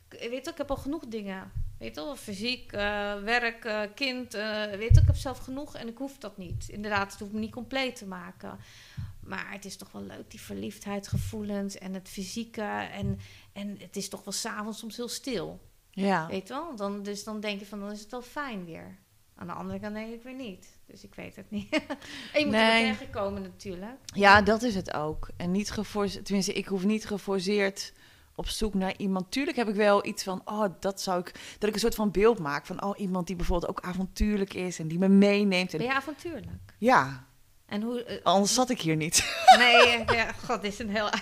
[0.10, 1.51] weet je, ik heb al genoeg dingen.
[1.80, 2.80] Weet je fysiek, eh,
[3.24, 4.34] werk, eh, kind.
[4.34, 6.70] eh, weet je, ik heb zelf genoeg en ik hoef dat niet.
[6.70, 8.57] Inderdaad, het hoeft me niet compleet te maken.
[9.20, 12.62] Maar het is toch wel leuk, die verliefdheid, gevoelens en het fysieke.
[12.91, 13.20] En,
[13.53, 15.60] en het is toch wel s'avonds soms heel stil.
[15.91, 16.28] Ja.
[16.28, 16.76] Weet je wel?
[16.76, 18.97] Dan, dus dan denk je van, dan is het wel fijn weer.
[19.36, 20.78] Aan de andere kant denk ik weer niet.
[20.86, 21.70] Dus ik weet het niet.
[22.34, 22.88] en je moet Nee.
[22.88, 23.97] er tegenkomen natuurlijk.
[24.05, 25.30] Ja, dat is het ook.
[25.38, 27.93] En niet geforceerd, tenminste, ik hoef niet geforceerd
[28.40, 29.32] op zoek naar iemand.
[29.32, 32.12] Tuurlijk heb ik wel iets van, oh, dat zou ik, dat ik een soort van
[32.12, 35.72] beeld maak van, oh, iemand die bijvoorbeeld ook avontuurlijk is en die me meeneemt.
[35.72, 36.74] Ben En, je avontuurlijk?
[36.78, 37.26] ja,
[37.66, 38.04] En hoe...
[38.04, 39.36] eh, anders zat ik hier niet.
[39.58, 41.10] nee, ja, god, dit is een heel...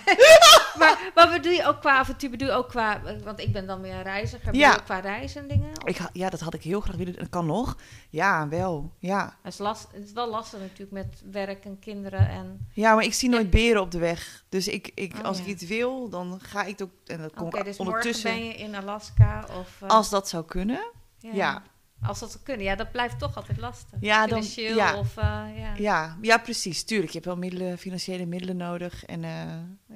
[0.78, 2.30] maar wat bedoel je ook qua avontuur?
[2.30, 3.00] Bedoel je ook qua...
[3.24, 4.54] Want ik ben dan weer een reiziger.
[4.54, 4.72] Ja.
[4.72, 5.70] ook qua reizen en dingen?
[5.84, 7.12] Ik, ja, dat had ik heel graag willen.
[7.16, 7.76] Dat kan nog.
[8.10, 8.92] Ja, wel.
[8.98, 9.36] Ja.
[9.42, 12.68] Het, is last, het is wel lastig natuurlijk met werk en kinderen en...
[12.72, 14.44] Ja, maar ik zie nooit beren op de weg.
[14.48, 15.42] Dus ik, ik, Oh, als ja.
[15.42, 16.90] ik iets wil, dan ga ik ook.
[17.06, 18.30] En dat kom dus ondertussen.
[18.30, 19.82] morgen ben je in Alaska of...
[19.82, 20.90] eh, Als dat zou kunnen.
[21.18, 21.62] ja.
[22.02, 22.64] Als dat zou kunnen.
[22.64, 23.98] Ja, dat blijft toch altijd lastig.
[24.00, 24.98] Ja, dan- Financieel ja.
[24.98, 25.16] of...
[25.16, 25.24] eh,
[25.56, 25.72] ja.
[25.76, 26.84] Ja, ja, precies.
[26.84, 29.04] Tuurlijk, je hebt wel middelen, financiële middelen nodig.
[29.04, 29.30] En eh,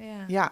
[0.07, 0.23] Ja.
[0.27, 0.51] ja,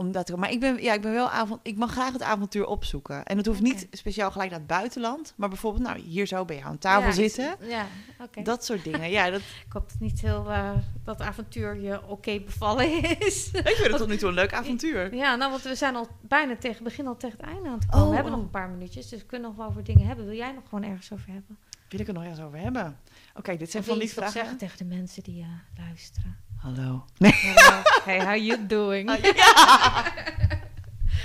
[0.00, 2.64] omdat ik, maar ik ben, ja, ik ben wel avond, ik mag graag het avhoofd
[2.64, 3.24] opzoeken.
[3.24, 6.56] En het hoeft niet speciaal gelijk naar het buitenland, maar bijvoorbeeld, nou, hier zo bij
[6.56, 7.56] jou aan tafel Ja, zitten.
[7.60, 7.86] Ja,
[8.20, 8.42] oké.
[8.42, 9.10] Dat soort dingen.
[9.10, 10.70] Ja, dat Ik hoop dat niet heel eh,
[11.04, 13.50] dat avontuur je oké bevallen is.
[13.52, 15.14] ik vind het tot nu toe een leuk avontuur.
[15.14, 17.86] ja, nou, want we zijn al bijna tegen begin al tegen het einde aan te
[17.86, 18.04] komen.
[18.04, 18.38] Oh, we hebben oh.
[18.38, 20.24] nog een paar minuutjes, dus we kunnen nog wel over dingen hebben.
[20.26, 21.58] Wil jij nog gewoon ergens over hebben?
[21.88, 22.98] Wil ik het nog ergens over hebben?
[23.34, 24.32] Oké, dit zijn Of van die vragen.
[24.32, 25.48] zeggen tegen de mensen die eh,
[25.86, 26.36] luisteren?
[26.60, 27.04] Hallo.
[27.18, 27.32] Nee.
[27.32, 27.82] Hallo.
[28.04, 29.10] hey, how you doing?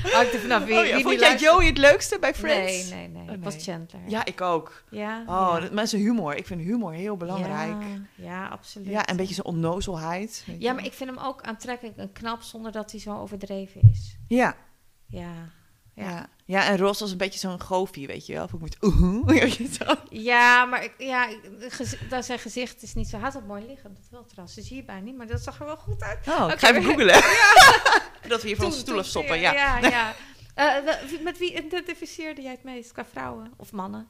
[0.05, 1.37] Er vanaf wie, Oh ja, wie vond jij.
[1.37, 2.89] Joey het leukste bij Friends?
[2.89, 3.23] Nee, nee, nee.
[3.23, 3.55] Oh, Het was.
[3.63, 4.01] Chandler.
[4.07, 4.83] Ja, ik ook.
[4.89, 5.59] Ja, Oh, ja.
[5.59, 6.35] dat, maar zijn humor.
[6.35, 7.75] Ik vind humor heel belangrijk.
[8.15, 8.87] Ja, ja, absoluut.
[8.87, 10.43] Ja, en een beetje zijn onnozelheid.
[10.45, 13.81] weet Ja, maar ik vind hem ook aantrekkelijk en knap zonder dat hij zo overdreven
[13.91, 14.17] is.
[14.27, 14.55] Ja,
[15.07, 15.31] Ja.
[15.95, 16.27] Ja.
[16.47, 18.43] Ja, en Ross was een beetje zo'n goofie, weet je wel.
[18.43, 18.77] Of ik moet...
[19.39, 19.93] Weet je zo.
[20.09, 21.27] ja maar ik, ja,
[22.09, 23.17] dat zijn gezicht is niet zo...
[23.17, 24.55] Had het mooi liggen, dat wel trouwens.
[24.55, 26.27] Dat zie je bij niet, maar dat zag er wel goed uit.
[26.27, 27.21] Oh, ik ga even googlen.
[28.31, 29.53] dat we hier van de stoel toen- afstoppen, ja.
[29.53, 30.13] Ja, ja.
[30.55, 30.75] Eh,
[31.23, 34.07] met wie identificeerde jij het meest qua vrouwen of mannen?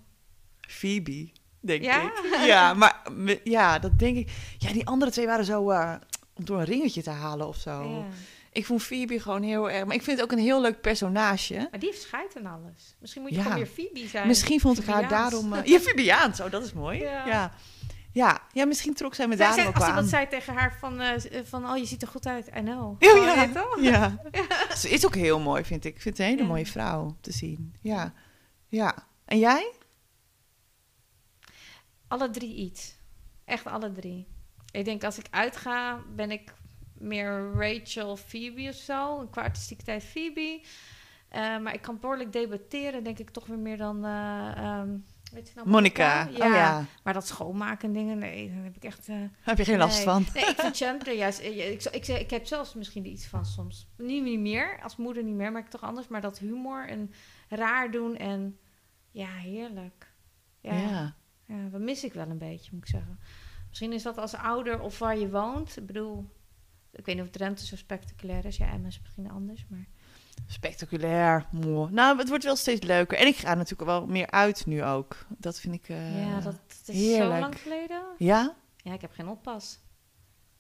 [0.62, 1.30] Phoebe,
[1.60, 2.02] denk Ja?
[2.02, 2.38] ik.
[2.46, 3.02] Ja, maar
[3.44, 4.32] ja, dat denk ik.
[4.58, 5.70] Ja, die andere twee waren zo...
[5.70, 5.94] eh,
[6.34, 8.06] om door een ringetje te halen of zo.
[8.56, 8.62] Ja.
[8.62, 9.86] Ik vond Phoebe gewoon heel erg...
[9.86, 11.68] Maar ik vind het ook een heel leuk personage.
[11.72, 12.96] Maar die heeft scheid en alles.
[13.00, 13.44] Misschien moet je Ja.
[13.44, 14.28] gewoon meer Phoebe zijn.
[14.28, 15.54] Misschien vond ik haar daarom...
[15.54, 17.00] eh, ja, Phoebeaans, oh, dat is mooi.
[17.00, 17.26] Ja.
[17.28, 17.52] Ja.
[18.12, 18.42] Ja.
[18.52, 20.08] ja, misschien trok zij me zei- ook als iemand aan.
[20.08, 21.70] zei tegen haar van, eh, van...
[21.70, 22.48] Oh, je ziet er goed uit.
[22.48, 22.96] I know.
[23.04, 23.42] Ja, Oh, ja.
[23.44, 23.80] je wel?
[23.80, 24.22] Ja.
[24.78, 25.96] Ze is ook heel mooi, vind ik.
[25.96, 26.48] Ik vind het een hele Ja.
[26.54, 27.76] mooie vrouw te zien.
[27.82, 28.14] Ja.
[28.68, 28.96] Ja.
[29.26, 29.72] En jij?
[32.08, 32.98] Alle drie iets.
[33.46, 34.28] Echt alle drie.
[34.72, 36.54] Ik denk als ik uitga, ben ik
[36.98, 39.28] meer Rachel, Phoebe of zo.
[39.32, 39.52] Qua
[39.84, 40.62] tijd Phoebe.
[41.30, 44.06] Eh, maar ik kan behoorlijk debatteren, denk ik toch weer meer dan...
[44.06, 44.90] eh, ehm,
[45.32, 46.28] weet je nou, Monica.
[46.28, 46.48] Ja.
[46.48, 46.86] Oh ja.
[47.04, 49.08] Maar dat schoonmaken en dingen, nee, daar heb ik echt...
[49.10, 50.26] eh, Heb je geen last van?
[50.34, 51.40] Nee, ik vind Chandler juist...
[51.40, 53.88] eh, Ik, ik, ik, heb zelfs misschien iets van soms.
[53.98, 56.08] Nu niet meer, als moeder niet meer, maar ik toch anders.
[56.08, 57.12] Maar dat humor en
[57.50, 58.58] raar doen en...
[59.12, 60.14] Ja, heerlijk.
[60.62, 60.74] Ja.
[60.74, 61.16] Ja,
[61.46, 63.20] ja, dat mis ik wel een beetje, moet ik zeggen.
[63.70, 65.78] Misschien is dat als ouder of waar je woont.
[65.78, 66.30] Ik bedoel,
[66.96, 68.58] ik weet niet of Drenthe zo spectaculair is.
[68.58, 69.86] Ja, Emmen is misschien anders, maar...
[70.48, 71.46] Spectaculair.
[71.52, 71.92] Mooi.
[71.92, 73.18] Nou, het wordt wel steeds leuker.
[73.18, 75.26] En ik ga natuurlijk wel meer uit nu ook.
[75.38, 75.90] Dat vind ik...
[75.90, 77.34] eh, ja, dat, dat is heerlijk.
[77.34, 78.02] zo lang geleden.
[78.18, 78.56] Ja?
[78.78, 79.80] Ja, ik heb geen oppas.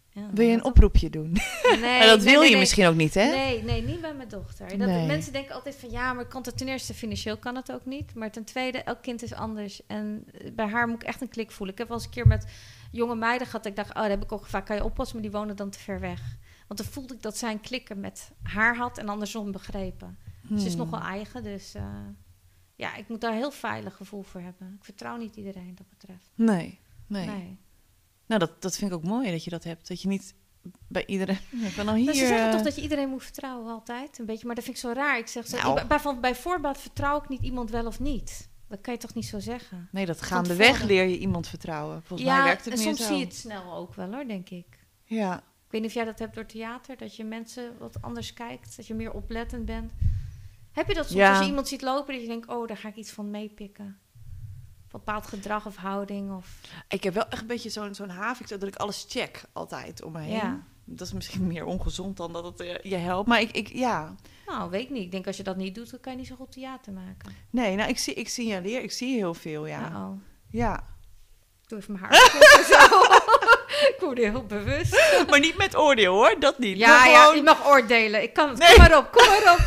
[0.09, 1.37] Ja, Wil je een oproepje doen?
[1.81, 3.25] Nee, dat wil nee, je misschien ook niet, hè?
[3.25, 4.77] Nee, nee, niet bij mijn dochter.
[4.77, 4.87] Dat.
[4.87, 8.15] Mensen denken altijd van ja, maar kan het ten eerste financieel kan het ook niet.
[8.15, 9.85] Maar ten tweede, elk kind is anders.
[9.87, 11.73] En eh, bij haar moet ik echt een klik voelen.
[11.73, 12.45] Ik heb wel eens een keer met
[12.91, 13.63] jonge meiden gehad.
[13.63, 14.65] dat Ik dacht, oh, dat heb ik ook vaak.
[14.65, 16.37] Kan je oppassen, maar die wonen dan te ver weg.
[16.67, 20.17] Want dan voelde ik dat zij een klikken met haar had en andersom begrepen.
[20.47, 20.77] Ze is Hmm.
[20.77, 21.83] nogal eigen, dus eh,
[22.75, 24.73] ja, ik moet daar een heel veilig gevoel voor hebben.
[24.79, 26.29] Ik vertrouw niet iedereen dat betreft.
[26.35, 27.25] Nee, nee.
[27.25, 27.57] Nee.
[28.25, 29.87] Nou, dat, dat vind ik ook mooi dat je dat hebt.
[29.87, 30.33] Dat je niet
[30.87, 31.37] bij iedereen...
[31.51, 32.05] Ik ben al hier...
[32.05, 34.45] Maar ze zeggen eh, toch dat je iedereen moet vertrouwen altijd, een beetje.
[34.45, 35.17] Maar dat vind ik zo raar.
[35.17, 36.19] Ik zeg zo, Nou.
[36.19, 38.49] bij voorbaat vertrouw ik niet iemand wel of niet.
[38.67, 39.87] Dat kan je toch niet zo zeggen?
[39.91, 42.03] Nee, dat gaandeweg leer je iemand vertrouwen.
[42.03, 43.07] Volgens mij werkt het en meer soms zo.
[43.07, 44.65] zie je het snel ook wel hoor, denk ik.
[45.03, 45.37] Ja.
[45.37, 48.75] Ik weet niet of jij dat hebt door theater, dat je mensen wat anders kijkt,
[48.75, 49.91] dat je meer oplettend bent.
[50.71, 51.29] Heb je dat soms Ja.
[51.29, 53.99] als je iemand ziet lopen, dat je denkt, oh, daar ga ik iets van meepikken?
[54.91, 56.61] Bepaald gedrag of houding of...
[56.87, 60.11] Ik heb wel echt een beetje zo'n zo'n havik, dat ik alles check altijd om
[60.11, 60.33] me heen.
[60.33, 60.63] Ja.
[60.85, 63.27] Dat is misschien meer ongezond dan dat het eh, je helpt.
[63.27, 64.15] Maar ik, ik, ja...
[64.47, 65.03] Nou, weet ik niet.
[65.03, 67.35] Ik denk als je dat niet doet, dan kan je niet zo goed theater maken.
[67.49, 69.89] Nee, nou, ik, zie, ik signaleer, ik zie heel veel, ja.
[69.89, 70.11] Uh-oh.
[70.49, 70.75] Ja.
[71.63, 73.01] Ik doe even mijn haar zo.
[73.93, 75.11] ik word heel bewust.
[75.29, 76.35] maar niet met oordeel, hoor.
[76.39, 76.77] Dat niet.
[76.77, 78.21] Ja, Maar ja, gewoon- je mag oordelen.
[78.23, 78.57] Ik kan het.
[78.57, 78.67] Nee.
[78.69, 79.59] Kom maar op, kom maar op.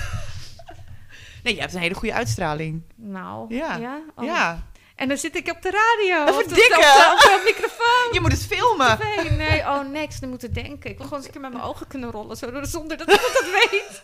[1.43, 2.83] Nee, je hebt een hele goede uitstraling.
[2.95, 3.77] Nou, Ja.
[3.77, 4.01] ja.
[4.17, 4.25] Oh.
[4.25, 4.67] Ja.
[4.99, 6.33] En dan zit ik op de radio.
[6.33, 6.77] Of op de- dikke.
[6.77, 8.13] Op de, op de microfoon.
[8.13, 8.99] Je moet het filmen.
[8.99, 10.21] Nee, nee, oh niks.
[10.21, 10.91] Dan moeten denken.
[10.91, 13.33] Ik wil gewoon eens een keer met mijn ogen kunnen rollen, zo, zonder dat iemand
[13.33, 14.03] dat weet.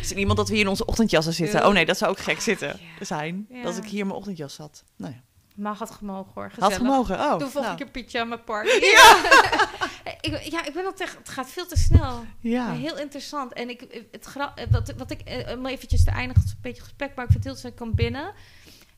[0.00, 1.66] Is er iemand dat we hier in onze ochtendjassen zitten?
[1.66, 3.04] Oh nee, dat zou ook gek zitten ja.
[3.04, 3.46] zijn.
[3.50, 3.62] Ja.
[3.62, 4.84] Dat ik hier in mijn ochtendjas had.
[4.96, 5.20] Nou ja.
[5.54, 6.76] Mag het gemogen hoor, Had gezellig.
[6.76, 7.14] gemogen.
[7.18, 7.76] Oh, Doe volgende nou.
[7.76, 8.84] keer pyjama party.
[8.84, 9.16] Ja.
[10.20, 11.18] ik, ja, ik ben al tegen...
[11.18, 12.24] Het gaat veel te snel.
[12.40, 12.72] Ja.
[12.72, 13.52] Heel interessant.
[13.52, 14.28] En ik, het,
[14.70, 17.30] wat, wat ik, eh, om eventjes te eindigen, het is een beetje gesprek, maar ik
[17.30, 18.34] vind het heel kom binnen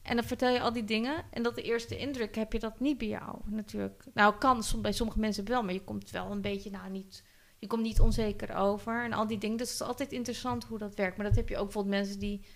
[0.08, 1.24] en dan vertel je al die dingen.
[1.30, 4.04] En dat de eerste indruk heb je dat niet bij jou, natuurlijk.
[4.14, 7.24] Nou, kan som- bij sommige mensen wel, maar je komt wel een beetje, nou niet,
[7.58, 9.56] je komt niet onzeker over en al die dingen.
[9.56, 11.16] Dus het is altijd interessant hoe dat werkt.
[11.16, 12.46] Maar dat heb je ook bijvoorbeeld mensen die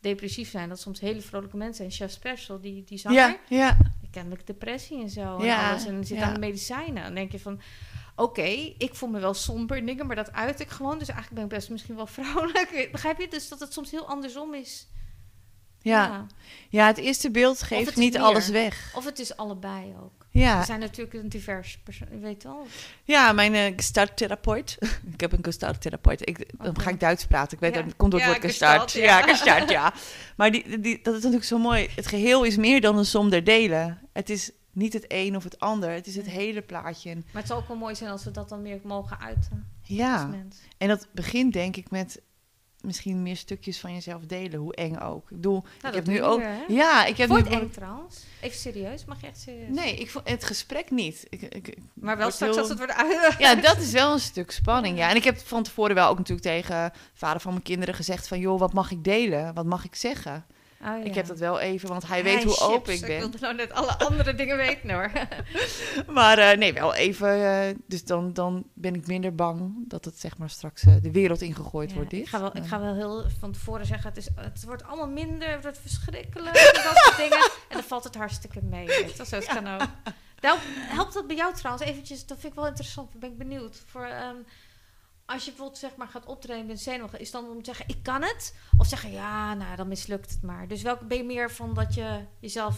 [0.00, 2.08] depressief zijn, dat soms hele vrolijke mensen zijn.
[2.08, 3.76] Chef Special, die, die zanger, Ja, ja.
[4.10, 5.44] kennelijk depressie en zo.
[5.44, 5.86] Ja, en alles.
[5.86, 6.24] En zit ja.
[6.24, 7.02] aan de medicijnen.
[7.02, 7.60] Dan denk je van,
[8.16, 8.42] oké,
[8.78, 10.98] ik voel me wel somber en dingen, maar dat uit ik gewoon.
[10.98, 12.88] Dus eigenlijk ben ik best misschien wel vrouwelijk.
[12.92, 13.28] Begrijp je?
[13.28, 14.88] Dus dat het soms heel andersom is.
[15.82, 16.26] Ja.
[16.68, 18.22] ja, het eerste beeld geeft niet meer.
[18.22, 18.92] alles weg.
[18.96, 20.26] Of het is allebei ook.
[20.32, 22.66] Ja, We zijn natuurlijk een divers persoon, weet wel.
[23.04, 24.76] ja mijn eh gestalttherapeut.
[25.14, 26.28] ik heb een gestalttherapeut.
[26.28, 27.52] Ik, dan ga ik Duits praten.
[27.52, 27.82] Ik weet Ja.
[27.82, 28.92] dat komt door het woord gestart.
[28.92, 29.92] Ja, gestart, ja.
[30.36, 31.88] Maar die, die, dat is natuurlijk zo mooi.
[31.94, 33.98] Het geheel is meer dan een som der delen.
[34.12, 35.90] Het is niet het een of het ander.
[35.90, 37.14] Het is het hele plaatje.
[37.14, 40.30] Maar het zou ook wel mooi zijn als we dat dan meer mogen uiten ja,
[40.78, 42.20] en dat begint denk ik met
[42.82, 44.58] misschien meer stukjes van jezelf delen.
[44.60, 45.22] Hoe eng ook.
[45.30, 46.38] Ik bedoel, ik dat heb nu ook...
[46.38, 46.64] weer?
[46.76, 47.54] Ja, ik heb Vond nu...
[47.56, 48.24] eng trouwens?
[48.40, 49.68] Even serieus, mag je echt serieus?
[49.74, 51.26] Nee, ik vond het gesprek niet.
[51.28, 53.34] Ik, ik, ik Maar wel straks heel- als het wordt uit.
[53.38, 54.98] Ja, dat is wel een stuk spanning.
[54.98, 55.08] Ja.
[55.10, 58.38] En ik heb van tevoren wel ook natuurlijk tegen vader van mijn kinderen gezegd van...
[58.38, 59.54] joh, wat mag ik delen?
[59.54, 60.44] Wat mag ik zeggen?
[60.84, 61.12] Oh, Ik ja.
[61.14, 62.62] heb dat wel even, want hij weet hoe chips.
[62.62, 63.18] open ik Ik ben.
[63.18, 65.10] wilde nou net alle andere dingen weten hoor.
[66.14, 67.44] Maar eh, nee, wel even.
[67.44, 71.10] eh, dus dan, dan ben ik minder bang dat het zeg maar straks eh, de
[71.10, 72.10] wereld ingegooid Ja, wordt.
[72.10, 72.20] Dit.
[72.20, 75.08] ik, ga wel, ik ga wel heel van tevoren zeggen, het, is, het wordt allemaal
[75.08, 77.44] minder, het wordt verschrikkelijk, en dat soort dingen.
[77.68, 78.86] En dan valt het hartstikke mee.
[78.86, 79.86] Weet je, zo het kan ook.
[80.40, 83.82] Nou, helpt dat bij jou trouwens eventjes, dat vind ik wel interessant, ben ik benieuwd.
[83.86, 84.36] Voor, ehm,
[85.30, 88.02] als je bijvoorbeeld zeg maar gaat optreden met zenuwen, is dan om te zeggen, ik
[88.02, 88.54] kan het?
[88.78, 90.68] Of zeggen, ja, nou, dan mislukt het maar.
[90.68, 92.76] Dus welke ben je meer van dat je jezelf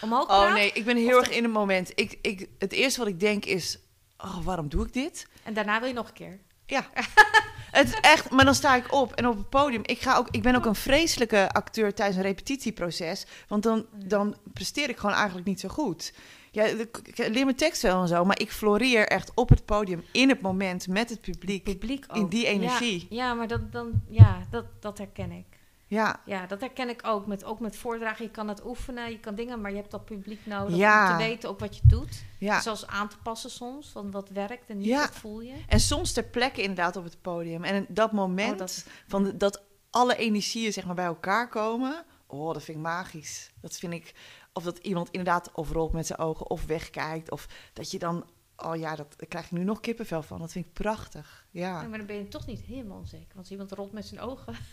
[0.00, 0.48] omhoog praat?
[0.48, 1.92] Oh nee, ik ben heel Of erg in het moment.
[1.94, 3.78] Ik, ik, het eerste wat ik denk is,
[4.18, 5.26] oh, waarom doe ik dit?
[5.42, 6.40] En daarna wil je nog een keer.
[6.66, 6.88] Ja.
[7.78, 9.82] het is echt, maar dan sta ik op en op het podium.
[9.84, 13.26] Ik, ga ook, ik ben ook een vreselijke acteur tijdens een repetitieproces.
[13.48, 16.12] Want dan, dan presteer ik gewoon eigenlijk niet zo goed.
[16.54, 20.04] Ja, ik, leer mijn tekst wel en zo, maar ik floreer echt op het podium
[20.12, 21.64] in het moment met het publiek.
[21.64, 22.16] Publiek ook.
[22.16, 23.06] In die energie.
[23.10, 25.44] Ja, maar dat, dan, ja, dat, dat herken ik.
[25.86, 27.26] Ja, Ja, dat herken ik ook.
[27.26, 28.24] Met, ook met voordragen.
[28.24, 31.12] Je kan het oefenen, je kan dingen, maar je hebt dat publiek nodig Ja.
[31.12, 32.22] om te weten ook wat je doet.
[32.38, 32.60] ja.
[32.60, 35.00] Zelfs aan te passen soms, van wat werkt en niet, Ja.
[35.00, 35.54] wat voel je.
[35.68, 37.64] En soms ter plekke inderdaad op het podium.
[37.64, 42.04] En dat moment Oh, dat- van dat alle energieën zeg maar bij elkaar komen.
[42.26, 43.50] Oh, dat vind ik magisch.
[43.60, 44.14] Dat vind ik.
[44.52, 47.30] Of dat iemand inderdaad of rolt met zijn ogen of wegkijkt.
[47.30, 48.24] Of dat je dan.
[48.56, 50.38] Oh ja, dat daar krijg ik nu nog kippenvel van.
[50.38, 51.46] Dat vind ik prachtig.
[51.50, 51.82] Ja.
[51.88, 53.34] Maar dan ben je toch niet helemaal onzeker.
[53.34, 54.54] Want iemand rolt met zijn ogen.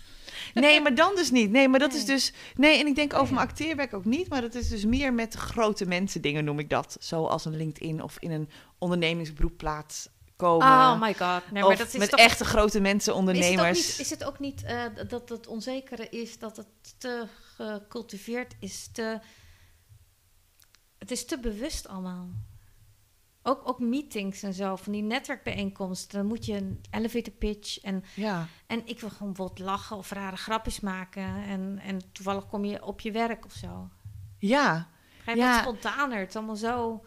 [0.54, 1.52] Nee, maar dan dus niet.
[1.52, 2.34] Nee, maar dat is dus.
[2.56, 4.30] Nee, en ik denk over mijn acteerwerk ook niet.
[4.30, 6.98] Maar dat is dus meer met grote mensen dingen, noem ik dat.
[7.00, 10.10] Zoals een LinkedIn of in een ondernemingsberoepplaats
[10.40, 10.68] komen.
[10.68, 11.52] Oh my god.
[11.52, 13.88] Nee, maar dat is met toch, echte grote mensen, is het ook ondernemers.
[13.88, 14.64] niet, is het ook niet
[15.08, 16.68] dat het onzekere is dat het
[16.98, 19.20] te gecultiveerd is, te,
[21.10, 22.28] het is te bewust allemaal.
[23.43, 26.18] Ook, ook meetings en zo, van die netwerkbijeenkomsten.
[26.18, 28.47] Dan moet je een elevator pitch en Ja.
[28.68, 31.43] En ik wil gewoon wat lachen of rare grapjes maken.
[31.43, 33.89] En, en toevallig kom je op je werk of zo.
[34.38, 34.88] Ja,
[35.24, 35.51] Ga je Ja.
[35.53, 36.20] wat spontaner?
[36.20, 37.05] Het is allemaal zo...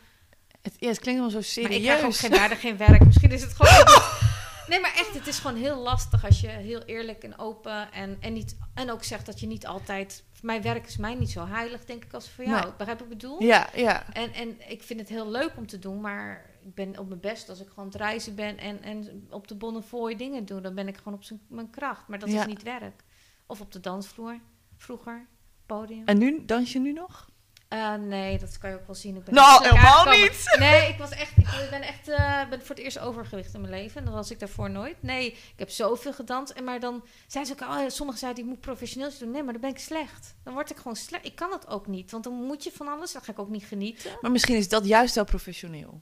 [0.63, 1.77] Het, ja, het klinkt allemaal zo Maar serieus.
[1.77, 3.05] ik krijg ook geen waarde, geen werk.
[3.05, 4.01] Misschien is het gewoon...
[4.67, 8.17] Nee, maar echt, het is gewoon heel lastig als je heel eerlijk en open en,
[8.21, 10.25] en, niet, en ook zegt dat je niet altijd...
[10.43, 12.63] Mijn werk is mij niet zo heilig, denk ik, als voor jou.
[12.65, 12.73] Nee.
[12.77, 13.43] Begrijp ik bedoel?
[13.43, 14.13] Ja, ja.
[14.13, 17.21] En, en ik vind het heel leuk om te doen, maar ik ben op mijn
[17.21, 20.61] best als ik gewoon het reizen ben en, en op de Bonnefoy dingen doe.
[20.61, 22.09] Dan ben ik gewoon op mijn kracht.
[22.09, 22.41] Maar dat Ja.
[22.41, 23.05] is niet werk.
[23.47, 24.39] Of op de dansvloer,
[24.77, 25.27] vroeger,
[25.67, 26.05] podium.
[26.07, 27.31] En nu, dans je nu nog?
[27.73, 29.17] Eh, nee, dat kan je ook wel zien.
[29.17, 30.45] Ik ben Nou, helemaal niet.
[30.59, 33.73] Nee, ik was echt, ik ben echt, eh, ben voor het eerst overgewicht in mijn
[33.73, 33.99] leven.
[33.99, 35.03] En dat was ik daarvoor nooit.
[35.03, 36.53] Nee, ik heb zoveel gedanst.
[36.53, 39.31] En maar dan zijn ze ook, oh, sommigen zeiden, ik moet professioneel doen.
[39.31, 40.35] Nee, maar dan ben ik slecht.
[40.45, 41.27] Dan word ik gewoon slecht.
[41.27, 43.13] Ik kan het ook niet, want dan moet je van alles.
[43.13, 44.11] Dan ga ik ook niet genieten.
[44.21, 46.01] Maar misschien is dat juist wel professioneel.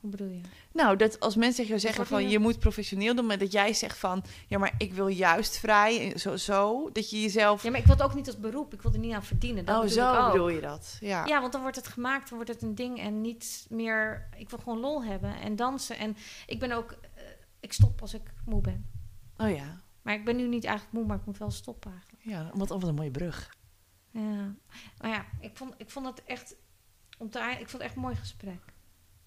[0.00, 0.40] Hoe bedoel je?
[0.72, 3.72] Nou, dat als mensen tegen jou zeggen van je moet professioneel doen, maar dat jij
[3.72, 7.62] zegt van ja, maar ik wil juist vrij, en zo, zo dat je jezelf.
[7.62, 8.74] Ja, maar ik wil het ook niet als beroep.
[8.74, 9.64] Ik wil er niet aan verdienen.
[9.64, 10.32] Dat oh, bedoel zo ik ook.
[10.32, 10.96] bedoel je dat?
[11.00, 11.26] Ja.
[11.26, 14.28] Ja, want dan wordt het gemaakt, dan wordt het een ding en niet meer.
[14.36, 15.98] Ik wil gewoon lol hebben en dansen.
[15.98, 16.90] En ik ben ook.
[17.14, 17.22] eh,
[17.60, 18.90] ik stop als ik moe ben.
[19.36, 19.80] Oh ja.
[20.02, 22.24] Maar ik ben nu niet eigenlijk moe, maar ik moet wel stoppen eigenlijk.
[22.24, 23.56] Ja, wat, wat een mooie brug.
[24.10, 24.54] Ja.
[24.98, 26.54] Maar ja, ik vond, ik vond het echt.
[27.18, 28.60] Om te, ik vond het echt een mooi gesprek.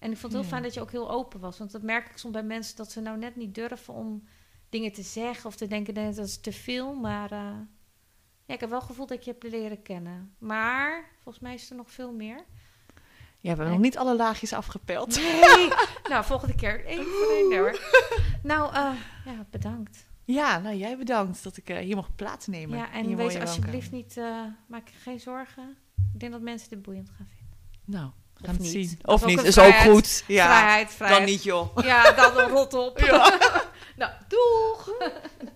[0.02, 1.58] En ik vond het heel fijn dat je ook heel open was.
[1.58, 4.24] Want dat merk ik soms bij mensen dat ze nou net niet durven om
[4.68, 6.94] dingen te zeggen of te denken dat is te veel.
[6.94, 7.56] Maar eh,
[8.46, 10.34] ja, ik heb wel het gevoel dat ik je hebt leren kennen.
[10.38, 12.36] Maar volgens mij is er nog veel meer.
[12.36, 12.44] Ja,
[13.40, 15.16] we hebben nog niet alle laagjes afgepeld.
[15.16, 15.68] Nee.
[16.10, 17.80] nou, volgende keer één voor één hoor.
[18.42, 18.92] Nou, eh,
[19.24, 20.06] ja, bedankt.
[20.24, 22.78] Ja, nou jij bedankt dat ik eh, hier mocht plaatsnemen.
[22.78, 24.20] Ja, en wees alsjeblieft niet,
[24.66, 25.76] maak je geen zorgen.
[26.14, 27.56] Ik denk dat mensen dit boeiend gaan vinden.
[27.84, 28.10] Nou,
[28.44, 28.70] gaan het niet.
[28.70, 28.98] zien.
[29.04, 30.24] Of niet, is ook goed.
[30.26, 31.20] Ja, Vrijheid, vrijheid.
[31.20, 31.76] dan niet joh.
[31.84, 32.98] Ja, dan rot op.
[33.96, 34.88] nou, doeg!